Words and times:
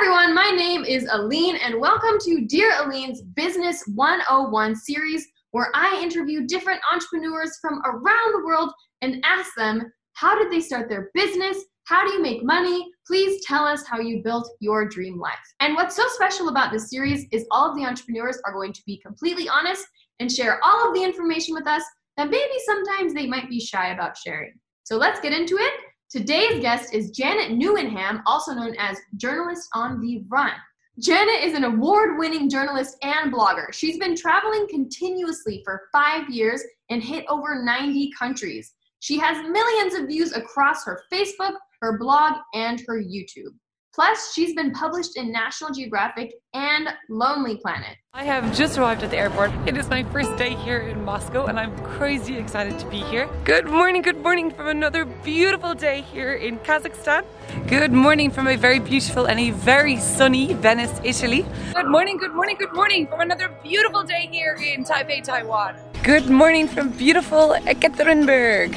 everyone, 0.00 0.34
my 0.34 0.50
name 0.50 0.82
is 0.82 1.06
Aline, 1.12 1.56
and 1.56 1.78
welcome 1.78 2.18
to 2.20 2.46
Dear 2.46 2.72
Aline's 2.82 3.20
Business 3.20 3.82
101 3.96 4.74
series, 4.74 5.26
where 5.50 5.70
I 5.74 6.00
interview 6.02 6.46
different 6.46 6.80
entrepreneurs 6.90 7.58
from 7.60 7.82
around 7.84 8.32
the 8.32 8.42
world 8.42 8.72
and 9.02 9.22
ask 9.26 9.50
them 9.58 9.92
how 10.14 10.38
did 10.38 10.50
they 10.50 10.62
start 10.62 10.88
their 10.88 11.10
business? 11.12 11.58
How 11.84 12.06
do 12.06 12.14
you 12.14 12.22
make 12.22 12.42
money? 12.42 12.88
Please 13.06 13.44
tell 13.44 13.66
us 13.66 13.86
how 13.86 14.00
you 14.00 14.22
built 14.22 14.50
your 14.60 14.88
dream 14.88 15.20
life. 15.20 15.34
And 15.60 15.74
what's 15.74 15.96
so 15.96 16.04
special 16.14 16.48
about 16.48 16.72
this 16.72 16.88
series 16.88 17.26
is 17.30 17.44
all 17.50 17.68
of 17.68 17.76
the 17.76 17.84
entrepreneurs 17.84 18.40
are 18.46 18.54
going 18.54 18.72
to 18.72 18.82
be 18.86 19.02
completely 19.04 19.50
honest 19.50 19.84
and 20.18 20.32
share 20.32 20.64
all 20.64 20.88
of 20.88 20.94
the 20.94 21.04
information 21.04 21.54
with 21.54 21.66
us 21.66 21.82
that 22.16 22.30
maybe 22.30 22.54
sometimes 22.64 23.12
they 23.12 23.26
might 23.26 23.50
be 23.50 23.60
shy 23.60 23.88
about 23.88 24.16
sharing. 24.16 24.54
So 24.84 24.96
let's 24.96 25.20
get 25.20 25.34
into 25.34 25.56
it. 25.58 25.74
Today's 26.10 26.60
guest 26.60 26.92
is 26.92 27.12
Janet 27.12 27.56
Newenham, 27.56 28.20
also 28.26 28.52
known 28.52 28.74
as 28.80 28.98
Journalist 29.16 29.68
on 29.74 30.00
the 30.00 30.24
Run. 30.28 30.50
Janet 30.98 31.44
is 31.44 31.54
an 31.54 31.62
award 31.62 32.18
winning 32.18 32.50
journalist 32.50 32.96
and 33.02 33.32
blogger. 33.32 33.72
She's 33.72 33.96
been 33.96 34.16
traveling 34.16 34.66
continuously 34.68 35.62
for 35.64 35.82
five 35.92 36.28
years 36.28 36.64
and 36.90 37.00
hit 37.00 37.24
over 37.28 37.62
90 37.62 38.10
countries. 38.18 38.74
She 38.98 39.20
has 39.20 39.48
millions 39.48 39.94
of 39.94 40.08
views 40.08 40.32
across 40.32 40.84
her 40.84 41.00
Facebook, 41.12 41.54
her 41.80 41.96
blog, 41.96 42.38
and 42.54 42.82
her 42.88 43.00
YouTube. 43.00 43.54
Plus, 44.00 44.32
she's 44.32 44.54
been 44.54 44.72
published 44.72 45.18
in 45.18 45.30
National 45.30 45.70
Geographic 45.70 46.32
and 46.54 46.88
Lonely 47.10 47.58
Planet. 47.58 47.98
I 48.14 48.24
have 48.24 48.56
just 48.56 48.78
arrived 48.78 49.02
at 49.02 49.10
the 49.10 49.18
airport. 49.18 49.50
It 49.66 49.76
is 49.76 49.90
my 49.90 50.04
first 50.04 50.34
day 50.38 50.54
here 50.54 50.78
in 50.78 51.04
Moscow 51.04 51.44
and 51.48 51.60
I'm 51.60 51.76
crazy 51.84 52.38
excited 52.38 52.78
to 52.78 52.86
be 52.86 53.00
here. 53.12 53.28
Good 53.44 53.66
morning, 53.66 54.00
good 54.00 54.22
morning 54.22 54.52
from 54.52 54.68
another 54.68 55.04
beautiful 55.04 55.74
day 55.74 56.00
here 56.00 56.32
in 56.32 56.58
Kazakhstan. 56.60 57.26
Good 57.68 57.92
morning 57.92 58.30
from 58.30 58.48
a 58.48 58.56
very 58.56 58.78
beautiful 58.78 59.26
and 59.26 59.38
a 59.38 59.50
very 59.50 59.98
sunny 59.98 60.54
Venice, 60.54 60.98
Italy. 61.04 61.44
Good 61.74 61.88
morning, 61.88 62.16
good 62.16 62.32
morning, 62.32 62.56
good 62.58 62.72
morning 62.72 63.06
from 63.06 63.20
another 63.20 63.50
beautiful 63.62 64.02
day 64.02 64.30
here 64.32 64.56
in 64.64 64.82
Taipei, 64.82 65.22
Taiwan. 65.22 65.76
Good 66.02 66.30
morning 66.30 66.68
from 66.68 66.88
beautiful 66.88 67.54
Ekaterinburg. 67.68 68.72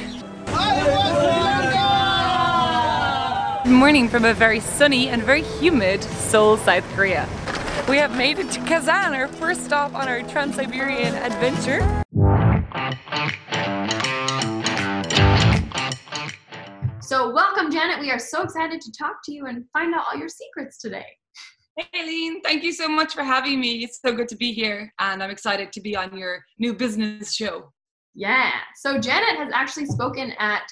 Good 3.64 3.72
morning 3.72 4.10
from 4.10 4.26
a 4.26 4.34
very 4.34 4.60
sunny 4.60 5.08
and 5.08 5.22
very 5.22 5.40
humid 5.40 6.04
Seoul, 6.04 6.58
South 6.58 6.86
Korea. 6.92 7.26
We 7.88 7.96
have 7.96 8.14
made 8.14 8.38
it 8.38 8.50
to 8.50 8.60
Kazan, 8.60 9.14
our 9.14 9.26
first 9.26 9.64
stop 9.64 9.94
on 9.94 10.06
our 10.06 10.22
Trans-Siberian 10.22 11.14
adventure. 11.14 11.80
So, 17.00 17.32
welcome, 17.32 17.72
Janet. 17.72 18.00
We 18.00 18.10
are 18.10 18.18
so 18.18 18.42
excited 18.42 18.82
to 18.82 18.92
talk 18.92 19.20
to 19.24 19.32
you 19.32 19.46
and 19.46 19.64
find 19.72 19.94
out 19.94 20.04
all 20.12 20.18
your 20.18 20.28
secrets 20.28 20.76
today. 20.76 21.06
Hey, 21.78 22.02
Aline, 22.02 22.42
thank 22.42 22.64
you 22.64 22.72
so 22.72 22.86
much 22.86 23.14
for 23.14 23.24
having 23.24 23.60
me. 23.60 23.82
It's 23.82 23.98
so 24.04 24.14
good 24.14 24.28
to 24.28 24.36
be 24.36 24.52
here, 24.52 24.92
and 24.98 25.22
I'm 25.22 25.30
excited 25.30 25.72
to 25.72 25.80
be 25.80 25.96
on 25.96 26.14
your 26.14 26.44
new 26.58 26.74
business 26.74 27.34
show. 27.34 27.72
Yeah. 28.14 28.50
So, 28.76 28.98
Janet 28.98 29.38
has 29.38 29.50
actually 29.54 29.86
spoken 29.86 30.32
at 30.38 30.64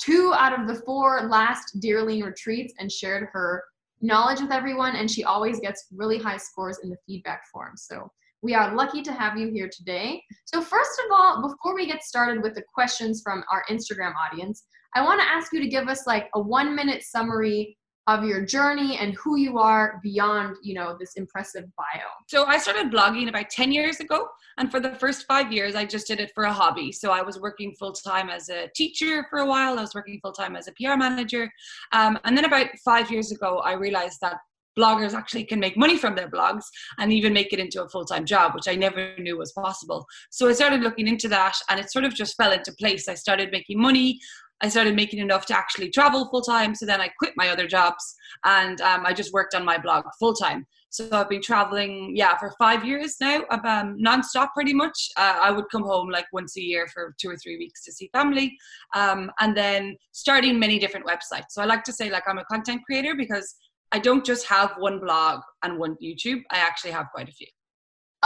two 0.00 0.32
out 0.34 0.58
of 0.58 0.66
the 0.66 0.82
four 0.82 1.28
last 1.28 1.78
Dear 1.80 2.00
Aline 2.00 2.24
retreats 2.24 2.74
and 2.78 2.90
shared 2.90 3.28
her 3.32 3.62
knowledge 4.00 4.40
with 4.40 4.52
everyone, 4.52 4.96
and 4.96 5.10
she 5.10 5.24
always 5.24 5.60
gets 5.60 5.86
really 5.94 6.18
high 6.18 6.38
scores 6.38 6.78
in 6.82 6.90
the 6.90 6.96
feedback 7.06 7.42
form. 7.52 7.76
So 7.76 8.10
we 8.42 8.54
are 8.54 8.74
lucky 8.74 9.02
to 9.02 9.12
have 9.12 9.36
you 9.36 9.50
here 9.50 9.68
today. 9.70 10.22
So, 10.46 10.62
first 10.62 10.98
of 11.04 11.12
all, 11.12 11.42
before 11.42 11.74
we 11.74 11.86
get 11.86 12.02
started 12.02 12.42
with 12.42 12.54
the 12.54 12.64
questions 12.72 13.20
from 13.22 13.44
our 13.52 13.64
Instagram 13.70 14.14
audience, 14.16 14.64
I 14.94 15.04
want 15.04 15.20
to 15.20 15.28
ask 15.28 15.52
you 15.52 15.60
to 15.60 15.68
give 15.68 15.88
us 15.88 16.06
like 16.06 16.28
a 16.34 16.40
one 16.40 16.74
minute 16.74 17.02
summary 17.02 17.76
of 18.06 18.24
your 18.24 18.44
journey 18.44 18.96
and 18.98 19.14
who 19.14 19.36
you 19.36 19.58
are 19.58 20.00
beyond 20.02 20.56
you 20.62 20.74
know 20.74 20.96
this 20.98 21.14
impressive 21.14 21.64
bio. 21.76 22.06
So 22.28 22.44
i 22.46 22.58
started 22.58 22.90
blogging 22.90 23.28
about 23.28 23.50
10 23.50 23.72
years 23.72 24.00
ago 24.00 24.26
and 24.58 24.70
for 24.70 24.80
the 24.80 24.94
first 24.94 25.26
five 25.26 25.52
years 25.52 25.74
i 25.74 25.84
just 25.84 26.06
did 26.06 26.20
it 26.20 26.32
for 26.34 26.44
a 26.44 26.52
hobby. 26.52 26.92
So 26.92 27.10
i 27.10 27.22
was 27.22 27.38
working 27.38 27.74
full-time 27.78 28.30
as 28.30 28.48
a 28.48 28.68
teacher 28.74 29.26
for 29.28 29.40
a 29.40 29.46
while. 29.46 29.78
I 29.78 29.82
was 29.82 29.94
working 29.94 30.18
full-time 30.22 30.56
as 30.56 30.66
a 30.66 30.72
pr 30.72 30.96
manager. 30.96 31.50
Um, 31.92 32.18
and 32.24 32.36
then 32.36 32.46
about 32.46 32.68
five 32.84 33.10
years 33.10 33.32
ago 33.32 33.58
i 33.58 33.72
realized 33.74 34.18
that 34.22 34.38
bloggers 34.78 35.14
actually 35.14 35.44
can 35.44 35.58
make 35.58 35.76
money 35.76 35.98
from 35.98 36.14
their 36.14 36.30
blogs 36.30 36.62
and 36.98 37.12
even 37.12 37.32
make 37.32 37.52
it 37.52 37.58
into 37.58 37.82
a 37.82 37.88
full-time 37.88 38.24
job 38.24 38.54
which 38.54 38.68
i 38.68 38.74
never 38.74 39.14
knew 39.18 39.36
was 39.36 39.52
possible. 39.52 40.06
So 40.30 40.48
i 40.48 40.52
started 40.52 40.80
looking 40.80 41.06
into 41.06 41.28
that 41.28 41.54
and 41.68 41.78
it 41.78 41.92
sort 41.92 42.06
of 42.06 42.14
just 42.14 42.36
fell 42.36 42.52
into 42.52 42.72
place. 42.72 43.08
I 43.08 43.14
started 43.14 43.50
making 43.52 43.80
money 43.80 44.18
I 44.62 44.68
started 44.68 44.94
making 44.94 45.20
enough 45.20 45.46
to 45.46 45.56
actually 45.56 45.90
travel 45.90 46.28
full 46.30 46.42
time. 46.42 46.74
So 46.74 46.86
then 46.86 47.00
I 47.00 47.08
quit 47.18 47.32
my 47.36 47.48
other 47.48 47.66
jobs 47.66 48.14
and 48.44 48.80
um, 48.80 49.06
I 49.06 49.12
just 49.12 49.32
worked 49.32 49.54
on 49.54 49.64
my 49.64 49.78
blog 49.78 50.04
full 50.18 50.34
time. 50.34 50.66
So 50.90 51.08
I've 51.12 51.28
been 51.28 51.40
traveling, 51.40 52.14
yeah, 52.16 52.36
for 52.36 52.52
five 52.58 52.84
years 52.84 53.16
now, 53.20 53.44
um, 53.50 53.96
nonstop 54.04 54.48
pretty 54.54 54.74
much. 54.74 55.08
Uh, 55.16 55.38
I 55.40 55.50
would 55.52 55.66
come 55.70 55.84
home 55.84 56.10
like 56.10 56.26
once 56.32 56.56
a 56.56 56.60
year 56.60 56.88
for 56.92 57.14
two 57.20 57.30
or 57.30 57.36
three 57.36 57.56
weeks 57.58 57.84
to 57.84 57.92
see 57.92 58.10
family, 58.12 58.56
um, 58.94 59.30
and 59.38 59.56
then 59.56 59.96
starting 60.10 60.58
many 60.58 60.80
different 60.80 61.06
websites. 61.06 61.50
So 61.50 61.62
I 61.62 61.64
like 61.64 61.84
to 61.84 61.92
say 61.92 62.10
like 62.10 62.24
I'm 62.26 62.38
a 62.38 62.44
content 62.46 62.82
creator 62.84 63.14
because 63.14 63.54
I 63.92 64.00
don't 64.00 64.24
just 64.24 64.46
have 64.46 64.72
one 64.78 64.98
blog 64.98 65.40
and 65.62 65.78
one 65.78 65.96
YouTube. 66.02 66.42
I 66.50 66.58
actually 66.58 66.90
have 66.90 67.06
quite 67.14 67.28
a 67.28 67.32
few. 67.32 67.46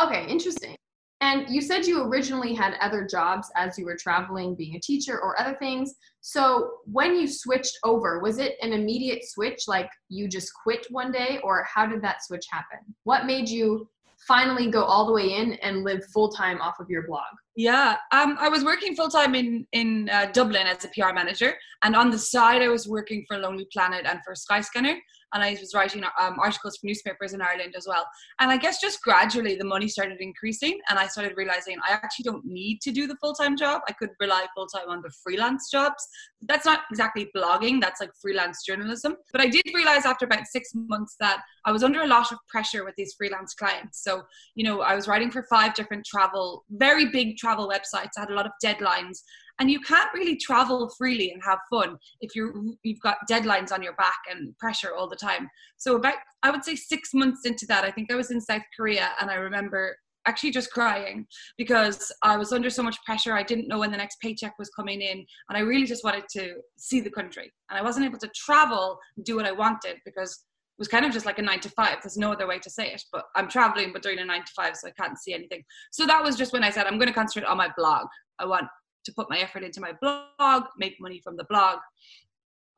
Okay, 0.03 0.27
interesting. 0.27 0.77
And 1.25 1.49
you 1.49 1.63
said 1.63 1.87
you 1.87 2.03
originally 2.03 2.53
had 2.53 2.75
other 2.83 3.07
jobs 3.07 3.51
as 3.57 3.79
you 3.79 3.87
were 3.87 3.97
traveling, 3.97 4.55
being 4.55 4.77
a 4.77 4.81
teacher 4.81 5.19
or 5.23 5.41
other 5.41 5.57
things. 5.57 5.95
So 6.21 6.73
when 6.85 7.17
you 7.19 7.27
switched 7.27 7.79
over, 7.83 8.21
was 8.21 8.39
it 8.39 8.57
an 8.61 8.75
immediate 8.75 9.25
switch, 9.25 9.63
like 9.67 9.89
you 10.11 10.29
just 10.29 10.53
quit 10.63 10.87
one 10.91 11.11
day, 11.11 11.41
or 11.43 11.65
how 11.65 11.87
did 11.87 12.03
that 12.03 12.23
switch 12.23 12.45
happen? 12.51 12.95
What 13.05 13.25
made 13.25 13.49
you 13.49 13.89
finally 14.29 14.71
go 14.71 14.85
all 14.85 15.07
the 15.07 15.15
way 15.15 15.33
in 15.33 15.55
and 15.63 15.83
live 15.83 16.05
full 16.13 16.29
time 16.29 16.61
off 16.61 16.79
of 16.79 16.91
your 16.91 17.07
blog? 17.07 17.33
Yeah, 17.57 17.97
um, 18.11 18.37
I 18.41 18.49
was 18.49 18.65
working 18.65 18.97
full 18.97 19.09
time 19.09 19.35
in 19.37 19.67
in 19.73 20.09
uh, 20.11 20.27
Dublin 20.33 20.67
as 20.67 20.85
a 20.85 20.89
PR 20.89 21.13
manager, 21.13 21.55
and 21.83 21.95
on 21.95 22.11
the 22.11 22.19
side, 22.19 22.63
I 22.63 22.69
was 22.69 22.89
working 22.89 23.25
for 23.29 23.39
Lonely 23.39 23.67
Planet 23.73 24.07
and 24.07 24.19
for 24.25 24.35
Skyscanner 24.35 24.97
and 25.35 25.43
I 25.43 25.57
was 25.61 25.75
writing 25.75 26.03
um, 26.05 26.39
articles 26.41 26.77
for 26.77 26.87
newspapers 26.87 27.35
in 27.35 27.43
Ireland 27.43 27.75
as 27.77 27.87
well. 27.87 28.07
And 28.39 28.51
I 28.51 28.57
guess 28.57 28.81
just 28.81 29.03
gradually 29.03 29.57
the 29.57 29.65
money 29.65 29.89
started 29.89 30.21
increasing, 30.21 30.79
and 30.89 30.99
I 30.99 31.09
started 31.09 31.37
realizing 31.37 31.77
I 31.87 31.93
actually 31.93 32.23
don't 32.23 32.45
need 32.45 32.81
to 32.83 32.93
do 32.93 33.07
the 33.07 33.17
full 33.17 33.35
time 33.35 33.57
job. 33.57 33.83
I 33.89 33.93
could 33.93 34.11
rely 34.21 34.47
full 34.55 34.67
time 34.67 34.89
on 34.89 35.03
the 35.03 35.11
freelance 35.23 35.71
jobs. 35.71 36.07
That's 36.43 36.65
not 36.65 36.83
exactly 36.91 37.31
blogging, 37.37 37.81
that's 37.81 38.01
like 38.01 38.11
freelance 38.23 38.65
journalism. 38.65 39.17
But 39.33 39.41
I 39.41 39.49
did 39.49 39.65
realize 39.75 40.07
after 40.07 40.25
about 40.25 40.47
six 40.47 40.71
months 40.75 41.17
that 41.21 41.43
I 41.65 41.73
was 41.73 41.83
under 41.83 42.03
a 42.03 42.07
lot 42.07 42.31
of 42.31 42.39
pressure 42.49 42.85
with 42.85 42.95
these 42.97 43.15
freelance 43.15 43.55
clients. 43.55 44.03
So, 44.03 44.23
you 44.55 44.65
know, 44.65 44.83
I 44.83 44.95
was 44.95 45.09
writing 45.09 45.31
for 45.31 45.45
five 45.51 45.75
different 45.75 46.07
travel, 46.07 46.65
very 46.71 47.07
big 47.07 47.37
travel 47.45 47.69
websites. 47.69 48.11
I 48.17 48.21
had 48.21 48.31
a 48.31 48.35
lot 48.35 48.47
of 48.47 48.53
deadlines 48.65 49.19
and 49.59 49.71
you 49.71 49.81
can't 49.81 50.13
really 50.15 50.37
travel 50.37 50.91
freely 50.99 51.31
and 51.31 51.43
have 51.43 51.59
fun 51.71 51.97
if 52.21 52.35
you're 52.35 52.53
you've 52.83 53.01
got 53.01 53.19
deadlines 53.31 53.73
on 53.73 53.83
your 53.83 53.95
back 53.95 54.19
and 54.31 54.57
pressure 54.59 54.95
all 54.97 55.09
the 55.09 55.17
time 55.17 55.49
so 55.77 55.97
about 55.97 56.15
i 56.43 56.51
would 56.51 56.65
say 56.65 56.75
six 56.75 57.15
months 57.15 57.43
into 57.45 57.65
that 57.67 57.85
i 57.85 57.91
think 57.91 58.11
i 58.11 58.17
was 58.17 58.31
in 58.31 58.41
south 58.41 58.63
korea 58.77 59.11
and 59.21 59.31
i 59.31 59.35
remember 59.35 59.97
actually 60.27 60.51
just 60.51 60.71
crying 60.71 61.27
because 61.59 62.11
I 62.23 62.37
was 62.37 62.53
under 62.53 62.71
so 62.71 62.83
much 62.83 62.97
pressure. 63.05 63.35
I 63.35 63.43
didn't 63.43 63.69
know 63.69 63.79
when 63.79 63.91
the 63.91 63.97
next 63.99 64.21
paycheck 64.21 64.59
was 64.59 64.71
coming 64.71 65.03
in, 65.03 65.19
and 65.49 65.59
I 65.59 65.61
really 65.61 65.85
just 65.85 66.05
wanted 66.05 66.25
to 66.33 66.55
see 66.79 67.01
the 67.01 67.11
country. 67.11 67.53
And 67.71 67.79
I 67.79 67.83
wasn't 67.83 68.07
able 68.07 68.19
to 68.21 68.31
travel 68.35 68.99
and 69.17 69.25
do 69.27 69.37
what 69.37 69.45
I 69.45 69.53
wanted 69.53 69.99
because 70.05 70.45
was 70.79 70.89
kind 70.89 71.05
of 71.05 71.13
just 71.13 71.27
like 71.27 71.39
a 71.39 71.43
nine 71.43 71.61
to 71.61 71.71
five. 71.71 71.99
There's 72.03 72.17
no 72.17 72.33
other 72.33 72.47
way 72.47 72.59
to 72.59 72.71
say 72.71 72.93
it, 72.93 73.03
but 73.13 73.25
I'm 73.37 73.49
traveling 73.49 73.93
but 73.93 74.03
doing 74.03 74.19
a 74.19 74.25
nine 74.25 74.45
to 74.45 74.53
five, 74.57 74.77
so 74.77 74.89
I 74.89 74.93
can't 74.93 75.19
see 75.19 75.33
anything. 75.33 75.63
So 75.93 76.07
that 76.07 76.23
was 76.23 76.37
just 76.37 76.53
when 76.53 76.65
I 76.65 76.71
said, 76.71 76.87
I'm 76.87 76.99
going 76.99 77.09
to 77.09 77.15
concentrate 77.15 77.49
on 77.49 77.57
my 77.57 77.71
blog. 77.77 78.07
I 78.39 78.47
want 78.47 78.67
to 79.05 79.13
put 79.13 79.31
my 79.31 79.39
effort 79.39 79.63
into 79.63 79.81
my 79.81 79.93
blog, 80.01 80.65
make 80.79 80.97
money 81.01 81.21
from 81.23 81.37
the 81.37 81.45
blog. 81.45 81.79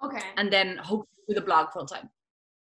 Okay. 0.04 0.20
And 0.36 0.52
then 0.52 0.76
hope 0.78 1.06
to 1.06 1.34
do 1.34 1.40
the 1.40 1.46
blog 1.46 1.70
full 1.72 1.86
time. 1.86 2.10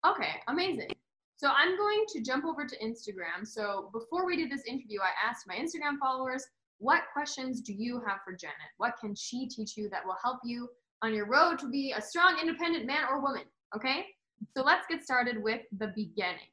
Okay, 0.06 0.40
amazing. 0.48 0.88
So 1.36 1.48
I'm 1.48 1.76
going 1.76 2.04
to 2.08 2.20
jump 2.22 2.44
over 2.44 2.66
to 2.66 2.76
Instagram. 2.78 3.46
So 3.46 3.90
before 3.92 4.26
we 4.26 4.36
did 4.36 4.50
this 4.50 4.64
interview, 4.66 5.00
I 5.00 5.28
asked 5.28 5.46
my 5.46 5.54
Instagram 5.54 5.98
followers, 6.00 6.44
what 6.78 7.02
questions 7.12 7.60
do 7.60 7.72
you 7.72 8.02
have 8.06 8.18
for 8.24 8.34
Janet? 8.34 8.56
What 8.78 8.94
can 9.00 9.14
she 9.14 9.46
teach 9.48 9.76
you 9.76 9.88
that 9.90 10.04
will 10.04 10.16
help 10.22 10.40
you 10.44 10.68
on 11.02 11.14
your 11.14 11.26
road 11.26 11.58
to 11.60 11.68
be 11.68 11.94
a 11.96 12.02
strong, 12.02 12.38
independent 12.40 12.86
man 12.86 13.04
or 13.10 13.22
woman? 13.22 13.44
Okay, 13.76 14.04
so 14.56 14.62
let's 14.62 14.86
get 14.88 15.02
started 15.02 15.42
with 15.42 15.62
the 15.78 15.92
beginning. 15.94 16.50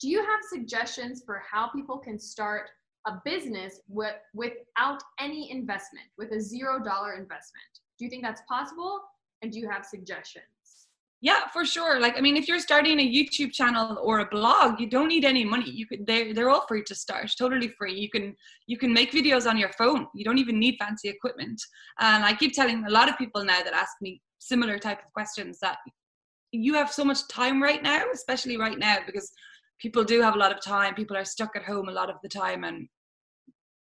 Do 0.00 0.08
you 0.08 0.20
have 0.20 0.40
suggestions 0.48 1.22
for 1.24 1.42
how 1.50 1.68
people 1.68 1.98
can 1.98 2.18
start 2.18 2.68
a 3.06 3.20
business 3.24 3.80
with, 3.88 4.16
without 4.34 5.02
any 5.20 5.50
investment, 5.50 6.06
with 6.18 6.32
a 6.32 6.40
zero 6.40 6.82
dollar 6.82 7.12
investment. 7.12 7.64
Do 7.98 8.04
you 8.04 8.10
think 8.10 8.22
that's 8.22 8.42
possible? 8.48 9.00
And 9.42 9.52
do 9.52 9.58
you 9.60 9.68
have 9.70 9.84
suggestions? 9.84 10.44
Yeah, 11.22 11.48
for 11.52 11.64
sure. 11.64 11.98
Like, 11.98 12.18
I 12.18 12.20
mean, 12.20 12.36
if 12.36 12.46
you're 12.46 12.60
starting 12.60 13.00
a 13.00 13.10
YouTube 13.10 13.52
channel 13.52 13.98
or 14.02 14.20
a 14.20 14.26
blog, 14.26 14.78
you 14.78 14.88
don't 14.88 15.08
need 15.08 15.24
any 15.24 15.44
money. 15.44 15.70
You 15.70 15.86
could 15.86 16.06
they're 16.06 16.34
they're 16.34 16.50
all 16.50 16.66
free 16.68 16.82
to 16.84 16.94
start, 16.94 17.30
totally 17.38 17.68
free. 17.68 17.94
You 17.94 18.10
can 18.10 18.36
you 18.66 18.76
can 18.76 18.92
make 18.92 19.12
videos 19.12 19.48
on 19.48 19.56
your 19.56 19.70
phone. 19.70 20.08
You 20.14 20.24
don't 20.24 20.38
even 20.38 20.58
need 20.58 20.76
fancy 20.78 21.08
equipment. 21.08 21.60
And 22.00 22.22
I 22.22 22.34
keep 22.34 22.52
telling 22.52 22.84
a 22.84 22.90
lot 22.90 23.08
of 23.08 23.16
people 23.16 23.42
now 23.44 23.62
that 23.62 23.72
ask 23.72 23.92
me 24.02 24.20
similar 24.40 24.78
type 24.78 24.98
of 24.98 25.12
questions 25.14 25.58
that 25.60 25.78
you 26.52 26.74
have 26.74 26.92
so 26.92 27.04
much 27.04 27.26
time 27.28 27.62
right 27.62 27.82
now, 27.82 28.04
especially 28.12 28.56
right 28.56 28.78
now, 28.78 28.98
because 29.04 29.30
people 29.78 30.04
do 30.04 30.20
have 30.22 30.34
a 30.34 30.38
lot 30.38 30.52
of 30.52 30.62
time. 30.62 30.94
People 30.94 31.16
are 31.16 31.24
stuck 31.24 31.56
at 31.56 31.64
home 31.64 31.88
a 31.88 31.92
lot 31.92 32.10
of 32.10 32.16
the 32.22 32.28
time, 32.28 32.64
and 32.64 32.88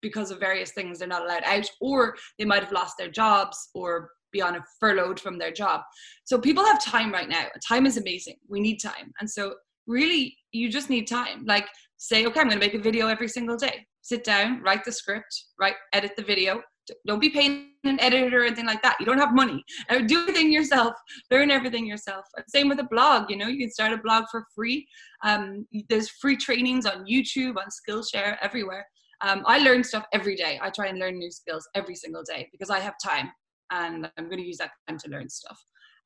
because 0.02 0.32
of 0.32 0.40
various 0.40 0.72
things, 0.72 1.00
they're 1.00 1.08
not 1.08 1.24
allowed 1.24 1.44
out, 1.44 1.70
or 1.82 2.16
they 2.38 2.46
might 2.46 2.64
have 2.64 2.72
lost 2.72 2.98
their 2.98 3.10
jobs 3.10 3.70
or 3.74 4.10
be 4.32 4.42
on 4.42 4.56
a 4.56 4.64
furloughed 4.80 5.20
from 5.20 5.38
their 5.38 5.52
job. 5.52 5.82
So 6.26 6.38
people 6.38 6.66
have 6.66 6.84
time 6.84 7.12
right 7.12 7.30
now. 7.30 7.46
Time 7.66 7.86
is 7.86 7.98
amazing. 7.98 8.36
We 8.48 8.60
need 8.60 8.78
time, 8.78 9.12
and 9.20 9.30
so 9.30 9.56
really, 9.88 10.36
you 10.52 10.70
just 10.70 10.90
need 10.90 11.08
time. 11.08 11.46
Like 11.46 11.68
say, 11.98 12.26
okay, 12.26 12.40
I'm 12.40 12.50
to 12.50 12.58
make 12.58 12.74
a 12.74 12.80
video 12.80 13.08
every 13.08 13.28
single 13.28 13.58
day. 13.58 13.86
Sit 14.02 14.24
down, 14.24 14.62
write 14.62 14.84
the 14.84 14.92
script, 14.92 15.46
write, 15.60 15.76
edit 15.94 16.12
the 16.16 16.24
video, 16.24 16.62
don't 17.06 17.20
be 17.20 17.30
paying 17.30 17.72
an 17.84 18.00
editor 18.00 18.42
or 18.42 18.46
anything 18.46 18.66
like 18.66 18.82
that. 18.82 18.98
You 19.00 19.06
don't 19.06 19.18
have 19.18 19.34
money. 19.34 19.64
Do 20.08 20.22
everything 20.22 20.52
yourself. 20.52 20.94
Learn 21.32 21.52
everything 21.52 21.86
yourself. 21.86 22.26
Same 22.48 22.70
with 22.70 22.80
a 22.80 22.88
blog. 22.90 23.30
You 23.30 23.38
know, 23.38 23.48
you 23.48 23.60
can 23.60 23.72
start 23.72 23.94
a 23.94 23.98
blog 23.98 24.26
for 24.32 24.46
free. 24.56 24.88
Um, 25.24 25.68
there's 25.90 26.10
free 26.10 26.38
trainings 26.38 26.86
on 26.86 27.06
YouTube, 27.06 27.56
on 27.58 27.68
Skillshare, 27.70 28.38
everywhere. 28.42 28.86
Um, 29.22 29.44
I 29.46 29.60
learn 29.60 29.84
stuff 29.84 30.06
every 30.14 30.36
day. 30.36 30.60
I 30.62 30.70
try 30.70 30.88
and 30.88 31.00
learn 31.00 31.18
new 31.18 31.32
skills 31.32 31.68
every 31.74 31.96
single 31.96 32.24
day 32.24 32.50
because 32.52 32.70
I 32.70 32.80
have 32.80 32.96
time 33.04 33.32
and 33.72 34.10
I'm 34.18 34.26
going 34.26 34.40
to 34.40 34.46
use 34.46 34.58
that 34.58 34.72
time 34.88 34.98
to 35.00 35.10
learn 35.10 35.30
stuff. 35.30 35.60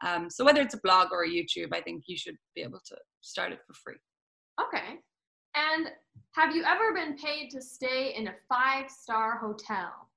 Um, 0.05 0.29
so 0.29 0.45
whether 0.45 0.61
it's 0.61 0.75
a 0.75 0.79
blog 0.83 1.09
or 1.11 1.23
a 1.23 1.29
YouTube, 1.29 1.73
I 1.73 1.81
think 1.81 2.03
you 2.07 2.17
should 2.17 2.35
be 2.55 2.61
able 2.61 2.79
to 2.85 2.95
start 3.21 3.51
it 3.51 3.59
for 3.67 3.73
free. 3.73 3.97
Okay. 4.61 4.99
And 5.55 5.87
have 6.35 6.55
you 6.55 6.63
ever 6.63 6.93
been 6.93 7.15
paid 7.17 7.49
to 7.51 7.61
stay 7.61 8.13
in 8.15 8.27
a 8.27 8.33
five 8.47 8.89
star 8.89 9.37
hotel? 9.37 10.08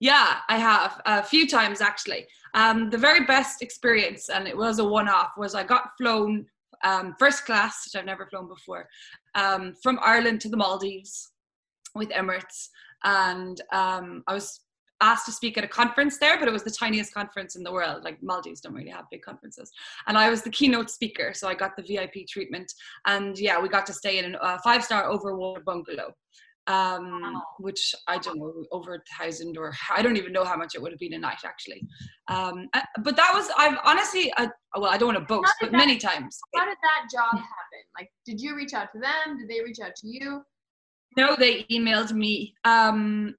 Yeah, 0.00 0.36
I 0.48 0.58
have 0.58 1.00
a 1.06 1.22
few 1.22 1.48
times 1.48 1.80
actually. 1.80 2.26
Um, 2.54 2.90
the 2.90 2.98
very 2.98 3.24
best 3.24 3.62
experience, 3.62 4.28
and 4.28 4.46
it 4.46 4.56
was 4.56 4.78
a 4.78 4.84
one-off, 4.84 5.32
was 5.36 5.54
I 5.54 5.64
got 5.64 5.90
flown 5.98 6.46
um, 6.84 7.14
first 7.18 7.44
class, 7.44 7.84
which 7.84 7.98
I've 7.98 8.06
never 8.06 8.26
flown 8.26 8.48
before, 8.48 8.88
um, 9.34 9.74
from 9.82 9.98
Ireland 10.02 10.40
to 10.42 10.48
the 10.48 10.56
Maldives 10.56 11.32
with 11.94 12.10
Emirates, 12.10 12.68
and 13.04 13.60
um, 13.72 14.22
I 14.26 14.34
was 14.34 14.60
asked 15.00 15.26
to 15.26 15.32
speak 15.32 15.56
at 15.56 15.64
a 15.64 15.68
conference 15.68 16.18
there, 16.18 16.38
but 16.38 16.48
it 16.48 16.52
was 16.52 16.64
the 16.64 16.70
tiniest 16.70 17.14
conference 17.14 17.54
in 17.54 17.62
the 17.62 17.72
world. 17.72 18.02
Like 18.02 18.20
Maldives 18.22 18.60
don't 18.60 18.74
really 18.74 18.90
have 18.90 19.04
big 19.10 19.22
conferences, 19.22 19.70
and 20.06 20.16
I 20.16 20.30
was 20.30 20.42
the 20.42 20.50
keynote 20.50 20.90
speaker, 20.90 21.32
so 21.34 21.48
I 21.48 21.54
got 21.54 21.76
the 21.76 21.82
VIP 21.82 22.26
treatment. 22.28 22.72
And 23.06 23.38
yeah, 23.38 23.60
we 23.60 23.68
got 23.68 23.86
to 23.86 23.92
stay 23.92 24.18
in 24.18 24.36
a 24.40 24.58
five-star 24.60 25.08
overwater 25.08 25.64
bungalow 25.64 26.14
um, 26.68 27.20
wow. 27.22 27.42
which 27.58 27.94
I 28.06 28.18
don't 28.18 28.38
know, 28.38 28.52
over 28.70 28.94
a 28.94 28.98
thousand 29.18 29.56
or 29.56 29.72
I 29.94 30.02
don't 30.02 30.16
even 30.16 30.32
know 30.32 30.44
how 30.44 30.56
much 30.56 30.74
it 30.74 30.82
would 30.82 30.92
have 30.92 31.00
been 31.00 31.14
a 31.14 31.18
night 31.18 31.38
actually. 31.44 31.82
Um, 32.28 32.68
uh, 32.74 32.82
but 33.02 33.16
that 33.16 33.32
was, 33.34 33.50
I've 33.56 33.78
honestly, 33.84 34.32
I, 34.36 34.48
well, 34.76 34.90
I 34.90 34.98
don't 34.98 35.14
want 35.14 35.18
to 35.18 35.24
boast, 35.24 35.52
but 35.60 35.72
that, 35.72 35.78
many 35.78 35.96
times. 35.96 36.38
How 36.54 36.66
did 36.66 36.76
that 36.82 37.08
job 37.10 37.32
happen? 37.32 37.82
Like, 37.98 38.10
did 38.26 38.40
you 38.40 38.54
reach 38.54 38.74
out 38.74 38.88
to 38.92 39.00
them? 39.00 39.38
Did 39.38 39.48
they 39.48 39.62
reach 39.62 39.80
out 39.82 39.96
to 39.96 40.06
you? 40.06 40.42
No, 41.16 41.34
they 41.36 41.64
emailed 41.64 42.12
me. 42.12 42.54
Um, 42.64 43.34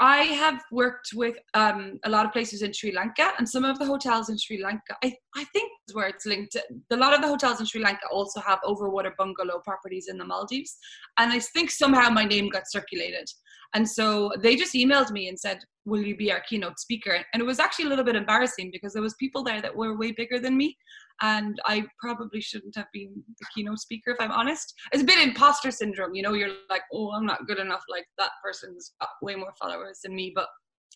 I 0.00 0.24
have 0.24 0.60
worked 0.72 1.10
with 1.14 1.36
um, 1.54 2.00
a 2.04 2.10
lot 2.10 2.26
of 2.26 2.32
places 2.32 2.62
in 2.62 2.72
Sri 2.72 2.92
Lanka, 2.92 3.30
and 3.38 3.48
some 3.48 3.64
of 3.64 3.78
the 3.78 3.86
hotels 3.86 4.28
in 4.28 4.36
Sri 4.36 4.62
Lanka, 4.62 4.96
I, 5.04 5.14
I 5.36 5.44
think 5.44 5.70
is 5.88 5.94
where 5.94 6.08
it's 6.08 6.26
linked. 6.26 6.56
A 6.90 6.96
lot 6.96 7.14
of 7.14 7.22
the 7.22 7.28
hotels 7.28 7.60
in 7.60 7.66
Sri 7.66 7.80
Lanka 7.80 8.08
also 8.10 8.40
have 8.40 8.58
overwater 8.64 9.12
bungalow 9.16 9.60
properties 9.64 10.08
in 10.08 10.18
the 10.18 10.24
Maldives, 10.24 10.76
and 11.18 11.32
I 11.32 11.38
think 11.38 11.70
somehow 11.70 12.10
my 12.10 12.24
name 12.24 12.48
got 12.48 12.68
circulated, 12.68 13.28
and 13.74 13.88
so 13.88 14.32
they 14.40 14.56
just 14.56 14.74
emailed 14.74 15.12
me 15.12 15.28
and 15.28 15.38
said, 15.38 15.60
"Will 15.84 16.02
you 16.02 16.16
be 16.16 16.32
our 16.32 16.40
keynote 16.40 16.80
speaker?" 16.80 17.24
And 17.32 17.40
it 17.40 17.46
was 17.46 17.60
actually 17.60 17.86
a 17.86 17.88
little 17.88 18.04
bit 18.04 18.16
embarrassing 18.16 18.70
because 18.72 18.92
there 18.94 19.02
was 19.02 19.14
people 19.14 19.44
there 19.44 19.62
that 19.62 19.76
were 19.76 19.96
way 19.96 20.10
bigger 20.10 20.40
than 20.40 20.56
me, 20.56 20.76
and 21.22 21.60
I 21.64 21.84
probably 22.00 22.40
shouldn't 22.40 22.76
have 22.76 22.86
been 22.92 23.12
the 23.38 23.46
keynote 23.54 23.78
speaker 23.78 24.10
if 24.10 24.20
I'm 24.20 24.32
honest. 24.32 24.74
It's 24.92 25.02
a 25.02 25.06
bit 25.06 25.18
imposter 25.18 25.70
syndrome, 25.70 26.14
you 26.14 26.22
know. 26.22 26.34
You're 26.34 26.50
like, 26.70 26.82
oh, 26.92 27.12
I'm 27.12 27.26
not 27.26 27.46
good 27.46 27.58
enough. 27.58 27.82
Like 27.88 28.06
that 28.18 28.30
person's 28.42 28.92
got 29.00 29.10
way 29.22 29.36
more 29.36 29.52
followers 29.60 30.00
than 30.02 30.14
me, 30.14 30.32
but 30.34 30.48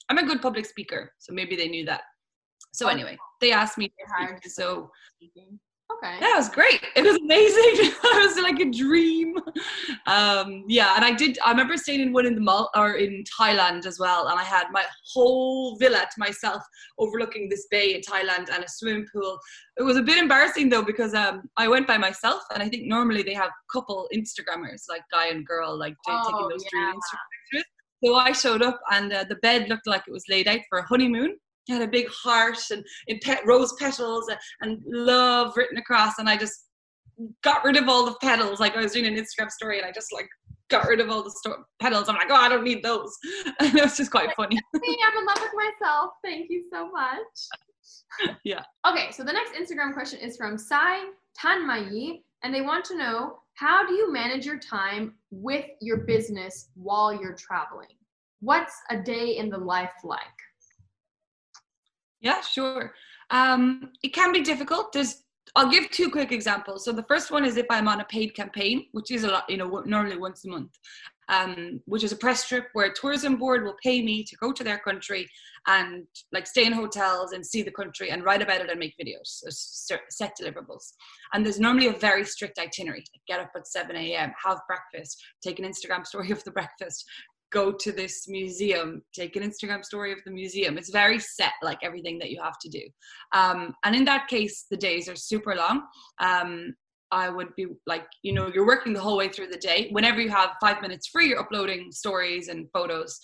I'm 0.08 0.18
a 0.18 0.26
good 0.26 0.42
public 0.42 0.66
speaker, 0.66 1.12
so 1.18 1.32
maybe 1.32 1.56
they 1.56 1.68
knew 1.68 1.84
that. 1.86 2.02
So 2.72 2.88
anyway, 2.88 3.16
they 3.40 3.52
asked 3.52 3.78
me 3.78 3.88
to 3.88 4.26
speak, 4.26 4.52
so 4.52 4.90
Okay. 5.90 6.20
That 6.20 6.34
was 6.36 6.50
great. 6.50 6.84
It 6.96 7.02
was 7.02 7.16
amazing. 7.16 7.92
it 7.94 8.36
was 8.36 8.42
like 8.42 8.60
a 8.60 8.70
dream. 8.70 9.34
Um, 10.06 10.64
yeah, 10.68 10.94
and 10.96 11.04
I 11.04 11.14
did. 11.14 11.38
I 11.44 11.50
remember 11.50 11.76
staying 11.78 12.00
in 12.00 12.12
one 12.12 12.26
in 12.26 12.34
the 12.34 12.42
mall 12.42 12.70
or 12.76 12.94
in 12.94 13.24
Thailand 13.40 13.86
as 13.86 13.98
well, 13.98 14.28
and 14.28 14.38
I 14.38 14.44
had 14.44 14.66
my 14.70 14.84
whole 15.12 15.76
villa 15.76 16.00
to 16.00 16.18
myself, 16.18 16.62
overlooking 16.98 17.48
this 17.48 17.66
bay 17.70 17.94
in 17.94 18.02
Thailand 18.02 18.50
and 18.52 18.62
a 18.62 18.68
swimming 18.68 19.06
pool. 19.12 19.38
It 19.78 19.82
was 19.82 19.96
a 19.96 20.02
bit 20.02 20.18
embarrassing 20.18 20.68
though 20.68 20.82
because 20.82 21.14
um, 21.14 21.48
I 21.56 21.68
went 21.68 21.86
by 21.86 21.96
myself, 21.96 22.42
and 22.52 22.62
I 22.62 22.68
think 22.68 22.86
normally 22.86 23.22
they 23.22 23.34
have 23.34 23.50
couple 23.72 24.08
Instagrammers, 24.14 24.82
like 24.90 25.02
guy 25.10 25.28
and 25.28 25.46
girl, 25.46 25.76
like 25.76 25.94
oh, 26.06 26.22
taking 26.26 26.48
those 26.48 26.64
yeah. 26.64 26.68
three 26.70 26.80
Instagram 26.82 27.28
pictures. 27.52 27.64
So 28.04 28.14
I 28.14 28.32
showed 28.32 28.62
up, 28.62 28.80
and 28.92 29.12
uh, 29.12 29.24
the 29.26 29.36
bed 29.36 29.70
looked 29.70 29.86
like 29.86 30.02
it 30.06 30.12
was 30.12 30.24
laid 30.28 30.48
out 30.48 30.60
for 30.68 30.80
a 30.80 30.86
honeymoon 30.86 31.36
had 31.74 31.82
a 31.82 31.90
big 31.90 32.08
heart 32.08 32.58
and 32.70 32.84
in 33.06 33.18
pet 33.22 33.40
rose 33.46 33.72
petals 33.78 34.28
and, 34.28 34.38
and 34.62 34.82
love 34.86 35.56
written 35.56 35.78
across 35.78 36.18
and 36.18 36.28
I 36.28 36.36
just 36.36 36.66
got 37.42 37.64
rid 37.64 37.76
of 37.76 37.88
all 37.88 38.06
the 38.06 38.16
petals. 38.20 38.60
Like 38.60 38.76
I 38.76 38.82
was 38.82 38.92
doing 38.92 39.06
an 39.06 39.14
Instagram 39.14 39.50
story 39.50 39.78
and 39.78 39.86
I 39.86 39.92
just 39.92 40.12
like 40.12 40.28
got 40.70 40.86
rid 40.86 41.00
of 41.00 41.08
all 41.08 41.22
the 41.22 41.30
sto- 41.30 41.64
petals. 41.80 42.08
I'm 42.08 42.16
like 42.16 42.28
oh 42.30 42.36
I 42.36 42.48
don't 42.48 42.64
need 42.64 42.82
those. 42.82 43.16
And 43.60 43.74
it 43.74 43.82
was 43.82 43.96
just 43.96 44.10
quite 44.10 44.34
funny. 44.36 44.58
I'm 44.74 45.18
in 45.18 45.26
love 45.26 45.40
with 45.40 45.52
myself. 45.54 46.12
Thank 46.24 46.50
you 46.50 46.64
so 46.72 46.90
much. 46.90 47.18
Yeah. 48.44 48.62
Okay 48.86 49.10
so 49.12 49.22
the 49.22 49.32
next 49.32 49.52
Instagram 49.52 49.92
question 49.92 50.18
is 50.20 50.36
from 50.36 50.56
Sai 50.58 51.04
Tanmayi 51.40 52.22
and 52.42 52.54
they 52.54 52.62
want 52.62 52.84
to 52.86 52.96
know 52.96 53.38
how 53.54 53.84
do 53.86 53.92
you 53.92 54.12
manage 54.12 54.46
your 54.46 54.58
time 54.58 55.14
with 55.30 55.64
your 55.80 55.98
business 55.98 56.68
while 56.74 57.12
you're 57.12 57.34
traveling? 57.34 57.88
What's 58.40 58.74
a 58.90 58.98
day 58.98 59.36
in 59.36 59.50
the 59.50 59.58
life 59.58 59.90
like 60.04 60.20
yeah, 62.20 62.40
sure. 62.40 62.94
Um, 63.30 63.90
it 64.02 64.14
can 64.14 64.32
be 64.32 64.40
difficult. 64.40 64.92
There's, 64.92 65.22
I'll 65.56 65.70
give 65.70 65.90
two 65.90 66.10
quick 66.10 66.32
examples. 66.32 66.84
So 66.84 66.92
the 66.92 67.04
first 67.04 67.30
one 67.30 67.44
is 67.44 67.56
if 67.56 67.66
I'm 67.70 67.88
on 67.88 68.00
a 68.00 68.04
paid 68.04 68.34
campaign, 68.34 68.86
which 68.92 69.10
is 69.10 69.24
a 69.24 69.28
lot, 69.28 69.44
you 69.48 69.56
know, 69.56 69.82
normally 69.86 70.18
once 70.18 70.44
a 70.44 70.48
month, 70.48 70.70
um, 71.28 71.80
which 71.84 72.04
is 72.04 72.12
a 72.12 72.16
press 72.16 72.46
trip 72.48 72.68
where 72.72 72.86
a 72.86 72.94
tourism 72.94 73.36
board 73.36 73.64
will 73.64 73.76
pay 73.82 74.02
me 74.02 74.24
to 74.24 74.36
go 74.36 74.52
to 74.52 74.64
their 74.64 74.78
country 74.78 75.28
and 75.66 76.06
like 76.32 76.46
stay 76.46 76.64
in 76.64 76.72
hotels 76.72 77.32
and 77.32 77.44
see 77.44 77.62
the 77.62 77.70
country 77.70 78.10
and 78.10 78.24
write 78.24 78.40
about 78.40 78.60
it 78.60 78.70
and 78.70 78.80
make 78.80 78.94
videos, 78.98 79.42
so 79.50 79.96
set 80.08 80.36
deliverables. 80.40 80.92
And 81.32 81.44
there's 81.44 81.60
normally 81.60 81.88
a 81.88 81.92
very 81.92 82.24
strict 82.24 82.58
itinerary. 82.58 83.04
Get 83.26 83.40
up 83.40 83.50
at 83.54 83.66
7 83.66 83.94
a.m., 83.94 84.32
have 84.42 84.60
breakfast, 84.66 85.22
take 85.42 85.58
an 85.58 85.66
Instagram 85.66 86.06
story 86.06 86.30
of 86.32 86.42
the 86.44 86.50
breakfast, 86.50 87.04
go 87.50 87.72
to 87.72 87.92
this 87.92 88.28
museum, 88.28 89.02
take 89.14 89.36
an 89.36 89.42
Instagram 89.42 89.84
story 89.84 90.12
of 90.12 90.18
the 90.24 90.30
museum. 90.30 90.76
It's 90.78 90.90
very 90.90 91.18
set, 91.18 91.52
like 91.62 91.78
everything 91.82 92.18
that 92.18 92.30
you 92.30 92.42
have 92.42 92.58
to 92.60 92.68
do. 92.68 92.82
Um, 93.32 93.74
and 93.84 93.94
in 93.94 94.04
that 94.04 94.28
case, 94.28 94.66
the 94.70 94.76
days 94.76 95.08
are 95.08 95.16
super 95.16 95.54
long. 95.54 95.82
Um, 96.20 96.74
I 97.10 97.30
would 97.30 97.54
be 97.56 97.66
like, 97.86 98.06
you 98.22 98.32
know, 98.32 98.50
you're 98.52 98.66
working 98.66 98.92
the 98.92 99.00
whole 99.00 99.16
way 99.16 99.28
through 99.28 99.48
the 99.48 99.58
day. 99.58 99.88
Whenever 99.92 100.20
you 100.20 100.28
have 100.28 100.50
five 100.60 100.82
minutes 100.82 101.08
free, 101.08 101.28
you're 101.28 101.40
uploading 101.40 101.90
stories 101.90 102.48
and 102.48 102.68
photos. 102.72 103.18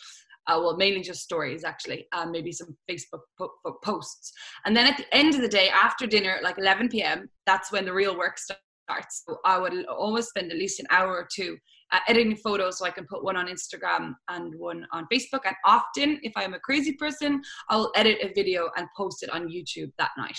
Uh, 0.47 0.59
well, 0.63 0.77
mainly 0.77 1.01
just 1.01 1.23
stories 1.23 1.65
actually, 1.65 2.07
um, 2.13 2.31
maybe 2.31 2.53
some 2.53 2.77
Facebook 2.91 3.21
po- 3.39 3.53
po- 3.65 3.79
posts. 3.83 4.33
And 4.67 4.77
then 4.77 4.87
at 4.87 4.99
the 4.99 5.15
end 5.15 5.35
of 5.35 5.41
the 5.41 5.49
day, 5.49 5.71
after 5.71 6.07
dinner, 6.07 6.39
like 6.43 6.59
11 6.59 6.91
p.m., 6.91 7.31
that's 7.47 7.73
when 7.73 7.87
the 7.87 7.93
real 7.93 8.17
work 8.17 8.39
starts. 8.39 9.25
So 9.27 9.39
I 9.45 9.59
would 9.59 9.87
always 9.87 10.27
spend 10.27 10.53
at 10.53 10.59
least 10.59 10.81
an 10.81 10.87
hour 10.91 11.15
or 11.15 11.27
two 11.35 11.57
uh, 11.95 12.01
editing 12.09 12.37
photos 12.37 12.79
so 12.79 12.85
I 12.85 12.91
can 12.91 13.07
put 13.07 13.23
one 13.23 13.37
on 13.37 13.47
Instagram 13.47 14.15
and 14.29 14.55
one 14.59 14.87
on 14.93 15.07
Facebook. 15.13 15.41
And 15.47 15.55
often, 15.65 16.19
if 16.23 16.33
I'm 16.37 16.55
a 16.55 16.59
crazy 16.59 16.93
person, 16.93 17.41
I 17.71 17.77
will 17.77 17.93
edit 17.95 18.19
a 18.23 18.33
video 18.35 18.71
and 18.77 18.87
post 18.97 19.23
it 19.23 19.31
on 19.31 19.49
YouTube 19.49 19.93
that 19.99 20.11
night. 20.19 20.39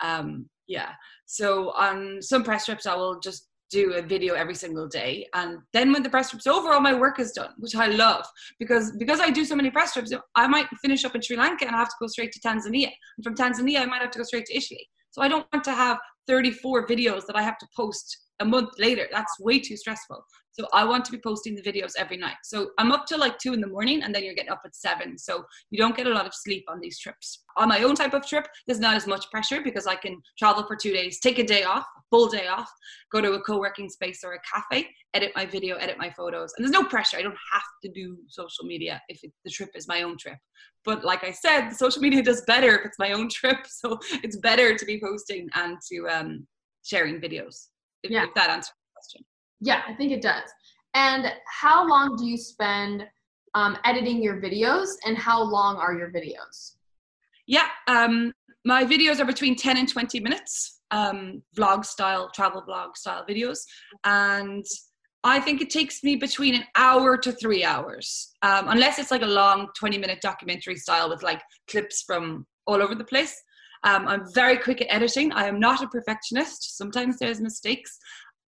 Um, 0.00 0.46
yeah. 0.68 0.90
So 1.26 1.70
on 1.72 2.22
some 2.22 2.44
press 2.44 2.66
trips, 2.66 2.86
I 2.86 2.94
will 2.94 3.18
just 3.18 3.48
do 3.70 3.94
a 3.94 4.02
video 4.02 4.34
every 4.34 4.54
single 4.54 4.86
day 4.86 5.26
and 5.32 5.56
then 5.72 5.94
when 5.94 6.02
the 6.02 6.10
press 6.10 6.28
trip's 6.28 6.46
over 6.46 6.74
all 6.74 6.80
my 6.80 6.92
work 6.92 7.18
is 7.18 7.32
done 7.32 7.48
which 7.58 7.74
i 7.74 7.86
love 7.86 8.22
because 8.58 8.92
because 8.98 9.18
i 9.18 9.30
do 9.30 9.46
so 9.46 9.56
many 9.56 9.70
press 9.70 9.94
trips 9.94 10.12
i 10.36 10.46
might 10.46 10.66
finish 10.82 11.06
up 11.06 11.14
in 11.14 11.22
sri 11.22 11.38
lanka 11.38 11.66
and 11.66 11.74
i 11.74 11.78
have 11.78 11.88
to 11.88 11.94
go 11.98 12.06
straight 12.06 12.30
to 12.30 12.40
tanzania 12.40 12.90
and 13.16 13.24
from 13.24 13.34
tanzania 13.34 13.80
i 13.80 13.86
might 13.86 14.02
have 14.02 14.10
to 14.10 14.18
go 14.18 14.24
straight 14.24 14.44
to 14.44 14.54
italy 14.54 14.86
so 15.10 15.22
i 15.22 15.28
don't 15.28 15.46
want 15.54 15.64
to 15.64 15.72
have 15.72 15.98
34 16.26 16.86
videos 16.86 17.26
that 17.26 17.36
i 17.36 17.42
have 17.42 17.58
to 17.58 17.66
post 17.76 18.22
a 18.42 18.44
month 18.44 18.70
later. 18.78 19.08
That's 19.10 19.40
way 19.40 19.58
too 19.58 19.76
stressful. 19.76 20.24
So 20.50 20.66
I 20.74 20.84
want 20.84 21.06
to 21.06 21.12
be 21.12 21.18
posting 21.18 21.54
the 21.54 21.62
videos 21.62 21.92
every 21.96 22.18
night. 22.18 22.36
So 22.44 22.72
I'm 22.76 22.92
up 22.92 23.06
to 23.06 23.16
like 23.16 23.38
two 23.38 23.54
in 23.54 23.60
the 23.62 23.66
morning 23.66 24.02
and 24.02 24.14
then 24.14 24.22
you're 24.22 24.34
getting 24.34 24.50
up 24.50 24.60
at 24.66 24.74
seven. 24.74 25.16
So 25.16 25.44
you 25.70 25.78
don't 25.78 25.96
get 25.96 26.06
a 26.06 26.10
lot 26.10 26.26
of 26.26 26.34
sleep 26.34 26.64
on 26.68 26.78
these 26.78 26.98
trips. 26.98 27.44
On 27.56 27.68
my 27.68 27.82
own 27.82 27.94
type 27.94 28.12
of 28.12 28.26
trip, 28.26 28.46
there's 28.66 28.80
not 28.80 28.94
as 28.94 29.06
much 29.06 29.30
pressure 29.30 29.62
because 29.62 29.86
I 29.86 29.94
can 29.94 30.20
travel 30.38 30.64
for 30.66 30.76
two 30.76 30.92
days, 30.92 31.20
take 31.20 31.38
a 31.38 31.44
day 31.44 31.62
off, 31.62 31.86
full 32.10 32.28
day 32.28 32.48
off, 32.48 32.70
go 33.10 33.22
to 33.22 33.32
a 33.32 33.40
co 33.40 33.58
working 33.58 33.88
space 33.88 34.22
or 34.22 34.34
a 34.34 34.40
cafe, 34.40 34.90
edit 35.14 35.32
my 35.34 35.44
video, 35.44 35.76
edit 35.76 35.98
my 35.98 36.10
photos. 36.10 36.52
And 36.56 36.64
there's 36.64 36.72
no 36.72 36.84
pressure. 36.84 37.18
I 37.18 37.22
don't 37.22 37.36
have 37.52 37.62
to 37.84 37.90
do 37.90 38.16
social 38.28 38.64
media 38.64 39.00
if 39.08 39.22
it, 39.22 39.32
the 39.44 39.50
trip 39.50 39.70
is 39.74 39.86
my 39.86 40.02
own 40.02 40.16
trip. 40.18 40.38
But 40.84 41.04
like 41.04 41.22
I 41.24 41.30
said, 41.30 41.70
social 41.70 42.00
media 42.00 42.22
does 42.22 42.42
better 42.46 42.78
if 42.78 42.86
it's 42.86 42.98
my 42.98 43.12
own 43.12 43.28
trip. 43.30 43.58
So 43.66 43.98
it's 44.22 44.36
better 44.38 44.76
to 44.76 44.84
be 44.84 45.00
posting 45.00 45.48
and 45.54 45.76
to 45.90 46.08
um, 46.08 46.46
sharing 46.84 47.20
videos. 47.20 47.68
If, 48.02 48.10
Yeah. 48.10 48.24
if 48.24 48.34
that 48.34 48.50
answers 48.50 48.72
the 48.72 48.94
question. 48.94 49.24
Yeah, 49.60 49.82
I 49.86 49.94
think 49.94 50.12
it 50.12 50.22
does. 50.22 50.48
And 50.94 51.32
how 51.46 51.88
long 51.88 52.16
do 52.16 52.26
you 52.26 52.36
spend 52.36 53.04
um, 53.54 53.76
editing 53.84 54.22
your 54.22 54.40
videos, 54.40 54.88
and 55.04 55.16
how 55.16 55.42
long 55.42 55.76
are 55.76 55.94
your 55.94 56.10
videos? 56.10 56.76
Yeah, 57.46 57.68
um, 57.86 58.32
my 58.64 58.84
videos 58.84 59.20
are 59.20 59.24
between 59.26 59.56
10 59.56 59.76
and 59.76 59.88
20 59.88 60.20
minutes, 60.20 60.80
um, 60.90 61.42
vlog 61.56 61.84
style, 61.84 62.30
travel 62.34 62.62
vlog 62.66 62.96
style 62.96 63.24
videos. 63.28 63.58
And 64.04 64.64
I 65.24 65.38
think 65.38 65.60
it 65.60 65.70
takes 65.70 66.02
me 66.02 66.16
between 66.16 66.54
an 66.54 66.64
hour 66.74 67.16
to 67.16 67.32
three 67.32 67.64
hours, 67.64 68.32
um, 68.42 68.68
unless 68.68 68.98
it's 68.98 69.10
like 69.10 69.22
a 69.22 69.26
long 69.26 69.68
20 69.76 69.98
minute 69.98 70.20
documentary 70.20 70.76
style 70.76 71.08
with 71.08 71.22
like 71.22 71.40
clips 71.70 72.02
from 72.02 72.46
all 72.66 72.82
over 72.82 72.94
the 72.94 73.04
place. 73.04 73.40
Um, 73.84 74.06
I'm 74.08 74.32
very 74.32 74.58
quick 74.58 74.80
at 74.80 74.88
editing. 74.90 75.32
I 75.32 75.46
am 75.46 75.58
not 75.58 75.82
a 75.82 75.88
perfectionist. 75.88 76.76
Sometimes 76.76 77.18
there's 77.18 77.40
mistakes. 77.40 77.98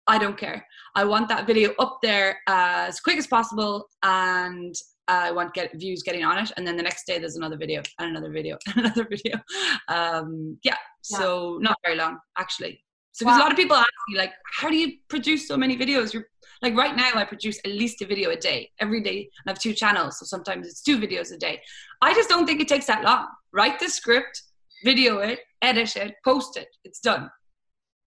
I 0.06 0.18
don't 0.18 0.36
care. 0.36 0.66
I 0.94 1.04
want 1.04 1.28
that 1.28 1.46
video 1.46 1.72
up 1.78 1.98
there 2.02 2.38
as 2.46 3.00
quick 3.00 3.16
as 3.16 3.26
possible 3.26 3.88
and 4.02 4.74
I 5.08 5.30
want 5.32 5.54
get 5.54 5.70
views 5.74 6.02
getting 6.02 6.24
on 6.24 6.38
it, 6.38 6.50
and 6.56 6.66
then 6.66 6.76
the 6.76 6.82
next 6.82 7.06
day 7.06 7.18
there's 7.18 7.36
another 7.36 7.56
video 7.56 7.82
and 7.98 8.10
another 8.10 8.30
video 8.30 8.58
and 8.68 8.86
another 8.86 9.06
video. 9.08 9.36
Um, 9.88 10.58
yeah, 10.64 10.76
so 11.02 11.58
not 11.60 11.76
very 11.84 11.96
long 11.96 12.18
actually. 12.38 12.80
So 13.12 13.24
because 13.24 13.38
a 13.38 13.42
lot 13.42 13.52
of 13.52 13.56
people 13.56 13.76
ask 13.76 13.88
me 14.08 14.18
like, 14.18 14.32
how 14.58 14.68
do 14.68 14.76
you 14.76 14.94
produce 15.08 15.46
so 15.46 15.56
many 15.56 15.76
videos? 15.76 16.12
You're 16.12 16.26
like 16.64 16.74
right 16.74 16.96
now 16.96 17.10
I 17.14 17.24
produce 17.24 17.58
at 17.58 17.72
least 17.72 18.00
a 18.00 18.06
video 18.06 18.30
a 18.30 18.36
day 18.36 18.70
every 18.80 19.02
day. 19.02 19.28
I 19.46 19.50
have 19.50 19.58
two 19.58 19.74
channels, 19.74 20.18
so 20.18 20.24
sometimes 20.24 20.66
it's 20.66 20.80
two 20.80 20.98
videos 20.98 21.30
a 21.30 21.36
day. 21.36 21.60
I 22.00 22.14
just 22.14 22.30
don't 22.30 22.46
think 22.46 22.62
it 22.62 22.68
takes 22.68 22.86
that 22.86 23.04
long. 23.04 23.26
Write 23.52 23.78
the 23.78 23.88
script, 23.88 24.42
video 24.82 25.18
it, 25.18 25.40
edit 25.60 25.94
it, 25.96 26.14
post 26.24 26.56
it. 26.56 26.68
It's 26.82 27.00
done. 27.00 27.30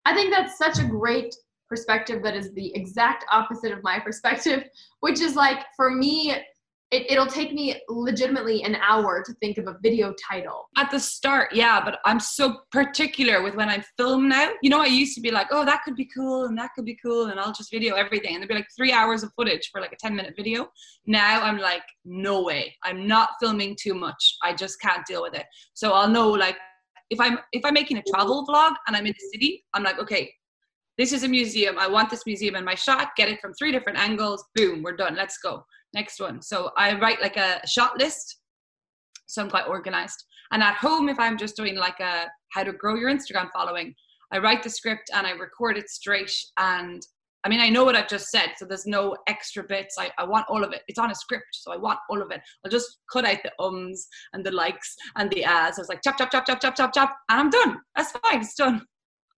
I 0.05 0.15
think 0.15 0.31
that's 0.31 0.59
such 0.59 0.79
a 0.79 0.87
great 0.87 1.35
perspective 1.71 2.23
that 2.23 2.37
is 2.37 2.53
the 2.53 2.75
exact 2.77 3.25
opposite 3.31 3.73
of 3.73 3.83
my 3.83 3.99
perspective, 4.05 4.65
which 5.01 5.23
is 5.23 5.35
like 5.35 5.65
for 5.75 5.91
me, 5.91 6.37
it, 6.91 7.11
it'll 7.11 7.27
take 7.27 7.53
me 7.53 7.81
legitimately 7.89 8.63
an 8.63 8.77
hour 8.77 9.23
to 9.25 9.33
think 9.35 9.59
of 9.59 9.67
a 9.67 9.77
video 9.83 10.15
title. 10.31 10.69
At 10.77 10.91
the 10.91 11.01
start, 11.01 11.53
yeah, 11.53 11.83
but 11.85 11.99
I'm 12.05 12.21
so 12.21 12.61
particular 12.71 13.43
with 13.43 13.55
when 13.55 13.69
I 13.69 13.83
film 13.97 14.29
now. 14.29 14.51
You 14.63 14.71
know, 14.71 14.81
I 14.81 14.87
used 14.87 15.15
to 15.17 15.21
be 15.21 15.31
like, 15.31 15.49
oh, 15.51 15.65
that 15.65 15.83
could 15.85 15.97
be 15.97 16.09
cool 16.15 16.45
and 16.45 16.57
that 16.59 16.71
could 16.75 16.85
be 16.85 16.97
cool, 17.03 17.27
and 17.27 17.41
I'll 17.41 17.53
just 17.53 17.71
video 17.71 17.97
everything. 17.97 18.35
And 18.35 18.43
there'd 18.43 18.49
be 18.49 18.55
like 18.55 18.69
three 18.77 18.93
hours 18.93 19.23
of 19.23 19.33
footage 19.35 19.71
for 19.73 19.81
like 19.81 19.93
a 19.93 19.97
10 19.97 20.15
minute 20.15 20.35
video. 20.37 20.69
Now 21.07 21.43
I'm 21.43 21.59
like, 21.59 21.83
no 22.05 22.43
way. 22.43 22.77
I'm 22.85 23.09
not 23.09 23.31
filming 23.41 23.77
too 23.81 23.95
much. 23.95 24.37
I 24.43 24.55
just 24.55 24.81
can't 24.81 25.05
deal 25.07 25.23
with 25.23 25.35
it. 25.35 25.47
So 25.73 25.93
I'll 25.93 26.09
know 26.09 26.31
like 26.31 26.57
if 27.11 27.21
I'm 27.21 27.39
if 27.53 27.65
I'm 27.65 27.75
making 27.75 27.99
a 27.99 28.03
travel 28.09 28.47
vlog 28.47 28.75
and 28.87 28.97
I'm 28.97 29.07
in 29.07 29.13
a 29.13 29.31
city, 29.33 29.65
I'm 29.75 29.83
like, 29.83 29.99
okay, 29.99 30.33
this 30.97 31.13
is 31.13 31.25
a 31.25 31.29
museum. 31.29 31.79
I 31.79 31.89
want 31.89 32.11
this 32.11 32.25
museum 32.25 32.55
in 32.55 32.65
my 32.65 32.75
shot. 32.75 33.11
Get 33.17 33.29
it 33.29 33.41
from 33.41 33.53
three 33.55 33.73
different 33.73 33.99
angles. 33.99 34.45
Boom, 34.55 34.83
we're 34.83 34.97
done. 34.97 35.17
Let's 35.17 35.39
go. 35.39 35.65
Next 35.95 36.21
one. 36.21 36.43
So 36.43 36.71
I 36.77 36.99
write 36.99 37.23
like 37.23 37.37
a 37.37 37.67
shot 37.67 37.99
list. 37.99 38.41
So 39.27 39.43
I'm 39.43 39.51
quite 39.51 39.69
organized. 39.69 40.25
And 40.53 40.63
at 40.63 40.75
home, 40.75 41.09
if 41.09 41.19
I'm 41.19 41.39
just 41.39 41.57
doing 41.57 41.77
like 41.77 42.01
a 42.01 42.25
how 42.53 42.65
to 42.65 42.73
grow 42.73 42.95
your 42.97 43.11
Instagram 43.11 43.49
following, 43.53 43.95
I 44.33 44.39
write 44.39 44.63
the 44.63 44.71
script 44.71 45.11
and 45.15 45.27
I 45.27 45.31
record 45.31 45.79
it 45.79 45.89
straight. 45.89 46.33
And 46.59 47.01
I 47.45 47.49
mean, 47.49 47.61
I 47.61 47.69
know 47.69 47.85
what 47.85 47.95
I've 47.95 48.09
just 48.09 48.31
said, 48.31 48.53
so 48.57 48.65
there's 48.65 48.87
no 48.87 49.17
extra 49.29 49.63
bits. 49.63 49.97
I, 49.99 50.11
I 50.19 50.25
want 50.25 50.47
all 50.49 50.65
of 50.65 50.73
it. 50.73 50.81
It's 50.89 50.99
on 50.99 51.11
a 51.11 51.15
script, 51.15 51.49
so 51.53 51.73
I 51.73 51.77
want 51.77 51.99
all 52.09 52.23
of 52.23 52.31
it. 52.31 52.41
I'll 52.65 52.71
just 52.71 52.99
cut 53.13 53.27
out 53.27 53.39
the 53.45 53.53
ums 53.63 54.07
and 54.33 54.45
the 54.45 54.51
likes 54.51 54.97
and 55.17 55.31
the 55.31 55.45
ads. 55.45 55.79
I 55.79 55.83
was 55.83 55.89
like, 55.89 56.03
chop, 56.03 56.17
chop, 56.17 56.31
chop, 56.31 56.47
chop, 56.47 56.61
chop, 56.61 56.75
chop, 56.75 56.95
chop, 56.95 57.17
and 57.29 57.41
I'm 57.41 57.51
done. 57.51 57.77
That's 57.97 58.13
fine. 58.13 58.41
It's 58.41 58.55
done. 58.55 58.83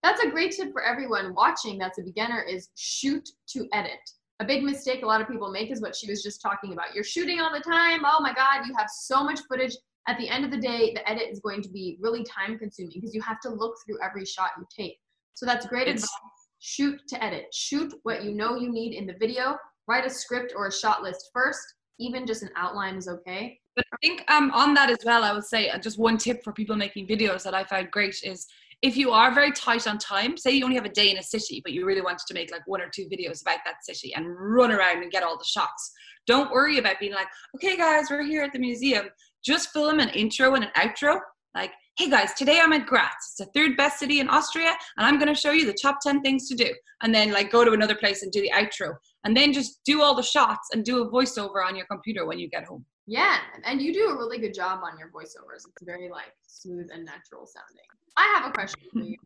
That's 0.03 0.23
a 0.23 0.29
great 0.29 0.51
tip 0.51 0.71
for 0.71 0.83
everyone 0.83 1.33
watching 1.33 1.79
that's 1.79 1.97
a 1.97 2.03
beginner 2.03 2.43
is 2.43 2.69
shoot 2.75 3.27
to 3.49 3.67
edit. 3.73 3.99
A 4.39 4.45
big 4.45 4.63
mistake 4.63 5.01
a 5.03 5.05
lot 5.05 5.21
of 5.21 5.27
people 5.29 5.49
make 5.49 5.71
is 5.71 5.81
what 5.81 5.95
she 5.95 6.09
was 6.09 6.21
just 6.21 6.41
talking 6.41 6.73
about. 6.73 6.93
You're 6.93 7.05
shooting 7.05 7.39
all 7.39 7.53
the 7.53 7.61
time. 7.61 8.01
Oh 8.05 8.19
my 8.21 8.33
God, 8.33 8.65
you 8.67 8.73
have 8.77 8.89
so 8.89 9.23
much 9.23 9.39
footage. 9.49 9.75
At 10.07 10.17
the 10.17 10.27
end 10.29 10.45
of 10.45 10.51
the 10.51 10.57
day, 10.57 10.93
the 10.93 11.09
edit 11.09 11.29
is 11.31 11.39
going 11.39 11.61
to 11.63 11.69
be 11.69 11.97
really 12.01 12.23
time 12.23 12.59
consuming 12.59 12.91
because 12.93 13.15
you 13.15 13.21
have 13.21 13.39
to 13.41 13.49
look 13.49 13.75
through 13.85 13.97
every 14.03 14.25
shot 14.25 14.51
you 14.57 14.65
take. 14.75 14.97
So 15.33 15.45
that's 15.45 15.65
great 15.65 15.83
It's- 15.87 16.03
advice. 16.03 16.31
Shoot 16.59 16.99
to 17.09 17.23
edit. 17.23 17.53
Shoot 17.53 17.93
what 18.03 18.23
you 18.23 18.31
know 18.33 18.55
you 18.55 18.71
need 18.71 18.93
in 18.95 19.05
the 19.05 19.13
video. 19.19 19.55
Write 19.87 20.05
a 20.05 20.09
script 20.09 20.53
or 20.55 20.67
a 20.67 20.71
shot 20.71 21.03
list 21.03 21.29
first. 21.31 21.61
Even 21.99 22.25
just 22.25 22.41
an 22.43 22.49
outline 22.55 22.95
is 22.95 23.07
okay. 23.07 23.59
But 23.75 23.85
I 23.93 23.97
think 24.01 24.23
um, 24.31 24.49
on 24.51 24.73
that 24.73 24.89
as 24.89 24.97
well, 25.05 25.23
I 25.23 25.31
would 25.31 25.43
say 25.45 25.69
uh, 25.69 25.77
just 25.77 25.99
one 25.99 26.17
tip 26.17 26.43
for 26.43 26.51
people 26.53 26.75
making 26.75 27.07
videos 27.07 27.43
that 27.43 27.53
I 27.53 27.65
found 27.65 27.91
great 27.91 28.15
is 28.23 28.47
if 28.85 28.95
you 28.95 29.09
are 29.09 29.33
very 29.33 29.51
tight 29.51 29.87
on 29.87 29.97
time, 29.97 30.37
say 30.37 30.51
you 30.51 30.63
only 30.63 30.75
have 30.75 30.85
a 30.85 30.89
day 30.89 31.09
in 31.09 31.17
a 31.17 31.23
city, 31.23 31.59
but 31.63 31.73
you 31.73 31.87
really 31.87 32.03
wanted 32.03 32.27
to 32.27 32.35
make 32.35 32.51
like 32.51 32.61
one 32.67 32.81
or 32.81 32.87
two 32.87 33.07
videos 33.07 33.41
about 33.41 33.57
that 33.65 33.83
city 33.83 34.13
and 34.13 34.27
run 34.29 34.71
around 34.71 35.01
and 35.01 35.11
get 35.11 35.23
all 35.23 35.39
the 35.39 35.43
shots. 35.43 35.91
Don't 36.27 36.51
worry 36.51 36.77
about 36.77 36.99
being 36.99 37.13
like, 37.13 37.25
okay, 37.55 37.75
guys, 37.75 38.11
we're 38.11 38.21
here 38.21 38.43
at 38.43 38.53
the 38.53 38.59
museum. 38.59 39.07
Just 39.43 39.73
film 39.73 39.99
an 39.99 40.09
intro 40.09 40.53
and 40.53 40.65
an 40.65 40.69
outro. 40.77 41.19
Like, 41.55 41.71
hey 41.97 42.11
guys, 42.11 42.35
today 42.35 42.59
I'm 42.61 42.73
at 42.73 42.85
Graz. 42.85 43.09
It's 43.21 43.35
the 43.39 43.45
third 43.55 43.75
best 43.75 43.97
city 43.97 44.19
in 44.19 44.29
Austria, 44.29 44.75
and 44.97 45.07
I'm 45.07 45.17
going 45.17 45.33
to 45.33 45.39
show 45.39 45.51
you 45.51 45.65
the 45.65 45.73
top 45.73 45.97
10 46.03 46.21
things 46.21 46.47
to 46.49 46.55
do. 46.55 46.71
And 47.01 47.13
then, 47.13 47.31
like, 47.31 47.51
go 47.51 47.65
to 47.65 47.71
another 47.71 47.95
place 47.95 48.21
and 48.21 48.31
do 48.31 48.41
the 48.41 48.51
outro. 48.51 48.93
And 49.23 49.35
then 49.35 49.51
just 49.51 49.79
do 49.83 50.03
all 50.03 50.13
the 50.13 50.21
shots 50.21 50.69
and 50.73 50.85
do 50.85 51.01
a 51.01 51.09
voiceover 51.09 51.65
on 51.65 51.75
your 51.75 51.87
computer 51.87 52.27
when 52.27 52.37
you 52.37 52.49
get 52.49 52.65
home. 52.65 52.85
Yeah, 53.07 53.37
and 53.63 53.81
you 53.81 53.93
do 53.93 54.09
a 54.09 54.15
really 54.15 54.37
good 54.37 54.53
job 54.53 54.81
on 54.83 54.99
your 54.99 55.09
voiceovers. 55.09 55.65
It's 55.67 55.83
very 55.83 56.09
like 56.09 56.33
smooth 56.45 56.89
and 56.93 57.03
natural 57.03 57.47
sounding. 57.47 57.85
I 58.17 58.33
have 58.35 58.49
a 58.49 58.53
question 58.53 58.81
for 58.91 58.99
you 58.99 59.17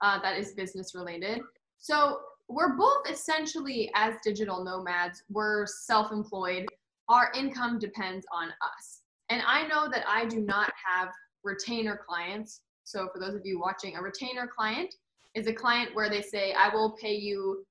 uh, 0.00 0.20
that 0.22 0.38
is 0.38 0.52
business 0.52 0.94
related. 0.94 1.40
So 1.78 2.20
we're 2.48 2.76
both 2.76 3.08
essentially 3.10 3.90
as 3.94 4.14
digital 4.22 4.64
nomads. 4.64 5.22
We're 5.30 5.66
self-employed. 5.66 6.66
Our 7.08 7.32
income 7.34 7.78
depends 7.78 8.26
on 8.32 8.48
us, 8.48 9.02
and 9.28 9.42
I 9.46 9.66
know 9.66 9.88
that 9.90 10.04
I 10.08 10.24
do 10.24 10.40
not 10.40 10.72
have 10.86 11.08
retainer 11.42 12.00
clients. 12.06 12.62
So 12.84 13.08
for 13.12 13.18
those 13.18 13.34
of 13.34 13.42
you 13.44 13.60
watching, 13.60 13.96
a 13.96 14.02
retainer 14.02 14.46
client 14.46 14.94
is 15.34 15.46
a 15.46 15.52
client 15.52 15.94
where 15.94 16.08
they 16.08 16.22
say, 16.22 16.52
"I 16.54 16.68
will 16.68 16.92
pay 16.92 17.14
you 17.14 17.66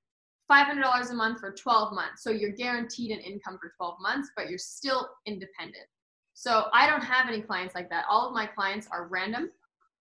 $500 0.52 1.10
a 1.10 1.14
month 1.14 1.40
for 1.40 1.52
12 1.52 1.94
months. 1.94 2.24
So 2.24 2.30
you're 2.30 2.52
guaranteed 2.52 3.12
an 3.12 3.20
income 3.20 3.58
for 3.60 3.72
12 3.78 3.96
months, 4.02 4.30
but 4.36 4.50
you're 4.50 4.58
still 4.58 5.10
independent. 5.26 5.86
So 6.34 6.66
I 6.74 6.88
don't 6.90 7.04
have 7.04 7.28
any 7.28 7.42
clients 7.42 7.76
like 7.76 7.90
that. 7.90 8.06
All 8.10 8.28
of 8.28 8.34
my 8.34 8.46
clients 8.46 8.88
are 8.92 9.08
random. 9.08 9.50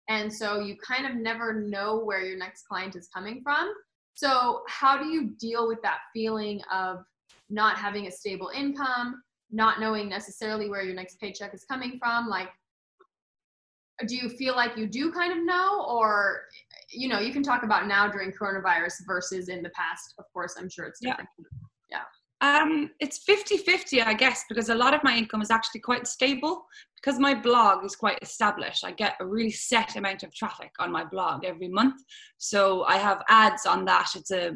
And 0.08 0.32
so 0.32 0.60
you 0.60 0.76
kind 0.76 1.06
of 1.06 1.14
never 1.14 1.52
know 1.52 1.98
where 1.98 2.22
your 2.22 2.36
next 2.36 2.66
client 2.66 2.96
is 2.96 3.08
coming 3.14 3.40
from. 3.42 3.72
So, 4.14 4.62
how 4.68 4.98
do 4.98 5.06
you 5.06 5.30
deal 5.38 5.66
with 5.66 5.80
that 5.82 6.00
feeling 6.12 6.60
of 6.72 7.04
not 7.48 7.76
having 7.76 8.06
a 8.06 8.10
stable 8.10 8.50
income, 8.54 9.22
not 9.50 9.80
knowing 9.80 10.08
necessarily 10.08 10.68
where 10.68 10.82
your 10.82 10.94
next 10.94 11.18
paycheck 11.18 11.54
is 11.54 11.64
coming 11.64 11.98
from? 11.98 12.28
Like, 12.28 12.48
do 14.06 14.16
you 14.16 14.28
feel 14.28 14.54
like 14.54 14.76
you 14.76 14.86
do 14.86 15.12
kind 15.12 15.32
of 15.32 15.44
know, 15.44 15.86
or 15.88 16.42
you 16.90 17.08
know, 17.08 17.20
you 17.20 17.32
can 17.32 17.42
talk 17.42 17.62
about 17.62 17.86
now 17.86 18.08
during 18.08 18.32
coronavirus 18.32 18.94
versus 19.06 19.48
in 19.48 19.62
the 19.62 19.70
past. 19.70 20.14
Of 20.18 20.24
course, 20.32 20.56
I'm 20.58 20.68
sure 20.68 20.86
it's 20.86 20.98
Yeah. 21.00 21.16
Um, 22.42 22.90
it's 22.98 23.18
50 23.18 23.58
50, 23.58 24.02
I 24.02 24.14
guess, 24.14 24.44
because 24.48 24.68
a 24.68 24.74
lot 24.74 24.94
of 24.94 25.04
my 25.04 25.16
income 25.16 25.42
is 25.42 25.50
actually 25.50 25.80
quite 25.80 26.06
stable. 26.06 26.66
Because 26.96 27.18
my 27.18 27.34
blog 27.34 27.84
is 27.84 27.96
quite 27.96 28.18
established, 28.22 28.84
I 28.84 28.92
get 28.92 29.16
a 29.18 29.26
really 29.26 29.50
set 29.50 29.96
amount 29.96 30.22
of 30.22 30.32
traffic 30.32 30.70
on 30.78 30.92
my 30.92 31.04
blog 31.04 31.44
every 31.44 31.66
month. 31.66 32.00
So 32.38 32.84
I 32.84 32.96
have 32.96 33.24
ads 33.28 33.66
on 33.66 33.84
that. 33.86 34.10
It's 34.14 34.30
a 34.30 34.52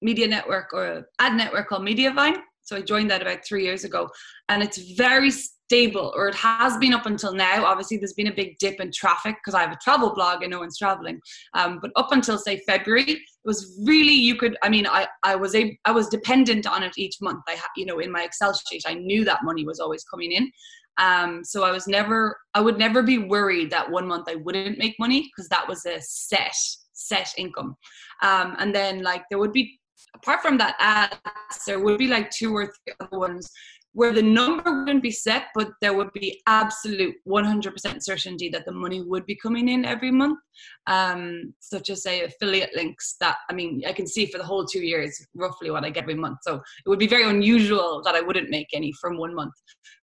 media 0.00 0.28
network 0.28 0.72
or 0.72 1.08
ad 1.18 1.34
network 1.34 1.68
called 1.68 1.82
Mediavine. 1.82 2.36
So 2.62 2.76
I 2.76 2.82
joined 2.82 3.10
that 3.10 3.22
about 3.22 3.44
three 3.44 3.64
years 3.64 3.82
ago, 3.82 4.08
and 4.48 4.62
it's 4.62 4.92
very 4.92 5.32
stable, 5.70 6.12
or 6.16 6.26
it 6.26 6.34
has 6.34 6.76
been 6.78 6.92
up 6.92 7.06
until 7.06 7.32
now. 7.32 7.64
Obviously, 7.64 7.96
there's 7.96 8.14
been 8.14 8.26
a 8.26 8.34
big 8.34 8.58
dip 8.58 8.80
in 8.80 8.90
traffic 8.90 9.36
because 9.36 9.54
I 9.54 9.60
have 9.60 9.70
a 9.70 9.78
travel 9.80 10.12
blog 10.12 10.42
and 10.42 10.50
no 10.50 10.58
one's 10.58 10.76
traveling. 10.76 11.20
Um, 11.54 11.78
but 11.80 11.92
up 11.94 12.10
until 12.10 12.38
say 12.38 12.60
February, 12.66 13.04
it 13.04 13.20
was 13.44 13.80
really 13.86 14.12
you 14.12 14.34
could. 14.34 14.56
I 14.64 14.68
mean, 14.68 14.84
I 14.88 15.06
I 15.22 15.36
was 15.36 15.54
a 15.54 15.78
I 15.84 15.92
was 15.92 16.08
dependent 16.08 16.66
on 16.66 16.82
it 16.82 16.98
each 16.98 17.18
month. 17.20 17.44
I 17.48 17.56
you 17.76 17.86
know 17.86 18.00
in 18.00 18.10
my 18.10 18.24
Excel 18.24 18.52
sheet, 18.52 18.82
I 18.84 18.94
knew 18.94 19.24
that 19.24 19.44
money 19.44 19.64
was 19.64 19.78
always 19.78 20.02
coming 20.02 20.32
in. 20.32 20.50
Um, 20.98 21.44
so 21.44 21.62
I 21.62 21.70
was 21.70 21.86
never 21.86 22.36
I 22.54 22.60
would 22.60 22.76
never 22.76 23.00
be 23.04 23.18
worried 23.18 23.70
that 23.70 23.88
one 23.88 24.08
month 24.08 24.26
I 24.28 24.34
wouldn't 24.34 24.76
make 24.76 24.96
money 24.98 25.30
because 25.30 25.48
that 25.50 25.68
was 25.68 25.86
a 25.86 26.00
set 26.00 26.56
set 26.94 27.32
income. 27.38 27.76
Um, 28.22 28.56
and 28.58 28.74
then 28.74 29.04
like 29.04 29.22
there 29.30 29.38
would 29.38 29.52
be 29.52 29.78
apart 30.16 30.42
from 30.42 30.58
that 30.58 30.74
ads, 30.80 31.64
there 31.64 31.78
would 31.78 31.98
be 31.98 32.08
like 32.08 32.28
two 32.30 32.56
or 32.56 32.66
three 32.66 32.94
other 33.00 33.18
ones 33.18 33.48
where 33.92 34.12
the 34.12 34.22
number 34.22 34.80
wouldn't 34.84 35.02
be 35.02 35.10
set, 35.10 35.46
but 35.54 35.68
there 35.80 35.94
would 35.94 36.12
be 36.12 36.40
absolute 36.46 37.14
100% 37.26 38.02
certainty 38.02 38.48
that 38.48 38.64
the 38.64 38.72
money 38.72 39.02
would 39.02 39.26
be 39.26 39.36
coming 39.36 39.68
in 39.68 39.84
every 39.84 40.12
month. 40.12 40.38
Um, 40.86 41.54
such 41.58 41.90
as 41.90 42.02
say 42.02 42.22
affiliate 42.22 42.74
links 42.76 43.16
that 43.20 43.36
I 43.48 43.54
mean 43.54 43.82
I 43.86 43.92
can 43.92 44.06
see 44.06 44.26
for 44.26 44.36
the 44.38 44.44
whole 44.44 44.66
two 44.66 44.80
years 44.80 45.18
roughly 45.34 45.70
what 45.70 45.84
I 45.84 45.90
get 45.90 46.02
every 46.02 46.14
month. 46.14 46.38
So 46.42 46.56
it 46.56 46.88
would 46.88 46.98
be 46.98 47.06
very 47.06 47.28
unusual 47.28 48.02
that 48.04 48.14
I 48.14 48.20
wouldn't 48.20 48.50
make 48.50 48.68
any 48.72 48.92
from 49.00 49.16
one 49.16 49.34
month. 49.34 49.54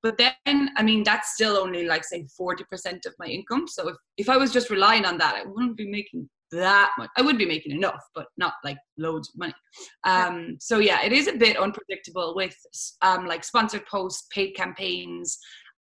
But 0.03 0.17
then 0.17 0.71
I 0.77 0.83
mean 0.83 1.03
that's 1.03 1.35
still 1.35 1.57
only 1.57 1.87
like 1.87 2.05
say 2.05 2.27
40% 2.41 2.61
of 3.07 3.15
my 3.19 3.27
income. 3.27 3.67
So 3.67 3.89
if, 3.89 3.97
if 4.17 4.29
I 4.29 4.37
was 4.37 4.53
just 4.53 4.71
relying 4.71 5.05
on 5.05 5.19
that, 5.19 5.35
I 5.35 5.45
wouldn't 5.45 5.77
be 5.77 5.89
making 5.89 6.29
that 6.55 6.93
much. 6.99 7.11
I 7.17 7.23
would 7.23 7.39
be 7.39 7.47
making 7.47 7.73
enough, 7.73 8.03
but 8.15 8.27
not 8.37 8.55
like 8.65 8.79
loads 8.99 9.29
of 9.29 9.39
money. 9.39 9.55
Um, 10.05 10.57
so 10.61 10.79
yeah, 10.79 11.03
it 11.03 11.13
is 11.13 11.29
a 11.29 11.37
bit 11.37 11.57
unpredictable 11.57 12.35
with 12.35 12.57
um, 13.03 13.27
like 13.27 13.45
sponsored 13.45 13.87
posts, 13.87 14.27
paid 14.33 14.53
campaigns, 14.53 15.39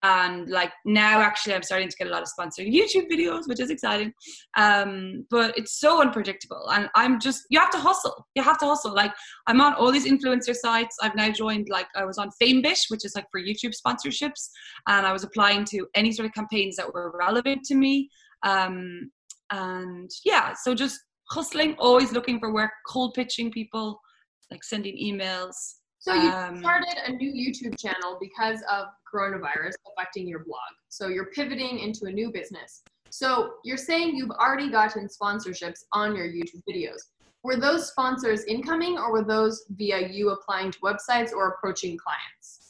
and 0.03 0.49
like 0.49 0.71
now 0.85 1.21
actually 1.21 1.55
I'm 1.55 1.63
starting 1.63 1.89
to 1.89 1.95
get 1.97 2.07
a 2.07 2.11
lot 2.11 2.21
of 2.21 2.27
sponsored 2.27 2.67
YouTube 2.67 3.09
videos, 3.11 3.47
which 3.47 3.59
is 3.59 3.69
exciting. 3.69 4.13
Um, 4.55 5.25
but 5.29 5.57
it's 5.57 5.79
so 5.79 6.01
unpredictable, 6.01 6.69
and 6.71 6.89
I'm 6.95 7.19
just 7.19 7.43
you 7.49 7.59
have 7.59 7.71
to 7.71 7.79
hustle. 7.79 8.27
You 8.35 8.43
have 8.43 8.59
to 8.59 8.65
hustle. 8.65 8.93
Like 8.93 9.13
I'm 9.47 9.61
on 9.61 9.73
all 9.73 9.91
these 9.91 10.07
influencer 10.07 10.55
sites. 10.55 10.95
I've 11.01 11.15
now 11.15 11.31
joined 11.31 11.67
like 11.69 11.87
I 11.95 12.05
was 12.05 12.17
on 12.17 12.29
FameBit, 12.41 12.79
which 12.89 13.05
is 13.05 13.15
like 13.15 13.25
for 13.31 13.41
YouTube 13.41 13.73
sponsorships, 13.75 14.49
and 14.87 15.05
I 15.05 15.13
was 15.13 15.23
applying 15.23 15.65
to 15.65 15.87
any 15.95 16.11
sort 16.11 16.27
of 16.27 16.33
campaigns 16.33 16.75
that 16.75 16.93
were 16.93 17.13
relevant 17.17 17.63
to 17.65 17.75
me. 17.75 18.09
Um, 18.43 19.11
and 19.51 20.09
yeah 20.25 20.53
so 20.53 20.73
just 20.73 20.99
hustling 21.29 21.75
always 21.79 22.11
looking 22.11 22.39
for 22.39 22.53
work 22.53 22.71
cold 22.87 23.13
pitching 23.13 23.51
people 23.51 23.99
like 24.51 24.63
sending 24.63 24.95
emails 24.97 25.55
so 25.99 26.13
you 26.13 26.29
um, 26.29 26.59
started 26.59 26.95
a 27.05 27.11
new 27.11 27.31
youtube 27.31 27.77
channel 27.77 28.17
because 28.19 28.61
of 28.71 28.87
coronavirus 29.13 29.73
affecting 29.91 30.27
your 30.27 30.39
blog. 30.39 30.59
So 30.89 31.07
you're 31.07 31.27
pivoting 31.27 31.79
into 31.79 32.05
a 32.05 32.11
new 32.11 32.31
business. 32.31 32.83
So 33.09 33.53
you're 33.63 33.77
saying 33.77 34.15
you've 34.15 34.31
already 34.31 34.69
gotten 34.69 35.07
sponsorships 35.07 35.83
on 35.93 36.15
your 36.15 36.27
youtube 36.27 36.61
videos. 36.69 36.99
Were 37.43 37.55
those 37.55 37.89
sponsors 37.89 38.43
incoming 38.45 38.97
or 38.97 39.11
were 39.11 39.23
those 39.23 39.65
via 39.69 40.07
you 40.09 40.31
applying 40.31 40.71
to 40.71 40.79
websites 40.79 41.31
or 41.31 41.49
approaching 41.49 41.97
clients 41.97 42.66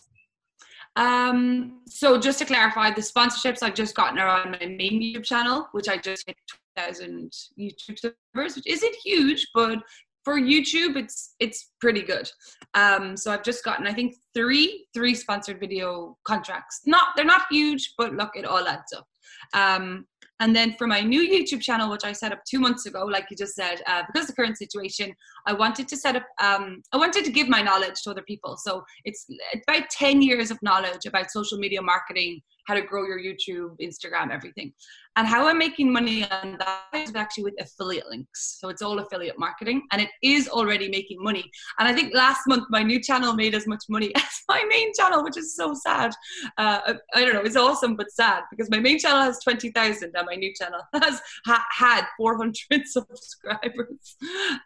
um, 0.97 1.81
so 1.87 2.19
just 2.19 2.39
to 2.39 2.45
clarify, 2.45 2.91
the 2.91 3.01
sponsorships 3.01 3.61
I've 3.61 3.75
just 3.75 3.95
gotten 3.95 4.17
are 4.17 4.27
on 4.27 4.51
my 4.51 4.65
main 4.65 5.01
YouTube 5.01 5.23
channel, 5.23 5.67
which 5.71 5.87
I 5.87 5.97
just 5.97 6.25
hit 6.25 6.35
2,000 6.75 7.31
YouTube 7.57 7.99
subscribers, 7.99 8.55
which 8.55 8.65
isn't 8.65 8.95
huge, 9.05 9.47
but 9.53 9.77
for 10.23 10.39
YouTube, 10.39 10.97
it's 10.97 11.35
it's 11.39 11.71
pretty 11.79 12.01
good. 12.01 12.29
Um, 12.73 13.15
so 13.15 13.31
I've 13.31 13.43
just 13.43 13.63
gotten, 13.63 13.87
I 13.87 13.93
think, 13.93 14.15
three 14.33 14.87
three 14.93 15.13
sponsored 15.13 15.59
video 15.59 16.17
contracts. 16.25 16.81
Not 16.85 17.09
they're 17.15 17.23
not 17.23 17.43
huge, 17.49 17.93
but 17.97 18.13
look, 18.13 18.31
it 18.35 18.43
all 18.43 18.67
adds 18.67 18.91
up. 18.91 19.07
Um, 19.53 20.05
and 20.39 20.55
then 20.55 20.75
for 20.77 20.85
my 20.85 21.01
new 21.01 21.21
YouTube 21.21 21.61
channel, 21.61 21.89
which 21.89 22.03
I 22.03 22.11
set 22.11 22.31
up 22.31 22.43
two 22.45 22.59
months 22.59 22.85
ago, 22.85 23.05
like 23.05 23.27
you 23.31 23.37
just 23.37 23.55
said, 23.55 23.81
uh, 23.87 24.03
because 24.11 24.27
the 24.27 24.33
current 24.33 24.57
situation, 24.57 25.11
I 25.47 25.53
wanted 25.53 25.87
to 25.87 25.97
set 25.97 26.15
up, 26.15 26.23
um, 26.41 26.83
I 26.93 26.97
wanted 26.97 27.25
to 27.25 27.31
give 27.31 27.49
my 27.49 27.61
knowledge 27.61 28.03
to 28.03 28.11
other 28.11 28.21
people. 28.21 28.55
So 28.57 28.83
it's 29.03 29.25
about 29.67 29.89
10 29.89 30.21
years 30.21 30.51
of 30.51 30.61
knowledge 30.61 31.05
about 31.07 31.31
social 31.31 31.57
media 31.57 31.81
marketing, 31.81 32.41
how 32.67 32.73
to 32.73 32.81
grow 32.81 33.05
your 33.05 33.19
YouTube, 33.19 33.75
Instagram, 33.81 34.29
everything. 34.29 34.73
And 35.15 35.25
how 35.25 35.47
I'm 35.47 35.57
making 35.57 35.91
money 35.91 36.29
on 36.29 36.57
that 36.59 36.83
is 36.93 37.15
actually 37.15 37.45
with 37.45 37.55
affiliate 37.59 38.07
links. 38.07 38.57
So 38.59 38.69
it's 38.69 38.81
all 38.83 38.99
affiliate 38.99 39.39
marketing 39.39 39.81
and 39.91 40.01
it 40.01 40.09
is 40.21 40.47
already 40.47 40.89
making 40.89 41.23
money. 41.23 41.49
And 41.79 41.87
I 41.87 41.93
think 41.93 42.13
last 42.13 42.41
month 42.45 42.65
my 42.69 42.83
new 42.83 43.01
channel 43.01 43.33
made 43.33 43.55
as 43.55 43.65
much 43.65 43.83
money 43.89 44.13
as 44.15 44.41
my 44.47 44.63
main 44.69 44.91
channel, 44.93 45.23
which 45.23 45.37
is 45.37 45.55
so 45.55 45.73
sad. 45.73 46.11
Uh, 46.57 46.93
I 47.15 47.25
don't 47.25 47.33
know, 47.33 47.41
it's 47.41 47.55
awesome 47.55 47.95
but 47.95 48.11
sad 48.11 48.43
because 48.51 48.69
my 48.69 48.79
main 48.79 48.99
channel 48.99 49.21
has 49.21 49.39
20,000 49.43 50.11
and 50.13 50.25
my 50.27 50.35
new 50.35 50.53
channel 50.53 50.81
has 51.01 51.21
ha- 51.45 51.65
had 51.71 52.05
400 52.17 52.53
subscribers. 52.85 54.17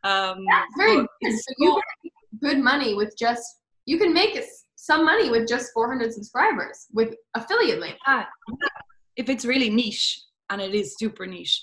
Um, 0.03 0.43
That's 0.49 0.73
very 0.75 0.97
good. 1.21 1.39
So 1.39 1.53
you 1.59 1.81
good 2.41 2.57
money 2.57 2.95
with 2.95 3.15
just, 3.17 3.43
you 3.85 3.97
can 3.97 4.13
make 4.13 4.35
some 4.81 5.05
money 5.05 5.29
with 5.29 5.47
just 5.47 5.71
400 5.73 6.11
subscribers 6.11 6.87
with 6.91 7.13
affiliate 7.35 7.79
link. 7.79 7.97
If 9.15 9.29
it's 9.29 9.45
really 9.45 9.69
niche, 9.69 10.19
and 10.49 10.59
it 10.59 10.73
is 10.73 10.97
super 10.97 11.27
niche. 11.27 11.61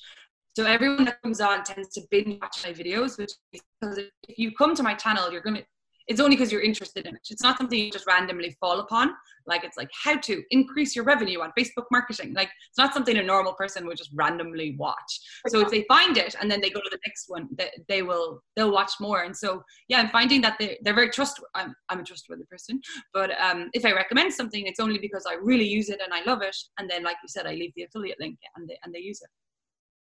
So 0.56 0.64
everyone 0.64 1.04
that 1.06 1.20
comes 1.22 1.40
on 1.40 1.64
tends 1.64 1.88
to 1.94 2.02
binge 2.12 2.40
watch 2.40 2.64
my 2.64 2.72
videos, 2.72 3.18
which 3.18 3.32
because 3.50 3.98
if 3.98 4.38
you 4.38 4.52
come 4.52 4.76
to 4.76 4.84
my 4.84 4.94
channel, 4.94 5.32
you're 5.32 5.42
gonna 5.42 5.64
it's 6.08 6.20
only 6.20 6.36
because 6.36 6.50
you're 6.50 6.62
interested 6.62 7.06
in 7.06 7.14
it. 7.14 7.20
It's 7.30 7.42
not 7.42 7.58
something 7.58 7.78
you 7.78 7.90
just 7.90 8.06
randomly 8.06 8.56
fall 8.60 8.80
upon. 8.80 9.10
Like 9.46 9.62
it's 9.62 9.76
like 9.76 9.90
how 9.92 10.16
to 10.16 10.42
increase 10.50 10.96
your 10.96 11.04
revenue 11.04 11.40
on 11.40 11.52
Facebook 11.58 11.84
marketing. 11.90 12.34
Like 12.34 12.50
it's 12.68 12.78
not 12.78 12.94
something 12.94 13.16
a 13.16 13.22
normal 13.22 13.52
person 13.52 13.86
would 13.86 13.98
just 13.98 14.10
randomly 14.14 14.74
watch. 14.78 15.20
So 15.48 15.60
if 15.60 15.70
they 15.70 15.84
find 15.88 16.16
it 16.16 16.34
and 16.40 16.50
then 16.50 16.60
they 16.60 16.70
go 16.70 16.80
to 16.80 16.90
the 16.90 16.98
next 17.06 17.26
one, 17.28 17.48
they, 17.56 17.70
they 17.88 18.02
will 18.02 18.42
they'll 18.56 18.72
watch 18.72 18.92
more. 19.00 19.22
And 19.22 19.36
so 19.36 19.62
yeah, 19.88 20.00
I'm 20.00 20.08
finding 20.08 20.40
that 20.42 20.56
they 20.58 20.78
they're 20.82 20.94
very 20.94 21.10
trustworthy. 21.10 21.50
I'm, 21.54 21.74
I'm 21.88 22.00
a 22.00 22.04
trustworthy 22.04 22.44
person, 22.44 22.80
but 23.12 23.30
um, 23.40 23.68
if 23.74 23.84
I 23.84 23.92
recommend 23.92 24.32
something, 24.32 24.66
it's 24.66 24.80
only 24.80 24.98
because 24.98 25.24
I 25.28 25.34
really 25.34 25.68
use 25.68 25.90
it 25.90 26.00
and 26.02 26.12
I 26.12 26.22
love 26.24 26.42
it. 26.42 26.56
And 26.78 26.88
then 26.88 27.04
like 27.04 27.16
you 27.22 27.28
said, 27.28 27.46
I 27.46 27.52
leave 27.52 27.72
the 27.76 27.84
affiliate 27.84 28.20
link 28.20 28.38
and 28.56 28.68
they 28.68 28.78
and 28.82 28.94
they 28.94 29.00
use 29.00 29.20
it. 29.22 29.30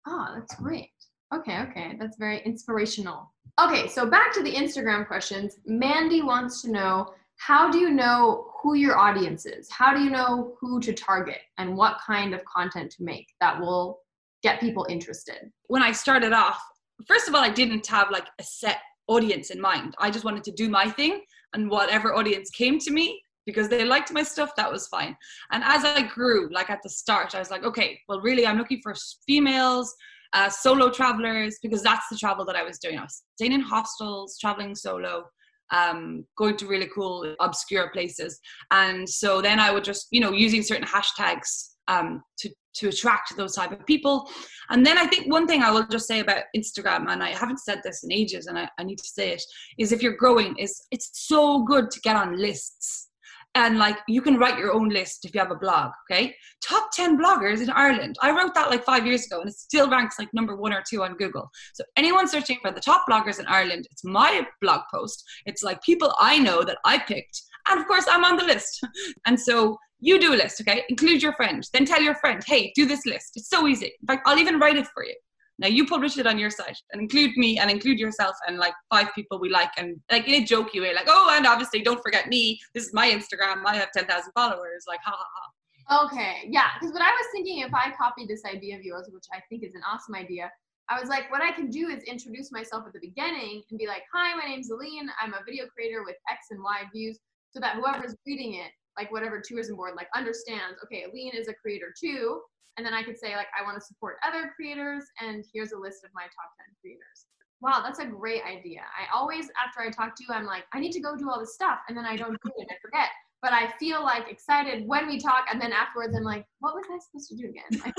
Oh, 0.07 0.27
that's 0.37 0.55
great. 0.55 0.91
Okay, 1.35 1.59
okay. 1.61 1.97
That's 1.99 2.17
very 2.17 2.41
inspirational. 2.45 3.33
Okay, 3.61 3.89
so 3.89 4.09
back 4.09 4.33
to 4.35 4.43
the 4.43 4.53
Instagram 4.53 5.07
questions. 5.07 5.59
Mandy 5.67 6.23
wants 6.23 6.63
to 6.63 6.71
know 6.71 7.15
how 7.39 7.71
do 7.71 7.79
you 7.79 7.91
know 7.91 8.53
who 8.63 8.75
your 8.75 8.99
audience 8.99 9.47
is? 9.47 9.71
How 9.71 9.95
do 9.95 10.03
you 10.03 10.11
know 10.11 10.55
who 10.61 10.81
to 10.81 10.93
target 10.93 11.41
and 11.59 11.77
what 11.77 11.99
kind 12.07 12.35
of 12.35 12.45
content 12.45 12.91
to 12.93 13.05
make 13.05 13.27
that 13.41 13.61
will 13.61 14.01
get 14.43 14.61
people 14.61 14.87
interested? 14.89 15.51
When 15.67 15.83
I 15.83 15.93
started 15.93 16.33
off, 16.33 16.61
first 17.07 17.29
of 17.29 17.35
all, 17.35 17.43
I 17.43 17.51
didn't 17.51 17.87
have 17.89 18.11
like 18.11 18.27
a 18.39 18.43
set 18.43 18.79
audience 19.09 19.51
in 19.51 19.61
mind. 19.61 19.95
I 19.99 20.11
just 20.11 20.25
wanted 20.25 20.45
to 20.45 20.53
do 20.53 20.69
my 20.69 20.89
thing 20.91 21.23
and 21.53 21.71
whatever 21.71 22.15
audience 22.15 22.51
came 22.51 22.79
to 22.81 22.91
me 22.91 23.21
because 23.45 23.69
they 23.69 23.85
liked 23.85 24.13
my 24.13 24.23
stuff, 24.23 24.51
that 24.57 24.71
was 24.71 24.89
fine. 24.89 25.17
And 25.53 25.63
as 25.65 25.85
I 25.85 26.03
grew, 26.03 26.49
like 26.53 26.69
at 26.69 26.83
the 26.83 26.89
start, 26.89 27.35
I 27.35 27.39
was 27.39 27.51
like, 27.51 27.65
okay, 27.65 28.01
well, 28.09 28.21
really, 28.21 28.45
I'm 28.47 28.59
looking 28.59 28.81
for 28.83 28.95
females 29.27 29.95
uh, 30.33 30.49
solo 30.49 30.91
travelers, 30.91 31.59
because 31.63 31.83
that's 31.83 32.09
the 32.11 32.17
travel 32.17 32.45
that 32.45 32.57
I 32.57 32.63
was 32.63 32.79
doing. 32.79 32.99
I 32.99 33.03
was 33.03 33.23
staying 33.37 33.53
in 33.53 33.61
hostels, 33.61 34.39
traveling 34.39 34.75
solo, 34.75 35.25
um, 35.73 36.25
going 36.37 36.57
to 36.59 36.67
really 36.67 36.89
cool, 36.95 37.35
obscure 37.41 37.91
places. 37.91 38.39
And 38.71 39.09
so 39.09 39.41
then 39.41 39.59
I 39.59 39.71
would 39.73 39.85
just, 39.85 40.07
you 40.11 40.21
know, 40.21 40.33
using 40.33 40.63
certain 40.63 40.87
hashtags 40.87 41.75
um, 41.89 42.23
to, 42.39 42.51
to 42.75 42.89
attract 42.89 43.37
those 43.37 43.55
type 43.55 43.73
of 43.73 43.87
people. 43.87 44.29
And 44.71 44.85
then 44.85 44.99
I 44.99 45.07
think 45.07 45.33
one 45.33 45.47
thing 45.47 45.63
I 45.63 45.71
will 45.71 45.87
just 45.87 46.07
say 46.07 46.21
about 46.21 46.45
Instagram, 46.57 47.09
and 47.09 47.23
I 47.23 47.31
haven't 47.31 47.61
said 47.61 47.81
this 47.83 48.05
in 48.05 48.13
ages, 48.13 48.47
and 48.47 48.59
I, 48.59 48.69
I 48.79 48.85
need 48.85 48.99
to 48.99 49.09
say 49.09 49.31
it, 49.31 49.43
is 49.79 49.93
if 49.93 50.03
you're 50.03 50.17
growing, 50.17 50.57
is 50.59 50.83
it's 50.91 51.11
so 51.27 51.63
good 51.63 51.91
to 51.91 52.01
get 52.01 52.17
on 52.17 52.37
lists 52.37 53.09
and 53.57 53.79
like 53.79 53.97
you 54.07 54.21
can 54.21 54.37
write 54.37 54.59
your 54.59 54.73
own 54.73 54.91
list 54.91 55.25
if 55.25 55.35
you 55.35 55.41
have 55.41 55.51
a 55.51 55.57
blog 55.57 55.91
okay? 56.09 56.35
Top 56.63 56.91
10 56.93 57.19
bloggers 57.19 57.63
in 57.63 57.71
ireland. 57.71 58.17
I 58.23 58.31
wrote 58.31 58.55
that 58.55 58.71
like 58.71 58.85
five 58.85 59.07
years 59.07 59.27
ago 59.27 59.41
and 59.41 59.49
it 59.49 59.57
still 59.57 59.91
ranks 59.91 60.19
like 60.19 60.29
number 60.33 60.55
one 60.55 60.73
or 60.73 60.83
two 60.89 61.03
on 61.03 61.17
google. 61.17 61.49
So 61.75 61.83
anyone 61.97 62.29
searching 62.29 62.59
for 62.61 62.71
the 62.71 62.81
top 62.81 63.05
bloggers 63.11 63.41
in 63.41 63.47
ireland 63.47 63.89
it's 63.91 64.05
my 64.05 64.47
blog 64.61 64.83
post. 64.93 65.25
It's 65.47 65.63
like 65.63 65.83
people 65.83 66.15
i 66.21 66.39
know 66.39 66.63
that 66.63 66.79
i 66.85 66.99
picked. 66.99 67.43
And 67.69 67.81
of 67.81 67.87
course 67.87 68.07
i'm 68.09 68.25
on 68.25 68.37
the 68.37 68.45
list. 68.45 68.87
And 69.27 69.41
so 69.41 69.79
you 70.01 70.21
do 70.21 70.35
a 70.35 70.37
list 70.43 70.61
okay? 70.61 70.85
Include 70.91 71.23
your 71.23 71.33
friend. 71.33 71.67
Then 71.73 71.87
tell 71.87 72.03
your 72.03 72.17
friend 72.17 72.43
hey 72.47 72.73
do 72.77 72.85
this 72.85 73.07
list. 73.07 73.33
It's 73.37 73.49
so 73.49 73.67
easy. 73.67 73.93
In 74.01 74.07
fact 74.07 74.23
i'll 74.27 74.39
even 74.39 74.59
write 74.59 74.77
it 74.77 74.87
for 74.95 75.05
you 75.05 75.15
now 75.59 75.69
you 75.69 75.87
publish 75.87 76.19
it 76.19 76.27
on 76.27 76.39
your 76.39 76.51
site 76.51 76.79
and 76.93 77.01
include 77.01 77.37
me 77.37 77.59
and 77.59 77.71
include 77.71 77.99
yourself 77.99 78.37
and 78.47 78.59
like 78.59 78.75
five 78.91 79.09
people 79.15 79.41
we 79.41 79.49
like 79.49 79.71
and 79.79 79.97
like 80.11 80.29
in 80.29 80.43
a 80.43 80.47
jokey 80.47 80.81
way, 80.81 80.95
like, 80.95 81.07
oh, 81.09 81.35
and 81.37 81.47
obviously 81.47 81.81
don't 81.81 82.03
forget 82.03 82.29
me. 82.29 82.61
This 82.75 82.85
is 82.85 82.93
my 82.93 83.09
Instagram. 83.09 83.63
I 83.65 83.77
have 83.77 83.91
10,000 83.97 84.33
followers. 84.33 84.85
Like, 84.87 85.01
ha 85.03 85.13
ha 85.17 85.25
ha. 85.35 86.05
Okay. 86.05 86.49
Yeah. 86.51 86.69
Because 86.79 86.93
what 86.93 87.03
I 87.03 87.11
was 87.11 87.27
thinking, 87.33 87.61
if 87.61 87.73
I 87.73 87.93
copy 87.97 88.27
this 88.27 88.45
idea 88.45 88.77
of 88.77 88.83
yours, 88.83 89.09
which 89.11 89.25
I 89.33 89.41
think 89.49 89.63
is 89.63 89.75
an 89.75 89.83
awesome 89.91 90.15
idea, 90.15 90.51
I 90.89 91.01
was 91.01 91.09
like, 91.09 91.31
what 91.31 91.43
I 91.43 91.53
can 91.53 91.71
do 91.71 91.89
is 91.89 92.03
introduce 92.05 92.53
myself 92.53 92.85
at 92.87 92.93
the 92.93 93.01
beginning 93.01 93.63
and 93.71 93.79
be 93.79 93.87
like, 93.87 94.03
hi, 94.13 94.35
my 94.35 94.47
name's 94.47 94.71
Aline. 94.71 95.09
I'm 95.21 95.33
a 95.33 95.43
video 95.45 95.67
creator 95.67 96.05
with 96.05 96.17
X 96.31 96.47
and 96.51 96.63
Y 96.63 96.83
views 96.93 97.19
so 97.51 97.61
that 97.61 97.77
whoever's 97.77 98.15
reading 98.27 98.55
it, 98.55 98.71
like 98.99 99.13
whatever 99.13 99.43
tourism 99.45 99.77
board, 99.77 99.95
like 99.97 100.09
understands, 100.15 100.79
okay, 100.85 101.05
Aline 101.05 101.35
is 101.35 101.49
a 101.49 101.55
creator 101.55 101.93
too 101.99 102.41
and 102.77 102.85
then 102.85 102.95
I 102.95 103.03
could 103.03 103.19
say 103.19 103.37
like, 103.37 103.49
I 103.59 103.63
want 103.63 103.79
to 103.79 103.85
support 103.85 104.17
other 104.27 104.53
creators 104.55 105.05
and 105.21 105.45
here's 105.53 105.73
a 105.73 105.79
list 105.79 106.05
of 106.05 106.11
my 106.15 106.23
top 106.23 106.51
10 106.69 106.77
creators. 106.81 107.27
Wow, 107.63 107.81
that's 107.83 108.01
a 108.01 108.07
great 108.07 108.43
idea. 108.45 108.81
I 108.81 109.17
always, 109.17 109.49
after 109.57 109.81
I 109.81 109.91
talk 109.91 110.15
to 110.17 110.25
you, 110.29 110.35
I'm 110.35 110.45
like, 110.45 110.65
I 110.75 110.81
need 110.81 110.93
to 110.93 111.01
go 111.01 111.17
do 111.17 111.31
all 111.31 111.41
this 111.41 111.55
stuff. 111.55 111.79
And 111.89 111.97
then 111.97 112.05
I 112.05 112.17
don't 112.17 112.37
do 112.45 112.53
it, 112.59 112.69
I 112.71 112.75
forget. 112.83 113.09
But 113.41 113.55
I 113.55 113.73
feel 113.79 114.03
like 114.03 114.31
excited 114.31 114.87
when 114.87 115.07
we 115.07 115.19
talk. 115.19 115.47
And 115.51 115.61
then 115.61 115.73
afterwards, 115.73 116.15
I'm 116.15 116.23
like, 116.23 116.45
what 116.61 116.75
was 116.75 116.85
I 116.91 116.99
supposed 116.99 117.29
to 117.31 117.37
do 117.37 117.49
again? 117.49 117.95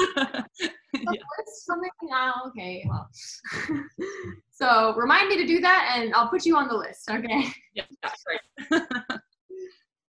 yeah. 0.93 1.21
Something. 1.65 1.89
Oh, 2.11 2.49
okay. 2.49 2.85
Well. 2.87 3.09
so 4.51 4.95
remind 4.95 5.29
me 5.29 5.37
to 5.37 5.47
do 5.47 5.59
that, 5.61 5.93
and 5.95 6.13
I'll 6.13 6.29
put 6.29 6.45
you 6.45 6.57
on 6.57 6.67
the 6.67 6.75
list. 6.75 7.09
Okay. 7.09 7.45
Yeah, 7.73 7.83
that's 8.03 8.23
right. 8.27 8.81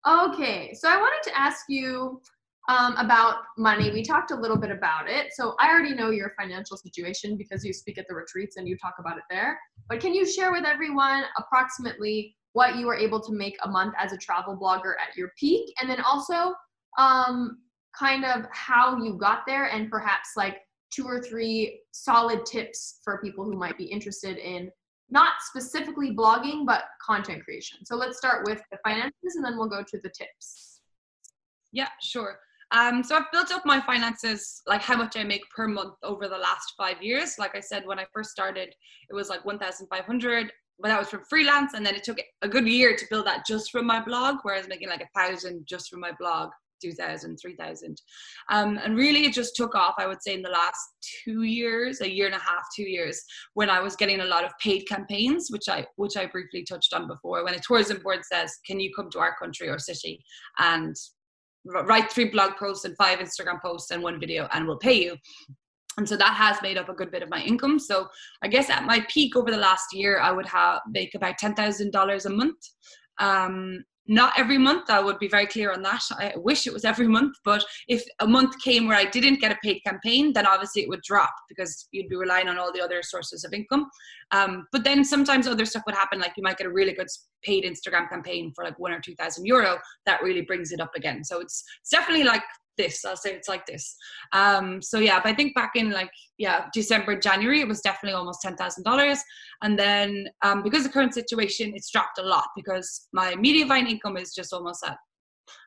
okay. 0.08 0.74
So 0.74 0.90
I 0.90 0.98
wanted 0.98 1.24
to 1.30 1.38
ask 1.38 1.66
you 1.70 2.22
um, 2.68 2.96
about 2.98 3.44
money. 3.58 3.92
We 3.92 4.04
talked 4.04 4.32
a 4.32 4.36
little 4.36 4.58
bit 4.58 4.72
about 4.72 5.10
it. 5.10 5.28
So 5.34 5.56
I 5.60 5.70
already 5.70 5.94
know 5.94 6.10
your 6.10 6.34
financial 6.40 6.78
situation 6.78 7.38
because 7.38 7.64
you 7.64 7.74
speak 7.74 7.98
at 7.98 8.06
the 8.08 8.16
retreats 8.16 8.58
and 8.58 8.68
you 8.68 8.78
talk 8.78 8.96
about 9.00 9.18
it 9.18 9.24
there. 9.30 9.60
But 9.88 10.00
can 10.00 10.14
you 10.14 10.26
share 10.26 10.52
with 10.52 10.66
everyone 10.66 11.24
approximately 11.38 12.36
what 12.54 12.78
you 12.78 12.88
were 12.88 12.96
able 12.96 13.22
to 13.22 13.34
make 13.34 13.56
a 13.64 13.70
month 13.70 13.94
as 14.00 14.14
a 14.14 14.18
travel 14.18 14.58
blogger 14.58 14.94
at 14.94 15.16
your 15.16 15.32
peak? 15.40 15.74
And 15.80 15.90
then 15.90 16.02
also, 16.02 16.54
um, 16.98 17.60
kind 17.98 18.26
of 18.26 18.46
how 18.52 19.02
you 19.02 19.14
got 19.14 19.46
there 19.46 19.68
and 19.68 19.90
perhaps 19.90 20.32
like 20.36 20.58
two 20.92 21.06
or 21.06 21.22
three 21.22 21.82
solid 21.92 22.46
tips 22.46 23.00
for 23.04 23.22
people 23.22 23.46
who 23.46 23.58
might 23.58 23.78
be 23.78 23.86
interested 23.86 24.38
in 24.38 24.70
not 25.10 25.34
specifically 25.42 26.16
blogging, 26.16 26.66
but 26.66 26.86
content 27.02 27.44
creation. 27.44 27.86
So 27.86 27.96
let's 27.96 28.18
start 28.18 28.46
with 28.46 28.62
the 28.72 28.78
finances 28.84 29.36
and 29.36 29.46
then 29.46 29.58
we'll 29.58 29.70
go 29.70 29.84
to 29.84 30.00
the 30.02 30.10
tips. 30.10 30.82
Yeah, 31.72 31.90
sure. 32.02 32.40
Um, 32.72 33.04
so 33.04 33.16
I've 33.16 33.32
built 33.32 33.52
up 33.52 33.66
my 33.66 33.80
finances, 33.82 34.62
like 34.66 34.82
how 34.82 34.98
much 34.98 35.16
I 35.16 35.24
make 35.24 35.44
per 35.56 35.68
month 35.68 35.94
over 36.04 36.28
the 36.28 36.38
last 36.38 36.74
five 36.78 37.02
years. 37.02 37.36
Like 37.38 37.56
I 37.56 37.60
said, 37.60 37.86
when 37.86 38.00
I 38.00 38.06
first 38.12 38.32
started, 38.32 38.74
it 39.10 39.14
was 39.14 39.30
like 39.30 39.46
1,500, 39.46 40.52
but 40.80 40.88
that 40.88 41.00
was 41.00 41.10
from 41.10 41.24
freelance. 41.30 41.74
And 41.74 41.86
then 41.86 41.96
it 41.96 42.04
took 42.04 42.18
a 42.42 42.50
good 42.50 42.68
year 42.68 42.96
to 42.96 43.06
build 43.10 43.28
that 43.28 43.46
just 43.46 43.72
from 43.72 43.86
my 43.86 44.04
blog, 44.04 44.38
whereas 44.42 44.68
making 44.68 44.90
like 44.90 45.02
a 45.02 45.20
thousand 45.20 45.66
just 45.68 45.90
from 45.90 46.00
my 46.00 46.12
blog 46.20 46.50
2000 46.90 47.38
3000 47.38 48.02
um, 48.50 48.80
and 48.84 48.96
really 48.96 49.26
it 49.26 49.34
just 49.34 49.56
took 49.56 49.76
off 49.76 49.96
i 49.98 50.08
would 50.08 50.22
say 50.22 50.34
in 50.34 50.42
the 50.42 50.50
last 50.50 50.80
two 51.24 51.44
years 51.44 52.02
a 52.02 52.10
year 52.10 52.26
and 52.26 52.36
a 52.36 52.40
half 52.40 52.64
two 52.76 52.90
years 52.98 53.22
when 53.54 53.70
i 53.70 53.80
was 53.80 53.96
getting 53.96 54.22
a 54.22 54.26
lot 54.26 54.44
of 54.44 54.52
paid 54.60 54.88
campaigns 54.88 55.48
which 55.50 55.70
i 55.70 55.86
which 55.96 56.18
i 56.18 56.26
briefly 56.26 56.64
touched 56.64 56.94
on 56.94 57.08
before 57.08 57.44
when 57.44 57.56
a 57.56 57.60
tourism 57.60 58.02
board 58.04 58.20
says 58.24 58.60
can 58.66 58.80
you 58.80 58.92
come 58.96 59.10
to 59.10 59.20
our 59.20 59.36
country 59.42 59.70
or 59.70 59.80
city 59.80 60.20
and 60.60 60.96
write 61.66 62.12
three 62.12 62.30
blog 62.30 62.56
posts 62.58 62.86
and 62.86 62.96
five 62.98 63.20
Instagram 63.20 63.62
posts 63.62 63.92
and 63.92 64.02
one 64.02 64.20
video 64.20 64.48
and 64.54 64.68
we'll 64.68 64.78
pay 64.78 65.04
you. 65.04 65.16
And 65.98 66.08
so 66.08 66.18
that 66.18 66.34
has 66.36 66.62
made 66.62 66.78
up 66.78 66.90
a 66.90 66.94
good 66.94 67.12
bit 67.12 67.24
of 67.24 67.30
my 67.30 67.42
income. 67.42 67.80
So 67.80 68.08
I 68.42 68.48
guess 68.48 68.70
at 68.70 68.84
my 68.84 69.06
peak 69.10 69.36
over 69.36 69.50
the 69.50 69.58
last 69.58 69.94
year, 69.94 70.20
I 70.20 70.32
would 70.32 70.46
have 70.48 70.82
make 70.90 71.16
about 71.16 71.38
ten 71.38 71.56
thousand 71.56 71.92
dollars 71.92 72.26
a 72.26 72.30
month. 72.30 72.58
Um, 73.20 73.84
not 74.08 74.34
every 74.38 74.58
month 74.58 74.90
i 74.90 75.00
would 75.00 75.20
be 75.20 75.28
very 75.28 75.48
clear 75.48 75.72
on 75.72 75.82
that. 75.82 76.02
I 76.12 76.34
wish 76.36 76.68
it 76.68 76.74
was 76.74 76.86
every 76.86 77.08
month 77.08 77.36
but 77.44 77.64
if 77.88 78.04
a 78.20 78.28
month 78.28 78.56
came 78.64 78.88
where 78.88 78.98
i 78.98 79.06
didn't 79.06 79.42
get 79.42 79.52
a 79.52 79.58
paid 79.64 79.80
campaign 79.86 80.34
then 80.34 80.46
obviously 80.46 80.84
it 80.84 80.90
would 80.90 81.02
drop 81.02 81.34
because 81.50 81.88
you'd 81.92 82.10
be 82.10 82.16
relying 82.16 82.48
on 82.48 82.58
all 82.58 82.72
the 82.72 82.82
other 82.82 83.02
sources 83.02 83.44
of 83.44 83.54
income. 83.54 83.90
Um, 84.32 84.68
but 84.72 84.84
then 84.84 85.04
sometimes 85.04 85.48
other 85.48 85.66
stuff 85.66 85.84
would 85.86 85.96
happen 85.96 86.20
like 86.20 86.34
you 86.38 86.44
might 86.44 86.58
get 86.58 86.68
a 86.68 86.72
really 86.72 86.94
good 86.94 87.08
paid 87.44 87.64
instagram 87.64 88.10
campaign 88.10 88.52
for 88.56 88.64
like 88.64 88.78
one 88.80 88.92
or 88.92 89.00
two 89.00 89.16
thousand 89.16 89.46
euro 89.46 89.78
that 90.06 90.22
really 90.22 90.42
brings 90.42 90.72
it 90.72 90.80
up 90.80 90.92
again. 90.96 91.24
So 91.24 91.40
it's, 91.40 91.64
it's 91.82 91.92
definitely 91.92 92.24
like 92.24 92.44
this 92.78 93.06
i'll 93.06 93.16
say 93.16 93.32
it's 93.32 93.48
like 93.48 93.66
this 93.66 93.96
um 94.34 94.82
so 94.82 95.00
yeah 95.00 95.18
if 95.18 95.26
i 95.26 95.34
think 95.34 95.54
back 95.56 95.72
in 95.76 95.92
like 95.92 96.12
yeah 96.38 96.66
december 96.74 97.18
january 97.20 97.62
it 97.62 97.68
was 97.68 97.82
definitely 97.82 98.16
almost 98.16 98.44
$10000 98.44 99.18
and 99.64 99.80
then 99.80 100.28
um 100.42 100.64
because 100.64 100.84
the 100.84 100.90
current 100.90 101.14
situation 101.14 101.72
it's 101.76 101.92
dropped 101.92 102.20
a 102.20 102.24
lot 102.24 102.48
because 102.56 103.08
my 103.14 103.34
Mediavine 103.36 103.88
income 103.88 104.18
is 104.18 104.34
just 104.34 104.54
almost 104.54 104.84
at 104.86 104.98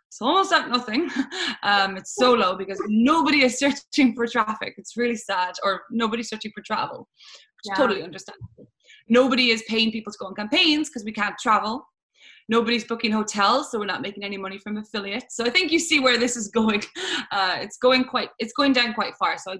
it's 0.08 0.22
almost 0.22 0.52
at 0.52 0.68
nothing. 0.68 1.10
Um, 1.64 1.96
it's 1.96 2.14
so 2.14 2.32
low 2.32 2.56
because 2.56 2.80
nobody 2.86 3.42
is 3.42 3.58
searching 3.62 4.14
for 4.14 4.26
traffic. 4.26 4.74
It's 4.78 4.96
really 4.96 5.16
sad, 5.16 5.54
or 5.64 5.82
nobody's 5.90 6.28
searching 6.28 6.52
for 6.54 6.62
travel, 6.62 7.00
which 7.00 7.64
yeah. 7.66 7.74
totally 7.74 8.02
understandable. 8.02 8.68
Nobody 9.08 9.50
is 9.50 9.64
paying 9.68 9.90
people 9.90 10.12
to 10.12 10.18
go 10.18 10.26
on 10.26 10.34
campaigns 10.34 10.88
because 10.88 11.04
we 11.04 11.12
can't 11.12 11.36
travel 11.38 11.84
nobody's 12.48 12.84
booking 12.84 13.12
hotels 13.12 13.70
so 13.70 13.78
we're 13.78 13.86
not 13.86 14.02
making 14.02 14.24
any 14.24 14.36
money 14.36 14.58
from 14.58 14.76
affiliates. 14.76 15.36
So 15.36 15.44
i 15.44 15.50
think 15.50 15.70
you 15.70 15.78
see 15.78 16.00
where 16.00 16.18
this 16.18 16.36
is 16.36 16.48
going. 16.48 16.82
Uh, 17.30 17.56
it's 17.60 17.76
going 17.76 18.04
quite 18.04 18.30
it's 18.38 18.52
going 18.54 18.72
down 18.72 18.94
quite 18.94 19.14
far. 19.16 19.36
So 19.38 19.52
i 19.52 19.56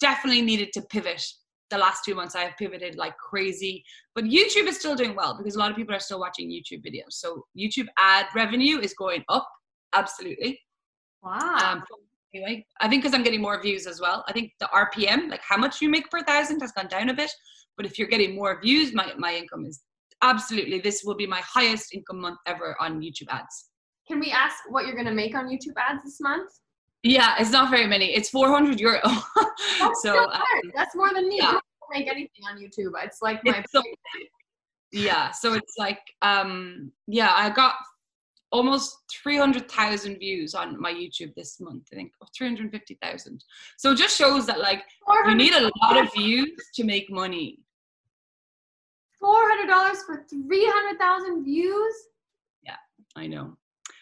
definitely 0.00 0.42
needed 0.42 0.72
to 0.72 0.82
pivot 0.82 1.22
the 1.70 1.78
last 1.78 2.04
two 2.04 2.14
months. 2.14 2.36
I 2.36 2.42
have 2.42 2.56
pivoted 2.56 2.96
like 2.96 3.16
crazy. 3.16 3.84
But 4.14 4.24
youtube 4.24 4.68
is 4.68 4.78
still 4.78 4.94
doing 4.94 5.14
well 5.16 5.36
because 5.36 5.56
a 5.56 5.58
lot 5.58 5.70
of 5.70 5.76
people 5.76 5.94
are 5.94 6.00
still 6.00 6.20
watching 6.20 6.48
youtube 6.48 6.82
videos. 6.86 7.12
So 7.12 7.44
youtube 7.58 7.88
ad 7.98 8.26
revenue 8.34 8.78
is 8.78 8.94
going 8.94 9.24
up 9.28 9.48
absolutely. 9.94 10.60
Wow. 11.22 11.58
Um, 11.72 11.82
anyway 12.34 12.64
i 12.80 12.88
think 12.88 13.02
because 13.02 13.14
i'm 13.14 13.22
getting 13.22 13.40
more 13.40 13.60
views 13.60 13.86
as 13.86 14.02
well 14.02 14.22
i 14.28 14.32
think 14.32 14.52
the 14.60 14.66
rpm 14.66 15.30
like 15.30 15.40
how 15.48 15.56
much 15.56 15.80
you 15.80 15.88
make 15.88 16.10
per 16.10 16.22
thousand 16.22 16.60
has 16.60 16.72
gone 16.72 16.86
down 16.88 17.08
a 17.08 17.14
bit. 17.14 17.30
But 17.76 17.86
if 17.86 17.98
you're 17.98 18.08
getting 18.08 18.34
more 18.34 18.60
views 18.60 18.92
my, 18.92 19.12
my 19.16 19.34
income 19.34 19.64
is 19.64 19.80
absolutely 20.22 20.78
this 20.80 21.02
will 21.04 21.14
be 21.14 21.26
my 21.26 21.40
highest 21.40 21.94
income 21.94 22.20
month 22.20 22.38
ever 22.46 22.76
on 22.80 23.00
YouTube 23.00 23.28
ads. 23.30 23.66
Can 24.06 24.20
we 24.20 24.30
ask 24.30 24.56
what 24.68 24.86
you're 24.86 24.94
going 24.94 25.06
to 25.06 25.14
make 25.14 25.34
on 25.34 25.46
YouTube 25.46 25.74
ads 25.76 26.02
this 26.04 26.20
month? 26.20 26.50
Yeah, 27.02 27.34
it's 27.38 27.50
not 27.50 27.70
very 27.70 27.86
many. 27.86 28.14
It's 28.14 28.30
400 28.30 28.80
euro. 28.80 29.00
That's 29.78 30.02
so 30.02 30.18
um, 30.18 30.42
that's 30.74 30.96
more 30.96 31.12
than 31.14 31.28
me. 31.28 31.38
Yeah. 31.38 31.48
I 31.48 31.52
don't 31.52 31.62
make 31.92 32.08
anything 32.08 32.42
on 32.50 32.58
YouTube. 32.58 32.92
It's 33.04 33.22
like 33.22 33.40
my 33.44 33.58
it's 33.58 33.70
so, 33.70 33.82
yeah. 34.90 35.30
So 35.30 35.54
it's 35.54 35.74
like 35.78 36.00
um 36.22 36.90
yeah, 37.06 37.32
I 37.36 37.50
got 37.50 37.74
almost 38.50 38.96
300,000 39.22 40.18
views 40.18 40.54
on 40.54 40.80
my 40.80 40.92
YouTube 40.92 41.34
this 41.34 41.60
month, 41.60 41.86
I 41.92 41.96
think, 41.96 42.12
or 42.20 42.26
350,000. 42.36 43.44
So 43.76 43.92
it 43.92 43.98
just 43.98 44.16
shows 44.16 44.46
that 44.46 44.58
like 44.58 44.82
you 45.26 45.34
need 45.34 45.52
a 45.52 45.70
lot 45.82 45.98
of 45.98 46.12
views 46.14 46.50
to 46.74 46.84
make 46.84 47.10
money. 47.10 47.60
$400 49.22 49.96
for 50.06 50.24
300,000 50.28 51.44
views? 51.44 51.94
Yeah, 52.62 52.76
I 53.16 53.26
know. 53.26 53.56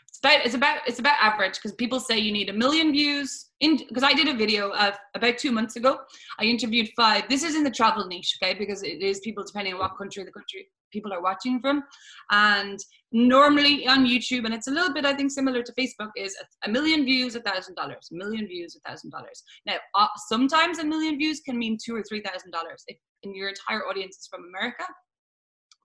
It's 0.09 0.18
about 0.18 0.46
it's 0.46 0.55
about 0.55 0.79
it's 0.87 0.98
about 0.98 1.16
average 1.20 1.55
because 1.55 1.72
people 1.72 2.00
say 2.00 2.18
you 2.18 2.33
need 2.33 2.48
a 2.48 2.52
million 2.52 2.90
views 2.90 3.50
in 3.61 3.76
because 3.88 4.02
I 4.02 4.14
did 4.14 4.29
a 4.29 4.35
video 4.35 4.70
of 4.70 4.94
about 5.14 5.37
2 5.37 5.52
months 5.52 5.76
ago. 5.76 5.98
I 6.38 6.44
interviewed 6.44 6.88
five. 6.96 7.29
This 7.29 7.42
is 7.42 7.55
in 7.55 7.62
the 7.62 7.70
travel 7.70 8.07
niche, 8.07 8.38
okay? 8.42 8.55
Because 8.55 8.83
it 8.83 9.02
is 9.02 9.20
people 9.20 9.44
depending 9.44 9.74
on 9.74 9.81
what 9.81 9.98
country 9.98 10.24
the 10.24 10.33
country 10.33 10.68
people 10.92 11.12
are 11.12 11.22
watching 11.22 11.61
from. 11.61 11.83
And 12.31 12.79
normally 13.12 13.87
on 13.87 14.07
YouTube, 14.07 14.44
and 14.44 14.55
it's 14.55 14.68
a 14.68 14.70
little 14.70 14.92
bit, 14.92 15.05
I 15.05 15.14
think, 15.14 15.31
similar 15.31 15.62
to 15.62 15.72
Facebook, 15.72 16.11
is 16.16 16.37
a, 16.64 16.70
million 16.70 17.05
views, 17.05 17.35
a 17.35 17.40
thousand 17.40 17.74
dollars. 17.74 18.09
A 18.12 18.16
million 18.16 18.46
views, 18.46 18.76
a 18.76 18.88
thousand 18.88 19.11
dollars. 19.11 19.42
Now, 19.66 19.76
uh, 19.94 20.09
sometimes 20.29 20.79
a 20.79 20.85
million 20.85 21.18
views 21.18 21.40
can 21.40 21.59
mean 21.59 21.76
two 21.83 21.94
or 21.94 22.02
three 22.02 22.22
thousand 22.22 22.50
dollars 22.52 22.85
if 22.87 22.96
and 23.24 23.35
your 23.35 23.48
entire 23.48 23.87
audience 23.87 24.16
is 24.16 24.29
from 24.31 24.44
America. 24.48 24.85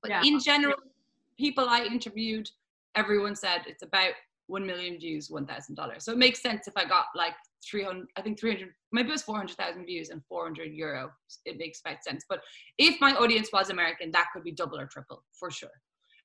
But 0.02 0.12
yeah. 0.12 0.22
in 0.24 0.40
general, 0.40 0.76
people 1.38 1.68
I 1.68 1.84
interviewed, 1.84 2.50
everyone 2.96 3.36
said 3.36 3.62
it's 3.68 3.84
about 3.84 4.14
1 4.48 4.66
million 4.66 5.00
views, 5.00 5.30
$1,000. 5.30 6.02
So 6.02 6.12
it 6.12 6.18
makes 6.18 6.42
sense 6.42 6.68
if 6.68 6.74
I 6.76 6.86
got 6.86 7.06
like 7.16 7.34
300, 7.70 8.08
I 8.18 8.22
think 8.22 8.40
300, 8.40 8.70
maybe 8.92 9.10
it 9.10 9.12
was 9.12 9.22
400,000 9.22 9.86
views 9.86 10.10
and 10.10 10.22
400 10.26 10.74
euro. 10.74 11.12
It 11.46 11.58
makes 11.58 11.82
quite 11.82 12.04
sense. 12.04 12.26
But 12.28 12.42
if 12.78 13.00
my 13.00 13.14
audience 13.14 13.50
was 13.54 13.70
American, 13.70 14.12
that 14.12 14.28
could 14.34 14.44
be 14.44 14.52
double 14.52 14.80
or 14.80 14.88
triple 14.88 15.24
for 15.32 15.50
sure. 15.50 15.70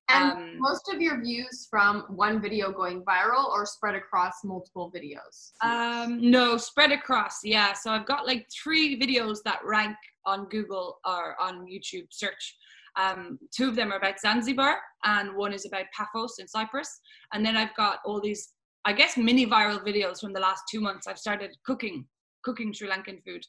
And 0.09 0.31
um, 0.31 0.59
most 0.59 0.89
of 0.93 1.01
your 1.01 1.21
views 1.21 1.67
from 1.69 2.05
one 2.07 2.41
video 2.41 2.71
going 2.71 3.03
viral 3.03 3.45
or 3.49 3.65
spread 3.65 3.95
across 3.95 4.35
multiple 4.45 4.91
videos? 4.95 5.51
Um, 5.61 6.19
no, 6.21 6.55
spread 6.55 6.93
across. 6.93 7.39
Yeah. 7.43 7.73
So 7.73 7.91
I've 7.91 8.05
got 8.05 8.25
like 8.25 8.47
three 8.49 8.97
videos 8.97 9.39
that 9.43 9.59
rank 9.65 9.97
on 10.25 10.45
Google 10.45 10.99
or 11.05 11.35
on 11.41 11.65
YouTube 11.67 12.07
search. 12.09 12.55
Um, 12.97 13.37
two 13.55 13.69
of 13.69 13.75
them 13.75 13.91
are 13.91 13.97
about 13.97 14.19
Zanzibar, 14.19 14.77
and 15.05 15.35
one 15.35 15.53
is 15.53 15.65
about 15.65 15.85
Paphos 15.95 16.39
in 16.39 16.47
Cyprus. 16.47 16.99
And 17.33 17.45
then 17.45 17.55
I've 17.55 17.75
got 17.75 17.99
all 18.05 18.19
these, 18.19 18.49
I 18.85 18.93
guess, 18.93 19.17
mini 19.17 19.45
viral 19.45 19.85
videos 19.85 20.19
from 20.19 20.33
the 20.33 20.39
last 20.39 20.63
two 20.69 20.81
months. 20.81 21.07
I've 21.07 21.19
started 21.19 21.55
cooking, 21.65 22.05
cooking 22.43 22.73
Sri 22.73 22.89
Lankan 22.89 23.23
food, 23.23 23.43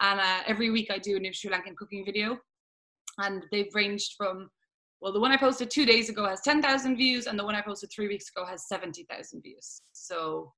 and 0.00 0.20
uh, 0.20 0.40
every 0.46 0.70
week 0.70 0.90
I 0.90 0.98
do 0.98 1.16
a 1.16 1.20
new 1.20 1.32
Sri 1.32 1.50
Lankan 1.50 1.76
cooking 1.76 2.04
video, 2.04 2.38
and 3.18 3.44
they've 3.52 3.74
ranged 3.74 4.14
from 4.16 4.50
well, 5.00 5.12
the 5.12 5.20
one 5.20 5.32
I 5.32 5.36
posted 5.36 5.70
two 5.70 5.84
days 5.84 6.08
ago 6.08 6.26
has 6.26 6.40
10,000 6.40 6.96
views, 6.96 7.26
and 7.26 7.38
the 7.38 7.44
one 7.44 7.54
I 7.54 7.60
posted 7.60 7.90
three 7.94 8.08
weeks 8.08 8.30
ago 8.34 8.46
has 8.46 8.66
70,000 8.68 9.42
views. 9.42 9.82
So 9.92 10.50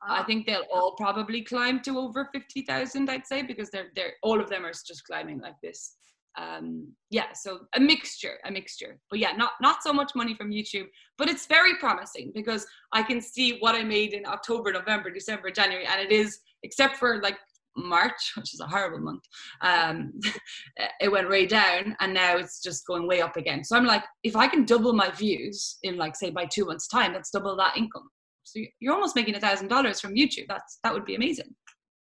I 0.00 0.22
think 0.22 0.46
they'll 0.46 0.66
all 0.72 0.94
probably 0.96 1.42
climb 1.42 1.80
to 1.80 1.98
over 1.98 2.28
50,000, 2.32 3.10
I'd 3.10 3.26
say, 3.26 3.42
because 3.42 3.70
they're, 3.70 3.88
they're 3.96 4.12
all 4.22 4.40
of 4.40 4.48
them 4.48 4.64
are 4.64 4.70
just 4.70 5.02
climbing 5.04 5.40
like 5.40 5.56
this 5.60 5.96
um, 6.36 6.92
yeah, 7.10 7.32
so 7.34 7.60
a 7.74 7.80
mixture, 7.80 8.38
a 8.44 8.50
mixture. 8.50 8.98
But 9.10 9.18
yeah, 9.18 9.32
not 9.32 9.52
not 9.60 9.82
so 9.82 9.92
much 9.92 10.12
money 10.14 10.34
from 10.34 10.50
YouTube, 10.50 10.86
but 11.16 11.28
it's 11.28 11.46
very 11.46 11.76
promising 11.76 12.32
because 12.34 12.66
I 12.92 13.02
can 13.02 13.20
see 13.20 13.58
what 13.58 13.74
I 13.74 13.82
made 13.82 14.12
in 14.12 14.26
October, 14.26 14.72
November, 14.72 15.10
December, 15.10 15.50
January, 15.50 15.86
and 15.86 16.00
it 16.00 16.12
is 16.12 16.40
except 16.62 16.96
for 16.96 17.20
like 17.22 17.38
March, 17.76 18.32
which 18.36 18.54
is 18.54 18.60
a 18.60 18.66
horrible 18.66 19.00
month, 19.00 19.22
um, 19.62 20.12
it 21.00 21.10
went 21.10 21.28
way 21.28 21.46
down, 21.46 21.96
and 22.00 22.12
now 22.12 22.36
it's 22.36 22.62
just 22.62 22.86
going 22.86 23.06
way 23.06 23.20
up 23.20 23.36
again. 23.36 23.64
So 23.64 23.76
I'm 23.76 23.86
like, 23.86 24.04
if 24.22 24.36
I 24.36 24.48
can 24.48 24.64
double 24.64 24.92
my 24.92 25.10
views 25.10 25.78
in 25.82 25.96
like 25.96 26.16
say 26.16 26.30
by 26.30 26.46
two 26.46 26.66
months' 26.66 26.88
time, 26.88 27.12
that's 27.12 27.30
double 27.30 27.56
that 27.56 27.76
income. 27.76 28.08
So 28.44 28.60
you're 28.80 28.94
almost 28.94 29.16
making 29.16 29.34
a 29.34 29.40
thousand 29.40 29.68
dollars 29.68 30.00
from 30.00 30.14
YouTube. 30.14 30.46
That's 30.48 30.78
that 30.82 30.92
would 30.92 31.04
be 31.04 31.14
amazing. 31.14 31.54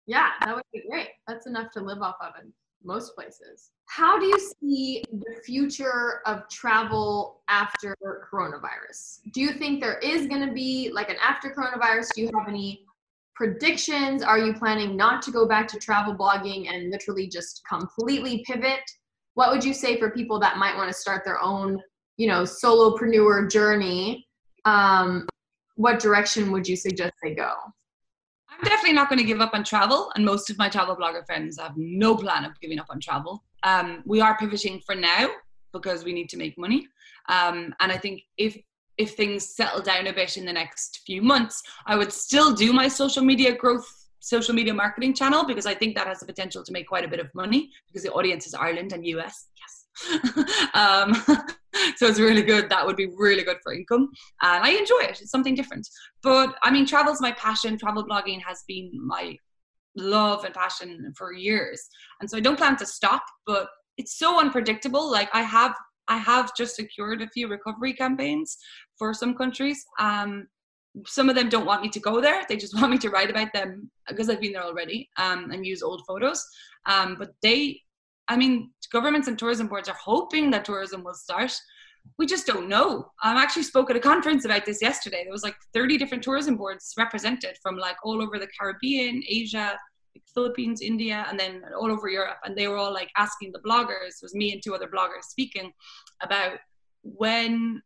Yeah, 0.05 0.29
that 0.41 0.55
would 0.55 0.63
be 0.73 0.83
great. 0.89 1.09
That's 1.27 1.47
enough 1.47 1.71
to 1.73 1.81
live 1.81 2.01
off 2.01 2.15
of 2.21 2.33
in 2.41 2.53
most 2.83 3.15
places. 3.15 3.71
How 3.87 4.19
do 4.19 4.25
you 4.25 4.37
see 4.61 5.03
the 5.11 5.41
future 5.43 6.21
of 6.25 6.47
travel 6.49 7.41
after 7.47 7.97
coronavirus? 8.31 9.21
Do 9.31 9.41
you 9.41 9.53
think 9.53 9.81
there 9.81 9.97
is 9.99 10.27
going 10.27 10.45
to 10.45 10.53
be 10.53 10.91
like 10.93 11.09
an 11.09 11.15
after 11.25 11.49
coronavirus? 11.49 12.09
Do 12.13 12.21
you 12.21 12.31
have 12.37 12.47
any 12.47 12.85
predictions? 13.33 14.23
Are 14.23 14.37
you 14.37 14.53
planning 14.53 14.97
not 14.97 15.21
to 15.23 15.31
go 15.31 15.47
back 15.47 15.67
to 15.69 15.79
travel 15.79 16.13
blogging 16.13 16.69
and 16.69 16.91
literally 16.91 17.27
just 17.27 17.61
completely 17.67 18.43
pivot? 18.45 18.81
What 19.35 19.51
would 19.51 19.63
you 19.63 19.73
say 19.73 19.97
for 19.97 20.11
people 20.11 20.39
that 20.39 20.57
might 20.57 20.75
want 20.75 20.89
to 20.89 20.93
start 20.93 21.23
their 21.23 21.41
own, 21.41 21.79
you 22.17 22.27
know, 22.27 22.43
solopreneur 22.43 23.49
journey? 23.49 24.27
Um, 24.65 25.27
what 25.75 25.99
direction 25.99 26.51
would 26.51 26.67
you 26.67 26.75
suggest 26.75 27.13
they 27.23 27.35
go? 27.35 27.53
I'm 28.49 28.63
definitely 28.63 28.93
not 28.93 29.09
going 29.09 29.19
to 29.19 29.25
give 29.25 29.39
up 29.39 29.53
on 29.53 29.63
travel, 29.63 30.11
and 30.15 30.25
most 30.25 30.49
of 30.49 30.57
my 30.57 30.67
travel 30.67 30.95
blogger 30.95 31.25
friends 31.25 31.59
have 31.59 31.73
no 31.77 32.15
plan 32.15 32.43
of 32.43 32.59
giving 32.59 32.79
up 32.79 32.87
on 32.89 32.99
travel. 32.99 33.43
Um, 33.63 34.03
we 34.05 34.21
are 34.21 34.37
pivoting 34.37 34.81
for 34.85 34.95
now 34.95 35.29
because 35.73 36.03
we 36.03 36.13
need 36.13 36.29
to 36.29 36.37
make 36.37 36.57
money, 36.57 36.87
um, 37.29 37.73
and 37.79 37.91
I 37.91 37.97
think 37.97 38.21
if 38.37 38.57
if 38.97 39.13
things 39.13 39.55
settle 39.55 39.81
down 39.81 40.07
a 40.07 40.13
bit 40.13 40.37
in 40.37 40.45
the 40.45 40.53
next 40.53 41.01
few 41.05 41.21
months, 41.21 41.61
I 41.85 41.95
would 41.95 42.11
still 42.11 42.53
do 42.53 42.73
my 42.73 42.87
social 42.87 43.23
media 43.23 43.55
growth, 43.55 43.87
social 44.19 44.55
media 44.55 44.73
marketing 44.73 45.13
channel 45.13 45.45
because 45.45 45.65
I 45.65 45.75
think 45.75 45.95
that 45.95 46.07
has 46.07 46.19
the 46.19 46.25
potential 46.25 46.63
to 46.63 46.71
make 46.71 46.87
quite 46.87 47.05
a 47.05 47.07
bit 47.07 47.19
of 47.19 47.33
money 47.35 47.69
because 47.87 48.03
the 48.03 48.11
audience 48.11 48.47
is 48.47 48.53
Ireland 48.53 48.93
and 48.93 49.05
US. 49.05 49.47
Yes. 49.55 49.77
um, 50.73 51.13
so 51.95 52.07
it's 52.07 52.19
really 52.19 52.41
good. 52.41 52.69
That 52.69 52.85
would 52.85 52.95
be 52.95 53.07
really 53.15 53.43
good 53.43 53.57
for 53.63 53.73
income. 53.73 54.09
And 54.41 54.63
I 54.63 54.71
enjoy 54.71 55.01
it. 55.01 55.21
It's 55.21 55.31
something 55.31 55.55
different. 55.55 55.87
But 56.23 56.55
I 56.63 56.71
mean, 56.71 56.85
travel's 56.85 57.21
my 57.21 57.31
passion. 57.33 57.77
Travel 57.77 58.05
blogging 58.05 58.41
has 58.41 58.63
been 58.67 58.91
my 58.95 59.37
love 59.97 60.45
and 60.45 60.53
passion 60.53 61.13
for 61.17 61.33
years. 61.33 61.87
And 62.21 62.29
so 62.29 62.37
I 62.37 62.41
don't 62.41 62.57
plan 62.57 62.77
to 62.77 62.85
stop, 62.85 63.23
but 63.45 63.67
it's 63.97 64.17
so 64.17 64.39
unpredictable. 64.39 65.11
Like 65.11 65.29
I 65.33 65.41
have 65.41 65.75
I 66.07 66.17
have 66.17 66.55
just 66.55 66.75
secured 66.75 67.21
a 67.21 67.29
few 67.29 67.49
recovery 67.49 67.93
campaigns 67.93 68.57
for 68.97 69.13
some 69.13 69.35
countries. 69.35 69.83
Um, 69.99 70.47
some 71.05 71.29
of 71.29 71.35
them 71.35 71.49
don't 71.49 71.65
want 71.65 71.81
me 71.81 71.89
to 71.89 71.99
go 71.99 72.21
there. 72.21 72.43
They 72.47 72.55
just 72.57 72.75
want 72.79 72.91
me 72.91 72.97
to 72.99 73.09
write 73.09 73.29
about 73.29 73.53
them 73.53 73.91
because 74.07 74.29
I've 74.29 74.41
been 74.41 74.53
there 74.53 74.63
already 74.63 75.09
um, 75.17 75.51
and 75.51 75.65
use 75.65 75.83
old 75.83 76.03
photos. 76.07 76.45
Um, 76.85 77.17
but 77.19 77.31
they, 77.41 77.81
I 78.27 78.37
mean, 78.37 78.71
governments 78.91 79.27
and 79.27 79.37
tourism 79.37 79.67
boards 79.67 79.89
are 79.89 79.97
hoping 80.01 80.49
that 80.51 80.65
tourism 80.65 81.03
will 81.03 81.13
start. 81.13 81.53
We 82.17 82.25
just 82.25 82.47
don't 82.47 82.67
know. 82.67 83.11
I 83.21 83.41
actually 83.41 83.63
spoke 83.63 83.89
at 83.89 83.95
a 83.95 83.99
conference 83.99 84.45
about 84.45 84.65
this 84.65 84.81
yesterday. 84.81 85.23
There 85.23 85.31
was 85.31 85.43
like 85.43 85.55
30 85.73 85.97
different 85.97 86.23
tourism 86.23 86.55
boards 86.55 86.93
represented 86.97 87.57
from 87.61 87.77
like 87.77 87.97
all 88.03 88.21
over 88.21 88.39
the 88.39 88.47
Caribbean, 88.59 89.23
Asia, 89.27 89.77
Philippines, 90.33 90.81
India, 90.81 91.25
and 91.29 91.39
then 91.39 91.63
all 91.79 91.91
over 91.91 92.09
Europe. 92.09 92.37
And 92.43 92.55
they 92.55 92.67
were 92.67 92.77
all 92.77 92.93
like 92.93 93.09
asking 93.17 93.51
the 93.51 93.59
bloggers, 93.59 94.17
it 94.17 94.23
was 94.23 94.35
me 94.35 94.53
and 94.53 94.61
two 94.63 94.75
other 94.75 94.87
bloggers 94.87 95.23
speaking 95.23 95.71
about 96.21 96.59
when 97.03 97.81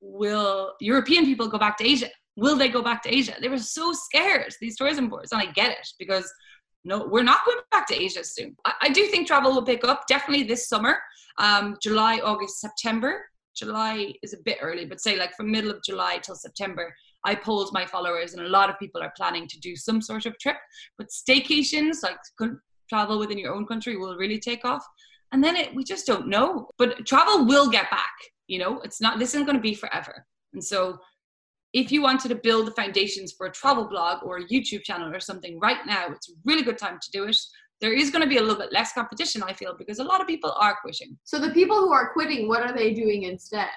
will 0.00 0.74
European 0.80 1.24
people 1.24 1.48
go 1.48 1.58
back 1.58 1.76
to 1.78 1.86
Asia? 1.86 2.08
Will 2.36 2.56
they 2.56 2.68
go 2.68 2.82
back 2.82 3.02
to 3.04 3.14
Asia? 3.14 3.34
They 3.40 3.48
were 3.48 3.58
so 3.58 3.92
scared, 3.92 4.54
these 4.60 4.76
tourism 4.76 5.08
boards. 5.08 5.32
And 5.32 5.40
I 5.40 5.46
get 5.46 5.70
it 5.70 5.88
because 5.98 6.30
no, 6.84 7.06
we're 7.06 7.22
not 7.22 7.44
going 7.44 7.58
back 7.72 7.86
to 7.88 8.00
Asia 8.00 8.22
soon. 8.22 8.56
I, 8.64 8.72
I 8.82 8.88
do 8.90 9.06
think 9.06 9.26
travel 9.26 9.52
will 9.52 9.64
pick 9.64 9.84
up 9.84 10.06
definitely 10.06 10.44
this 10.44 10.68
summer, 10.68 10.98
um, 11.38 11.76
July, 11.82 12.20
August, 12.22 12.60
September. 12.60 13.24
July 13.56 14.12
is 14.22 14.34
a 14.34 14.42
bit 14.44 14.58
early, 14.60 14.84
but 14.84 15.00
say 15.00 15.16
like 15.16 15.34
from 15.34 15.50
middle 15.50 15.70
of 15.70 15.82
July 15.82 16.18
till 16.18 16.34
September, 16.34 16.94
I 17.24 17.34
polled 17.34 17.72
my 17.72 17.86
followers, 17.86 18.34
and 18.34 18.44
a 18.44 18.48
lot 18.48 18.70
of 18.70 18.78
people 18.78 19.02
are 19.02 19.12
planning 19.16 19.48
to 19.48 19.58
do 19.60 19.74
some 19.74 20.00
sort 20.00 20.26
of 20.26 20.38
trip. 20.38 20.56
But 20.98 21.08
staycations, 21.08 22.02
like 22.02 22.18
travel 22.88 23.18
within 23.18 23.38
your 23.38 23.54
own 23.54 23.66
country, 23.66 23.96
will 23.96 24.16
really 24.16 24.38
take 24.38 24.64
off. 24.64 24.84
And 25.32 25.42
then 25.42 25.56
it, 25.56 25.74
we 25.74 25.82
just 25.82 26.06
don't 26.06 26.28
know. 26.28 26.68
But 26.78 27.04
travel 27.06 27.46
will 27.46 27.68
get 27.68 27.90
back. 27.90 28.14
You 28.46 28.60
know, 28.60 28.80
it's 28.80 29.00
not. 29.00 29.18
This 29.18 29.30
isn't 29.30 29.46
going 29.46 29.56
to 29.56 29.62
be 29.62 29.74
forever. 29.74 30.24
And 30.52 30.62
so, 30.62 30.98
if 31.72 31.90
you 31.90 32.00
wanted 32.00 32.28
to 32.28 32.36
build 32.36 32.66
the 32.66 32.72
foundations 32.72 33.34
for 33.36 33.46
a 33.46 33.52
travel 33.52 33.88
blog 33.88 34.22
or 34.22 34.38
a 34.38 34.46
YouTube 34.46 34.82
channel 34.82 35.12
or 35.12 35.20
something 35.20 35.58
right 35.58 35.84
now, 35.84 36.06
it's 36.10 36.30
a 36.30 36.32
really 36.44 36.62
good 36.62 36.78
time 36.78 36.98
to 37.02 37.10
do 37.10 37.24
it 37.24 37.38
there 37.80 37.92
is 37.92 38.10
going 38.10 38.22
to 38.22 38.28
be 38.28 38.38
a 38.38 38.40
little 38.40 38.56
bit 38.56 38.72
less 38.72 38.92
competition, 38.92 39.42
I 39.42 39.52
feel, 39.52 39.74
because 39.76 39.98
a 39.98 40.04
lot 40.04 40.20
of 40.20 40.26
people 40.26 40.52
are 40.56 40.76
quitting. 40.80 41.16
So 41.24 41.38
the 41.38 41.50
people 41.50 41.76
who 41.76 41.92
are 41.92 42.12
quitting, 42.12 42.48
what 42.48 42.62
are 42.62 42.74
they 42.74 42.94
doing 42.94 43.24
instead? 43.24 43.68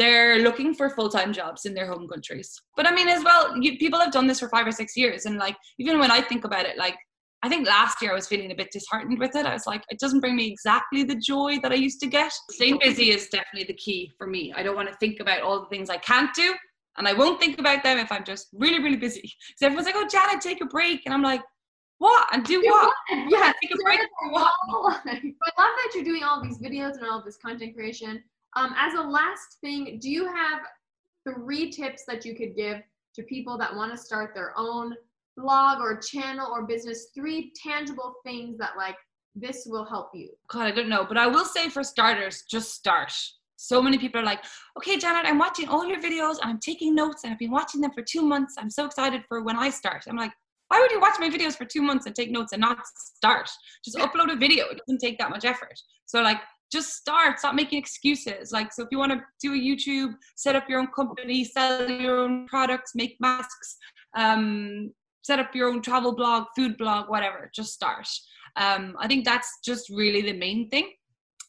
they're 0.00 0.38
looking 0.38 0.72
for 0.72 0.88
full-time 0.88 1.30
jobs 1.30 1.66
in 1.66 1.74
their 1.74 1.86
home 1.86 2.08
countries. 2.08 2.58
But 2.74 2.86
i 2.86 2.94
mean 2.94 3.06
as 3.06 3.22
well 3.22 3.56
you, 3.62 3.76
people 3.76 4.00
have 4.00 4.12
done 4.12 4.26
this 4.26 4.40
for 4.40 4.48
five 4.48 4.66
or 4.66 4.72
six 4.72 4.96
years 4.96 5.26
and 5.26 5.36
like 5.36 5.56
even 5.78 5.98
when 5.98 6.10
i 6.10 6.20
think 6.22 6.44
about 6.44 6.64
it 6.64 6.78
like 6.78 6.96
i 7.42 7.48
think 7.50 7.68
last 7.68 8.00
year 8.00 8.12
i 8.12 8.14
was 8.14 8.26
feeling 8.26 8.50
a 8.50 8.54
bit 8.54 8.70
disheartened 8.72 9.18
with 9.18 9.36
it. 9.36 9.44
I 9.44 9.52
was 9.52 9.66
like 9.66 9.82
it 9.90 10.00
doesn't 10.00 10.20
bring 10.20 10.36
me 10.36 10.46
exactly 10.50 11.04
the 11.04 11.16
joy 11.16 11.58
that 11.62 11.72
i 11.72 11.74
used 11.74 12.00
to 12.00 12.06
get. 12.06 12.32
Staying 12.50 12.78
busy 12.82 13.10
is 13.10 13.28
definitely 13.28 13.64
the 13.64 13.78
key 13.84 14.10
for 14.16 14.26
me. 14.26 14.54
I 14.56 14.62
don't 14.62 14.74
want 14.74 14.88
to 14.88 14.96
think 14.96 15.20
about 15.20 15.42
all 15.42 15.60
the 15.60 15.68
things 15.68 15.90
i 15.90 15.98
can't 15.98 16.32
do 16.34 16.54
and 16.96 17.06
i 17.06 17.12
won't 17.12 17.38
think 17.38 17.58
about 17.58 17.82
them 17.82 17.98
if 17.98 18.10
i'm 18.10 18.24
just 18.24 18.48
really 18.54 18.82
really 18.82 18.96
busy. 19.08 19.26
Because 19.48 19.62
everyone's 19.62 19.86
like 19.86 19.96
oh 19.98 20.08
janet 20.10 20.40
take 20.40 20.62
a 20.62 20.66
break 20.66 21.02
and 21.04 21.12
i'm 21.12 21.22
like 21.32 21.42
what 22.00 22.28
and 22.32 22.42
do, 22.44 22.62
do 22.62 22.70
what? 22.70 22.94
what? 23.10 23.30
Yeah, 23.30 23.52
take 23.62 23.72
a 23.74 23.82
break 23.84 24.00
for 24.00 24.32
what? 24.32 24.52
I 25.06 25.12
love 25.12 25.32
that 25.56 25.90
you're 25.94 26.02
doing 26.02 26.22
all 26.22 26.42
these 26.42 26.58
videos 26.58 26.94
and 26.94 27.04
all 27.04 27.18
of 27.18 27.26
this 27.26 27.36
content 27.36 27.74
creation. 27.74 28.22
Um, 28.56 28.74
as 28.78 28.94
a 28.94 29.02
last 29.02 29.58
thing, 29.60 29.98
do 30.00 30.08
you 30.08 30.26
have 30.26 30.60
three 31.28 31.70
tips 31.70 32.04
that 32.08 32.24
you 32.24 32.34
could 32.34 32.56
give 32.56 32.78
to 33.16 33.22
people 33.24 33.58
that 33.58 33.76
want 33.76 33.92
to 33.92 33.98
start 33.98 34.34
their 34.34 34.54
own 34.56 34.94
blog 35.36 35.80
or 35.80 36.00
channel 36.00 36.48
or 36.50 36.66
business? 36.66 37.08
Three 37.14 37.52
tangible 37.54 38.14
things 38.24 38.56
that 38.56 38.78
like 38.78 38.96
this 39.34 39.66
will 39.66 39.84
help 39.84 40.08
you. 40.14 40.30
God, 40.48 40.66
I 40.66 40.70
don't 40.70 40.88
know, 40.88 41.04
but 41.04 41.18
I 41.18 41.26
will 41.26 41.44
say 41.44 41.68
for 41.68 41.84
starters, 41.84 42.44
just 42.50 42.72
start. 42.72 43.12
So 43.56 43.82
many 43.82 43.98
people 43.98 44.22
are 44.22 44.24
like, 44.24 44.42
okay, 44.78 44.96
Janet, 44.96 45.26
I'm 45.26 45.36
watching 45.36 45.68
all 45.68 45.86
your 45.86 46.00
videos 46.00 46.38
and 46.40 46.50
I'm 46.50 46.60
taking 46.60 46.94
notes 46.94 47.24
and 47.24 47.32
I've 47.34 47.38
been 47.38 47.50
watching 47.50 47.82
them 47.82 47.92
for 47.92 48.00
two 48.02 48.22
months. 48.22 48.54
I'm 48.56 48.70
so 48.70 48.86
excited 48.86 49.22
for 49.28 49.42
when 49.42 49.56
I 49.56 49.68
start. 49.68 50.04
I'm 50.08 50.16
like, 50.16 50.32
why 50.70 50.78
would 50.78 50.92
you 50.92 51.00
watch 51.00 51.16
my 51.18 51.28
videos 51.28 51.56
for 51.56 51.64
two 51.64 51.82
months 51.82 52.06
and 52.06 52.14
take 52.14 52.30
notes 52.30 52.52
and 52.52 52.60
not 52.60 52.78
start? 52.96 53.50
Just 53.84 53.98
upload 53.98 54.32
a 54.32 54.36
video. 54.36 54.66
It 54.66 54.78
doesn't 54.78 55.00
take 55.00 55.18
that 55.18 55.28
much 55.28 55.44
effort. 55.44 55.76
So 56.06 56.22
like 56.22 56.38
just 56.70 56.94
start 56.94 57.40
stop 57.40 57.56
making 57.56 57.80
excuses 57.80 58.52
like 58.52 58.72
so 58.72 58.84
if 58.84 58.88
you 58.92 58.98
want 58.98 59.10
to 59.10 59.20
do 59.40 59.52
a 59.52 59.56
youtube 59.56 60.14
set 60.36 60.54
up 60.54 60.68
your 60.68 60.78
own 60.78 60.86
company 60.94 61.42
sell 61.42 61.90
your 61.90 62.20
own 62.20 62.46
products 62.46 62.92
make 62.94 63.16
masks 63.18 63.76
um, 64.16 64.92
set 65.22 65.40
up 65.40 65.52
your 65.52 65.68
own 65.68 65.82
travel 65.82 66.14
blog 66.14 66.44
food 66.54 66.76
blog 66.78 67.08
whatever 67.08 67.50
just 67.52 67.72
start 67.72 68.06
um, 68.54 68.94
i 69.00 69.08
think 69.08 69.24
that's 69.24 69.58
just 69.64 69.90
really 69.90 70.22
the 70.22 70.38
main 70.38 70.68
thing 70.70 70.88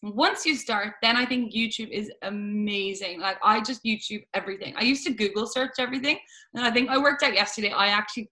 once 0.02 0.44
you 0.44 0.56
start 0.56 0.96
then 1.04 1.16
i 1.16 1.24
think 1.24 1.54
youtube 1.54 1.92
is 1.92 2.12
amazing 2.24 3.20
like 3.20 3.38
i 3.44 3.62
just 3.62 3.84
youtube 3.84 4.24
everything 4.34 4.74
i 4.76 4.82
used 4.82 5.06
to 5.06 5.14
google 5.14 5.46
search 5.46 5.74
everything 5.78 6.18
and 6.56 6.66
i 6.66 6.72
think 6.72 6.90
i 6.90 6.98
worked 6.98 7.22
out 7.22 7.36
yesterday 7.36 7.72
i 7.72 7.90
actually 7.90 8.28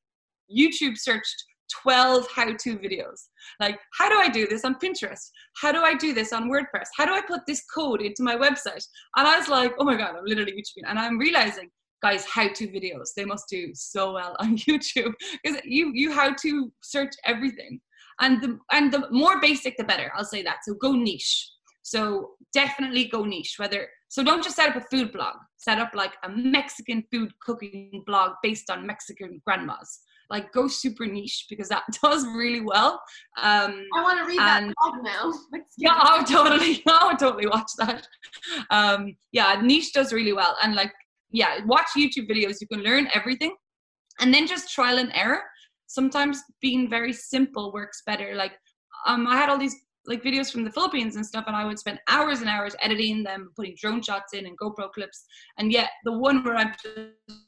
youtube 0.56 0.98
searched 0.98 1.44
12 1.82 2.28
how-to 2.36 2.78
videos. 2.78 3.28
Like, 3.60 3.80
how 3.94 4.10
do 4.10 4.16
I 4.16 4.28
do 4.30 4.48
this 4.48 4.66
on 4.66 4.76
Pinterest? 4.76 5.30
How 5.56 5.72
do 5.72 5.80
I 5.80 5.94
do 5.96 6.14
this 6.14 6.34
on 6.34 6.50
WordPress? 6.50 6.88
How 6.96 7.06
do 7.06 7.14
I 7.14 7.22
put 7.22 7.42
this 7.48 7.64
code 7.74 8.02
into 8.02 8.24
my 8.24 8.36
website? 8.36 8.86
And 9.16 9.28
I 9.28 9.38
was 9.38 9.48
like, 9.48 9.74
oh 9.80 9.86
my 9.86 9.96
God, 9.96 10.16
I'm 10.18 10.26
literally 10.26 10.54
YouTubing. 10.54 10.88
And 10.90 11.00
I'm 11.00 11.18
realizing, 11.18 11.70
guys, 12.02 12.26
how-to 12.26 12.68
videos, 12.68 13.10
they 13.16 13.26
must 13.26 13.46
do 13.50 13.72
so 13.74 14.14
well 14.14 14.36
on 14.40 14.58
YouTube 14.58 15.14
because 15.44 15.62
you, 15.64 15.92
you 15.94 16.12
how 16.12 16.34
to 16.34 16.72
search 16.82 17.14
everything. 17.26 17.80
And 18.22 18.42
the, 18.42 18.60
and 18.72 18.92
the 18.92 19.08
more 19.12 19.40
basic, 19.40 19.78
the 19.78 19.84
better. 19.84 20.12
I'll 20.16 20.26
say 20.26 20.44
that. 20.44 20.58
So 20.64 20.74
go 20.74 20.94
niche. 20.94 21.52
So 21.84 22.32
definitely 22.54 23.06
go 23.06 23.24
niche, 23.24 23.56
whether, 23.58 23.88
so 24.10 24.24
don't 24.24 24.44
just 24.44 24.58
set 24.58 24.70
up 24.70 24.76
a 24.76 24.86
food 24.92 25.14
blog, 25.14 25.36
set 25.58 25.80
up 25.80 25.92
like 25.96 26.14
a 26.24 26.30
Mexican 26.30 27.04
food 27.12 27.32
cooking 27.42 28.04
blog 28.06 28.34
based 28.44 28.70
on 28.70 28.86
Mexican 28.86 29.42
grandmas 29.46 30.02
like 30.30 30.52
go 30.52 30.68
super 30.68 31.06
niche 31.06 31.46
because 31.50 31.70
that 31.70 31.84
does 32.04 32.26
really 32.28 32.62
well. 32.62 33.02
Um, 33.42 33.86
I 33.96 34.04
want 34.04 34.20
to 34.20 34.26
read 34.26 34.40
and, 34.40 34.70
that 34.70 34.76
blog 34.82 35.04
now. 35.04 35.34
yeah, 35.78 35.94
I 35.94 36.18
would 36.18 36.28
totally, 36.28 36.84
I 36.88 37.08
would 37.08 37.20
totally 37.20 37.48
watch 37.48 37.72
that. 37.78 38.08
Um, 38.70 39.16
yeah, 39.32 39.60
niche 39.62 39.94
does 39.94 40.14
really 40.14 40.34
well, 40.34 40.56
and 40.64 40.76
like, 40.76 40.94
yeah, 41.32 41.60
watch 41.66 41.88
YouTube 41.98 42.30
videos. 42.30 42.58
You 42.62 42.68
can 42.68 42.84
learn 42.84 43.08
everything, 43.14 43.56
and 44.20 44.34
then 44.34 44.48
just 44.48 44.74
trial 44.74 44.98
and 45.00 45.12
error. 45.14 45.42
Sometimes 45.88 46.42
being 46.62 46.90
very 46.90 47.14
simple 47.14 47.72
works 47.74 48.04
better. 48.06 48.36
Like, 48.36 48.54
um, 49.08 49.28
I 49.28 49.36
had 49.38 49.50
all 49.50 49.58
these 49.58 49.76
like 50.06 50.24
videos 50.24 50.52
from 50.52 50.64
the 50.64 50.72
Philippines 50.72 51.16
and 51.16 51.26
stuff, 51.26 51.46
and 51.48 51.56
I 51.56 51.66
would 51.66 51.80
spend 51.80 52.00
hours 52.08 52.42
and 52.42 52.50
hours 52.50 52.76
editing 52.82 53.24
them, 53.24 53.52
putting 53.56 53.76
drone 53.80 54.02
shots 54.02 54.34
in 54.34 54.46
and 54.46 54.58
GoPro 54.58 54.92
clips, 54.92 55.26
and 55.58 55.72
yet 55.72 55.90
the 56.04 56.18
one 56.18 56.44
where 56.44 56.56
I'm 56.56 56.74
just 56.84 57.40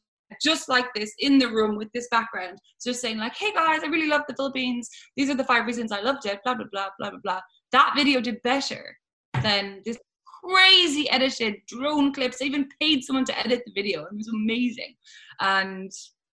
just 0.41 0.70
like 0.70 0.86
this 0.94 1.13
in 1.20 1.38
the 1.38 1.48
room 1.48 1.76
with 1.76 1.89
this 1.94 2.08
background, 2.12 2.58
just 2.84 3.02
saying 3.02 3.17
like, 3.17 3.36
"Hey 3.36 3.52
guys, 3.54 3.82
I 3.84 3.88
really 3.88 4.08
love 4.08 4.24
the 4.28 4.36
Philippines. 4.36 4.89
These 5.15 5.30
are 5.30 5.36
the 5.36 5.44
five 5.44 5.65
reasons 5.65 5.91
I 5.91 6.02
loved 6.02 6.26
it." 6.26 6.39
Blah 6.44 6.56
blah 6.56 6.65
blah 6.72 6.89
blah 7.00 7.10
blah 7.10 7.20
blah. 7.24 7.41
That 7.72 7.94
video 7.96 8.22
did 8.22 8.41
better 8.44 8.98
than 9.41 9.82
this 9.86 9.98
crazy 10.44 11.10
edited 11.10 11.56
drone 11.67 12.13
clips. 12.13 12.41
I 12.41 12.46
even 12.46 12.67
paid 12.80 13.04
someone 13.04 13.26
to 13.26 13.39
edit 13.39 13.63
the 13.65 13.74
video. 13.74 14.04
It 14.04 14.15
was 14.15 14.28
amazing, 14.28 14.96
and 15.39 15.91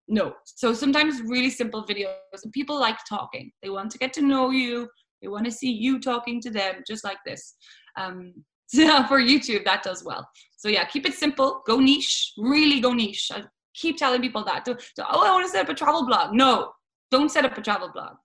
no. 0.08 0.34
So 0.46 0.74
sometimes 0.74 1.22
really 1.22 1.50
simple 1.50 1.86
videos. 1.86 2.14
People 2.54 2.80
like 2.80 2.98
talking. 3.08 3.52
They 3.62 3.70
want 3.70 3.92
to 3.92 3.98
get 3.98 4.14
to 4.14 4.22
know 4.22 4.52
you. 4.52 4.90
They 5.22 5.28
want 5.28 5.46
to 5.46 5.52
see 5.52 5.72
you 5.72 6.00
talking 6.00 6.42
to 6.42 6.50
them, 6.50 6.84
just 6.88 7.04
like 7.04 7.20
this. 7.26 7.56
Um, 7.98 8.34
so 8.68 9.04
for 9.04 9.20
YouTube, 9.20 9.66
that 9.66 9.84
does 9.84 10.04
well. 10.04 10.28
So 10.58 10.70
yeah, 10.70 10.86
keep 10.86 11.06
it 11.06 11.14
simple. 11.14 11.62
Go 11.68 11.80
niche. 11.80 12.34
Really 12.38 12.80
go 12.80 12.94
niche. 12.94 13.30
I 13.34 13.44
keep 13.74 13.98
telling 13.98 14.22
people 14.22 14.44
that. 14.46 14.68
oh, 14.68 14.76
I 15.00 15.32
want 15.32 15.46
to 15.46 15.52
set 15.52 15.66
up 15.66 15.70
a 15.70 15.74
travel 15.74 16.06
blog. 16.06 16.34
No, 16.34 16.72
don't 17.10 17.30
set 17.30 17.46
up 17.46 17.58
a 17.58 17.62
travel 17.62 17.90
blog. 17.94 18.16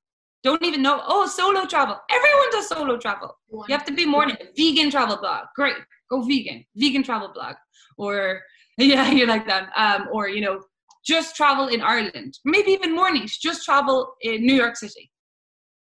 Don't 0.43 0.63
even 0.65 0.83
know. 0.83 1.03
Oh, 1.07 1.27
solo 1.27 1.67
travel. 1.67 1.99
Everyone 2.11 2.51
does 2.53 2.69
solo 2.69 2.97
travel. 2.99 3.37
You 3.51 3.65
have 3.71 3.85
to 3.87 3.93
be 3.93 4.07
more 4.07 4.27
than 4.27 4.37
vegan 4.57 4.91
travel 4.91 5.17
blog. 5.17 5.47
Great, 5.57 5.77
go 6.11 6.23
vegan. 6.23 6.65
Vegan 6.77 7.03
travel 7.03 7.33
blog. 7.35 7.57
Or 7.99 8.43
yeah, 8.79 9.11
you 9.11 9.27
like 9.27 9.47
that. 9.49 9.71
Um, 9.77 10.09
or 10.13 10.29
you 10.29 10.41
know, 10.41 10.63
just 11.05 11.37
travel 11.37 11.69
in 11.69 11.81
Ireland. 11.81 12.39
Maybe 12.45 12.73
even 12.73 12.95
more 12.95 13.11
niche. 13.11 13.41
Just 13.41 13.65
travel 13.65 14.15
in 14.23 14.47
New 14.47 14.55
York 14.55 14.77
City. 14.77 15.11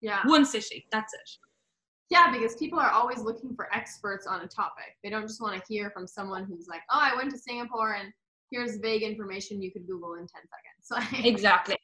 Yeah. 0.02 0.22
One 0.26 0.46
city. 0.46 0.88
That's 0.92 1.14
it. 1.14 1.30
Yeah, 2.12 2.32
because 2.32 2.56
people 2.56 2.80
are 2.80 2.92
always 2.92 3.20
looking 3.20 3.56
for 3.56 3.74
experts 3.76 4.28
on 4.28 4.42
a 4.42 4.48
topic. 4.48 4.96
They 5.04 5.10
don't 5.10 5.28
just 5.28 5.42
want 5.42 5.56
to 5.56 5.74
hear 5.74 5.90
from 5.90 6.06
someone 6.06 6.46
who's 6.46 6.68
like, 6.68 6.82
"Oh, 6.92 7.00
I 7.02 7.16
went 7.16 7.32
to 7.32 7.38
Singapore 7.38 7.94
and 7.94 8.14
here's 8.52 8.78
vague 8.78 9.04
information 9.04 9.62
you 9.62 9.72
could 9.72 9.88
Google 9.88 10.16
in 10.16 10.28
10 10.28 10.28
seconds." 10.28 11.26
exactly. 11.26 11.78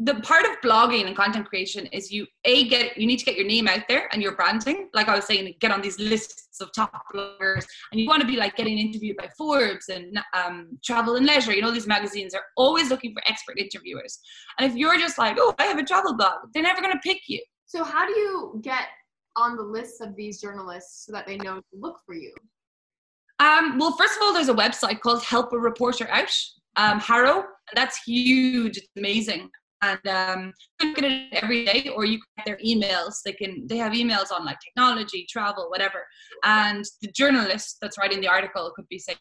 The 0.00 0.16
part 0.16 0.44
of 0.44 0.50
blogging 0.64 1.06
and 1.06 1.14
content 1.14 1.46
creation 1.46 1.86
is 1.86 2.10
you 2.10 2.26
a 2.44 2.68
get 2.68 2.98
you 2.98 3.06
need 3.06 3.18
to 3.18 3.24
get 3.24 3.36
your 3.36 3.46
name 3.46 3.68
out 3.68 3.84
there 3.88 4.08
and 4.12 4.20
your 4.20 4.34
branding. 4.34 4.88
Like 4.92 5.08
i 5.08 5.14
was 5.14 5.26
saying 5.26 5.54
get 5.60 5.70
on 5.70 5.80
these 5.80 5.98
lists 5.98 6.60
of 6.60 6.72
top 6.72 7.04
bloggers. 7.14 7.64
And 7.92 8.00
you 8.00 8.08
want 8.08 8.20
to 8.20 8.26
be 8.26 8.36
like 8.36 8.56
getting 8.56 8.78
interviewed 8.78 9.16
by 9.16 9.28
forbes 9.38 9.88
and 9.88 10.18
um, 10.34 10.78
travel 10.84 11.16
and 11.16 11.24
leisure 11.24 11.52
you 11.52 11.62
know 11.62 11.70
these 11.70 11.86
magazines 11.86 12.34
are 12.34 12.42
always 12.56 12.90
looking 12.90 13.12
for 13.12 13.22
expert 13.26 13.58
interviewers. 13.58 14.18
And 14.58 14.68
if 14.68 14.76
you're 14.76 14.98
just 14.98 15.18
like 15.18 15.36
oh 15.38 15.54
i 15.58 15.64
have 15.64 15.78
a 15.78 15.84
travel 15.84 16.16
blog 16.16 16.50
they're 16.52 16.62
never 16.62 16.80
going 16.80 16.94
to 16.94 17.00
pick 17.00 17.20
you. 17.28 17.42
So 17.66 17.84
how 17.84 18.06
do 18.06 18.12
you 18.12 18.60
get 18.62 18.88
on 19.36 19.56
the 19.56 19.62
lists 19.62 20.00
of 20.00 20.16
these 20.16 20.40
journalists 20.40 21.06
so 21.06 21.12
that 21.12 21.26
they 21.26 21.36
know 21.36 21.56
to 21.56 21.64
look 21.74 22.00
for 22.04 22.14
you 22.14 22.32
um, 23.38 23.78
well 23.78 23.92
first 23.96 24.16
of 24.16 24.22
all 24.22 24.32
there's 24.32 24.48
a 24.48 24.54
website 24.54 25.00
called 25.00 25.22
help 25.22 25.52
a 25.52 25.58
reporter 25.58 26.08
out 26.10 26.30
um, 26.76 27.00
HARO. 27.00 27.44
That's 27.74 28.02
huge. 28.04 28.76
It's 28.76 28.88
amazing 28.96 29.50
and 29.82 30.06
um, 30.08 30.52
you 30.80 30.92
can 30.92 30.94
get 30.94 31.10
it 31.10 31.42
every 31.42 31.64
day 31.64 31.90
or 31.94 32.04
you 32.04 32.18
get 32.36 32.46
their 32.46 32.58
emails 32.64 33.16
they 33.24 33.32
can 33.32 33.66
they 33.66 33.76
have 33.76 33.92
emails 33.92 34.32
on 34.32 34.44
like 34.44 34.58
technology 34.60 35.26
travel 35.28 35.68
whatever 35.68 36.04
and 36.44 36.84
the 37.02 37.10
journalist 37.12 37.76
that's 37.80 37.98
writing 37.98 38.20
the 38.20 38.28
article 38.28 38.72
could 38.74 38.88
be 38.88 38.98
saying 38.98 39.18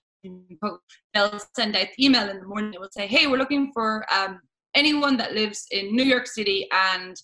they'll 1.13 1.39
send 1.55 1.75
out 1.75 1.87
the 1.97 2.05
email 2.05 2.29
in 2.29 2.39
the 2.39 2.47
morning 2.47 2.71
they 2.71 2.77
will 2.77 2.89
say 2.91 3.07
hey 3.07 3.27
we're 3.27 3.37
looking 3.37 3.71
for 3.73 4.05
um, 4.13 4.39
anyone 4.75 5.17
that 5.17 5.33
lives 5.33 5.65
in 5.71 5.95
new 5.95 6.03
york 6.03 6.27
city 6.27 6.67
and 6.71 7.15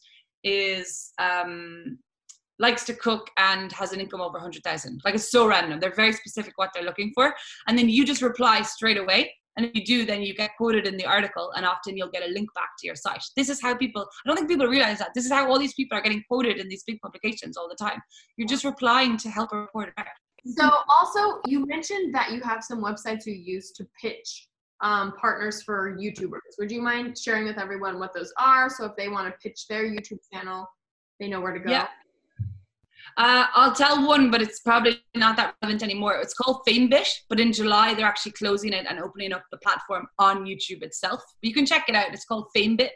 is 0.43 1.11
um, 1.19 1.97
likes 2.61 2.85
to 2.85 2.93
cook 2.93 3.29
and 3.37 3.71
has 3.73 3.91
an 3.91 3.99
income 3.99 4.21
over 4.21 4.37
100000 4.37 5.01
like 5.03 5.15
it's 5.15 5.31
so 5.31 5.47
random 5.47 5.79
they're 5.79 5.93
very 5.95 6.13
specific 6.13 6.53
what 6.55 6.69
they're 6.73 6.83
looking 6.83 7.11
for 7.13 7.33
and 7.67 7.77
then 7.77 7.89
you 7.89 8.05
just 8.05 8.21
reply 8.21 8.61
straight 8.61 8.97
away 8.97 9.31
and 9.57 9.65
if 9.65 9.71
you 9.75 9.83
do, 9.83 10.05
then 10.05 10.21
you 10.21 10.33
get 10.33 10.51
quoted 10.57 10.87
in 10.87 10.95
the 10.97 11.05
article, 11.05 11.51
and 11.55 11.65
often 11.65 11.97
you'll 11.97 12.09
get 12.09 12.23
a 12.23 12.31
link 12.31 12.53
back 12.53 12.69
to 12.79 12.87
your 12.87 12.95
site. 12.95 13.23
This 13.35 13.49
is 13.49 13.61
how 13.61 13.75
people, 13.75 14.01
I 14.01 14.29
don't 14.29 14.37
think 14.37 14.47
people 14.47 14.67
realize 14.67 14.99
that. 14.99 15.09
This 15.13 15.25
is 15.25 15.31
how 15.31 15.49
all 15.49 15.59
these 15.59 15.73
people 15.73 15.97
are 15.97 16.01
getting 16.01 16.23
quoted 16.27 16.57
in 16.57 16.69
these 16.69 16.83
big 16.83 17.01
publications 17.01 17.57
all 17.57 17.67
the 17.67 17.75
time. 17.75 18.01
You're 18.37 18.47
just 18.47 18.63
replying 18.63 19.17
to 19.17 19.29
help 19.29 19.51
a 19.51 19.57
reporter. 19.57 19.93
So, 20.57 20.69
also, 20.89 21.41
you 21.45 21.65
mentioned 21.65 22.15
that 22.15 22.31
you 22.31 22.41
have 22.41 22.63
some 22.63 22.81
websites 22.81 23.25
you 23.25 23.33
use 23.33 23.71
to 23.73 23.85
pitch 24.01 24.47
um, 24.79 25.13
partners 25.19 25.61
for 25.61 25.95
YouTubers. 25.97 26.57
Would 26.57 26.71
you 26.71 26.81
mind 26.81 27.17
sharing 27.17 27.43
with 27.43 27.59
everyone 27.59 27.99
what 27.99 28.13
those 28.13 28.33
are? 28.39 28.69
So, 28.69 28.85
if 28.85 28.95
they 28.95 29.09
want 29.09 29.27
to 29.27 29.37
pitch 29.37 29.67
their 29.67 29.83
YouTube 29.83 30.19
channel, 30.33 30.65
they 31.19 31.27
know 31.27 31.41
where 31.41 31.53
to 31.53 31.59
go. 31.59 31.69
Yeah. 31.69 31.87
Uh, 33.17 33.45
I'll 33.53 33.73
tell 33.73 34.07
one, 34.07 34.31
but 34.31 34.41
it's 34.41 34.59
probably 34.59 35.01
not 35.15 35.35
that 35.37 35.55
relevant 35.61 35.83
anymore. 35.83 36.15
It's 36.15 36.33
called 36.33 36.61
FameBit, 36.67 37.07
but 37.29 37.39
in 37.39 37.51
July 37.53 37.93
they're 37.93 38.05
actually 38.05 38.33
closing 38.33 38.73
it 38.73 38.85
and 38.89 38.99
opening 38.99 39.33
up 39.33 39.43
the 39.51 39.57
platform 39.57 40.07
on 40.19 40.45
YouTube 40.45 40.81
itself. 40.81 41.21
You 41.41 41.53
can 41.53 41.65
check 41.65 41.85
it 41.87 41.95
out. 41.95 42.13
It's 42.13 42.25
called 42.25 42.47
FameBit, 42.55 42.89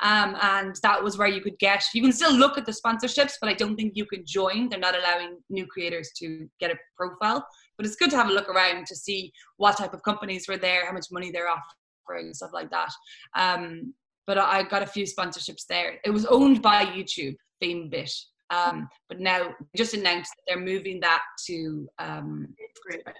um, 0.00 0.36
and 0.42 0.76
that 0.82 1.02
was 1.02 1.16
where 1.16 1.28
you 1.28 1.40
could 1.40 1.58
get. 1.58 1.82
You 1.94 2.02
can 2.02 2.12
still 2.12 2.32
look 2.32 2.58
at 2.58 2.66
the 2.66 2.72
sponsorships, 2.72 3.34
but 3.40 3.48
I 3.48 3.54
don't 3.54 3.76
think 3.76 3.92
you 3.94 4.06
can 4.06 4.24
join. 4.26 4.68
They're 4.68 4.78
not 4.78 4.96
allowing 4.98 5.38
new 5.50 5.66
creators 5.66 6.10
to 6.18 6.48
get 6.60 6.70
a 6.70 6.76
profile. 6.96 7.46
But 7.76 7.86
it's 7.86 7.96
good 7.96 8.10
to 8.10 8.16
have 8.16 8.28
a 8.28 8.32
look 8.32 8.48
around 8.48 8.86
to 8.86 8.96
see 8.96 9.32
what 9.56 9.76
type 9.76 9.94
of 9.94 10.02
companies 10.02 10.46
were 10.48 10.56
there, 10.56 10.86
how 10.86 10.92
much 10.92 11.06
money 11.10 11.30
they're 11.30 11.48
offering, 11.48 12.32
stuff 12.32 12.50
like 12.52 12.70
that. 12.70 12.90
Um, 13.34 13.94
but 14.26 14.38
I 14.38 14.62
got 14.62 14.82
a 14.82 14.86
few 14.86 15.04
sponsorships 15.04 15.66
there. 15.68 15.98
It 16.04 16.10
was 16.10 16.26
owned 16.26 16.62
by 16.62 16.84
YouTube, 16.84 17.36
FameBit. 17.62 18.12
Um, 18.54 18.88
but 19.08 19.20
now 19.20 19.54
just 19.76 19.94
announced 19.94 20.32
that 20.36 20.42
they're 20.46 20.64
moving 20.64 21.00
that 21.00 21.22
to 21.46 21.88
um, 21.98 22.48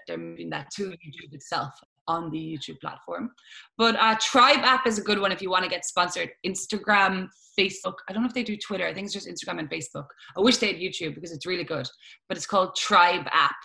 they're 0.07 0.17
moving 0.17 0.49
that 0.51 0.69
to 0.75 0.89
YouTube 0.89 1.33
itself 1.33 1.73
on 2.07 2.29
the 2.29 2.37
YouTube 2.37 2.79
platform. 2.81 3.31
But 3.77 3.95
uh, 3.99 4.15
Tribe 4.21 4.59
app 4.63 4.85
is 4.87 4.99
a 4.99 5.01
good 5.01 5.19
one 5.19 5.31
if 5.31 5.41
you 5.41 5.49
want 5.49 5.63
to 5.63 5.69
get 5.69 5.85
sponsored. 5.85 6.29
Instagram, 6.45 7.27
Facebook. 7.57 7.95
I 8.07 8.13
don't 8.13 8.21
know 8.21 8.27
if 8.27 8.33
they 8.33 8.43
do 8.43 8.57
Twitter. 8.57 8.85
I 8.85 8.93
think 8.93 9.05
it's 9.05 9.13
just 9.13 9.27
Instagram 9.27 9.59
and 9.59 9.69
Facebook. 9.69 10.05
I 10.37 10.41
wish 10.41 10.57
they 10.57 10.67
had 10.67 10.77
YouTube 10.77 11.15
because 11.15 11.31
it's 11.31 11.45
really 11.45 11.63
good. 11.63 11.87
But 12.27 12.37
it's 12.37 12.45
called 12.45 12.75
Tribe 12.75 13.25
app, 13.31 13.55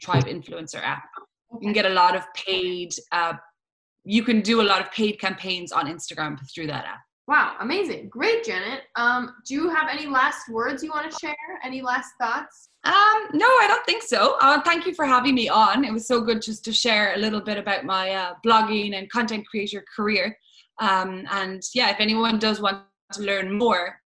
Tribe 0.00 0.24
influencer 0.24 0.82
app. 0.82 1.02
You 1.52 1.60
can 1.60 1.72
get 1.72 1.86
a 1.86 1.90
lot 1.90 2.16
of 2.16 2.24
paid. 2.34 2.94
Uh, 3.12 3.34
you 4.04 4.22
can 4.22 4.40
do 4.40 4.60
a 4.60 4.64
lot 4.64 4.80
of 4.80 4.90
paid 4.92 5.20
campaigns 5.20 5.72
on 5.72 5.86
Instagram 5.86 6.38
through 6.54 6.68
that 6.68 6.86
app. 6.86 7.00
Wow, 7.30 7.54
amazing. 7.60 8.08
Great, 8.08 8.42
Janet. 8.42 8.80
Um, 8.96 9.36
do 9.46 9.54
you 9.54 9.70
have 9.70 9.88
any 9.88 10.08
last 10.08 10.48
words 10.48 10.82
you 10.82 10.90
want 10.90 11.08
to 11.08 11.16
share? 11.20 11.36
Any 11.62 11.80
last 11.80 12.10
thoughts? 12.20 12.70
Um, 12.82 13.28
no, 13.32 13.46
I 13.46 13.66
don't 13.68 13.86
think 13.86 14.02
so. 14.02 14.36
Uh, 14.40 14.60
thank 14.62 14.84
you 14.84 14.94
for 14.94 15.04
having 15.04 15.36
me 15.36 15.48
on. 15.48 15.84
It 15.84 15.92
was 15.92 16.08
so 16.08 16.22
good 16.22 16.42
just 16.42 16.64
to 16.64 16.72
share 16.72 17.14
a 17.14 17.18
little 17.18 17.40
bit 17.40 17.56
about 17.56 17.84
my 17.84 18.10
uh, 18.10 18.34
blogging 18.44 18.96
and 18.96 19.08
content 19.12 19.46
creator 19.46 19.84
career. 19.94 20.36
Um, 20.80 21.24
and 21.30 21.62
yeah, 21.72 21.90
if 21.90 22.00
anyone 22.00 22.40
does 22.40 22.60
want 22.60 22.82
to 23.12 23.22
learn 23.22 23.56
more, 23.56 23.99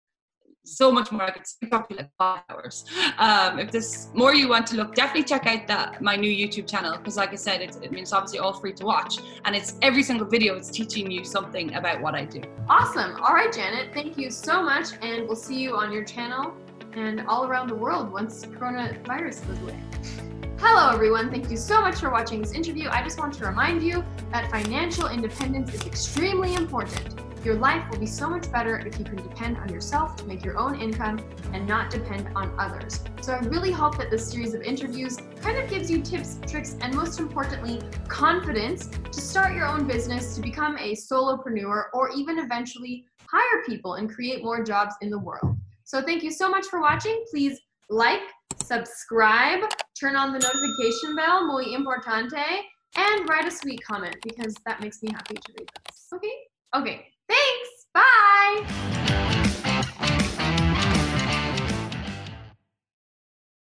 so 0.66 0.92
much 0.92 1.12
more. 1.12 1.24
I 1.24 1.32
could 1.32 1.46
to 1.46 1.86
you 1.90 1.96
like 1.98 2.10
five 2.18 2.42
hours. 2.50 2.86
Um, 3.18 3.60
if 3.60 3.72
there's 3.72 4.10
more 4.14 4.34
you 4.34 4.48
want 4.50 4.68
to 4.68 4.76
look, 4.78 4.96
definitely 4.96 5.24
check 5.24 5.46
out 5.46 5.68
that 5.68 6.02
my 6.02 6.16
new 6.16 6.32
YouTube 6.32 6.70
channel 6.70 6.98
because, 6.98 7.18
like 7.18 7.32
I 7.32 7.36
said, 7.36 7.62
it's, 7.62 7.78
it 7.78 7.92
means 7.92 8.14
obviously 8.14 8.40
all 8.40 8.54
free 8.54 8.74
to 8.74 8.86
watch, 8.86 9.20
and 9.46 9.56
it's 9.56 9.76
every 9.82 10.04
single 10.04 10.28
video. 10.28 10.56
It's 10.56 10.70
teaching 10.70 11.12
you 11.12 11.24
something 11.24 11.76
about 11.76 12.02
what 12.02 12.16
I 12.16 12.26
do. 12.26 12.42
Awesome. 12.70 13.16
All 13.22 13.34
right, 13.34 13.52
Janet. 13.52 13.94
Thank 13.94 14.18
you 14.18 14.30
so 14.30 14.64
much, 14.64 14.88
and 15.02 15.28
we'll 15.28 15.36
see 15.36 15.60
you 15.60 15.76
on 15.76 15.92
your 15.92 16.04
channel 16.04 16.56
and 16.94 17.22
all 17.28 17.46
around 17.46 17.68
the 17.68 17.76
world 17.76 18.12
once 18.12 18.46
coronavirus 18.46 19.48
goes 19.48 19.60
away. 19.64 19.80
Hello, 20.60 20.94
everyone. 20.94 21.30
Thank 21.30 21.50
you 21.50 21.58
so 21.58 21.82
much 21.82 21.96
for 21.96 22.10
watching 22.10 22.42
this 22.42 22.54
interview. 22.54 22.88
I 22.90 23.04
just 23.04 23.20
want 23.20 23.34
to 23.34 23.46
remind 23.46 23.84
you 23.84 24.04
that 24.32 24.50
financial 24.50 25.10
independence 25.10 25.74
is 25.74 25.86
extremely 25.86 26.56
important. 26.56 27.33
Your 27.44 27.56
life 27.56 27.84
will 27.92 28.00
be 28.00 28.06
so 28.06 28.30
much 28.30 28.50
better 28.54 28.78
if 28.80 28.98
you 28.98 29.04
can 29.04 29.18
depend 29.18 29.58
on 29.58 29.68
yourself 29.68 30.16
to 30.16 30.24
make 30.26 30.46
your 30.46 30.58
own 30.58 30.80
income 30.80 31.20
and 31.52 31.68
not 31.68 31.90
depend 31.90 32.30
on 32.38 32.58
others. 32.58 33.04
So 33.22 33.34
I 33.34 33.40
really 33.40 33.72
hope 33.72 33.98
that 33.98 34.10
this 34.10 34.32
series 34.32 34.54
of 34.54 34.62
interviews 34.62 35.18
kind 35.42 35.58
of 35.58 35.70
gives 35.70 35.92
you 35.92 36.02
tips, 36.02 36.40
tricks, 36.48 36.78
and 36.80 36.96
most 36.96 37.20
importantly, 37.20 37.82
confidence 38.08 38.88
to 38.88 39.20
start 39.20 39.54
your 39.56 39.66
own 39.66 39.86
business, 39.86 40.36
to 40.36 40.42
become 40.42 40.78
a 40.78 40.94
solopreneur, 40.94 41.88
or 41.94 42.12
even 42.12 42.40
eventually 42.40 43.06
hire 43.28 43.64
people 43.66 43.96
and 43.96 44.10
create 44.10 44.42
more 44.42 44.64
jobs 44.64 44.96
in 45.02 45.10
the 45.10 45.20
world. 45.20 45.58
So 45.84 46.02
thank 46.02 46.24
you 46.24 46.32
so 46.32 46.50
much 46.50 46.68
for 46.68 46.80
watching. 46.80 47.26
Please 47.30 47.60
like, 47.90 48.22
subscribe, 48.64 49.60
turn 50.00 50.16
on 50.16 50.32
the 50.32 50.40
notification 50.40 51.14
bell, 51.18 51.46
muy 51.46 51.76
importante, 51.76 52.62
and 52.96 53.30
write 53.30 53.46
a 53.46 53.52
sweet 53.52 53.82
comment 53.84 54.16
because 54.24 54.56
that 54.66 54.80
makes 54.80 55.04
me 55.04 55.12
happy 55.12 55.36
to 55.36 55.54
read 55.60 55.70
this. 55.86 56.08
Okay? 56.14 56.34
Okay. 56.74 57.13
Thanks. 57.28 57.86
Bye. 57.94 59.30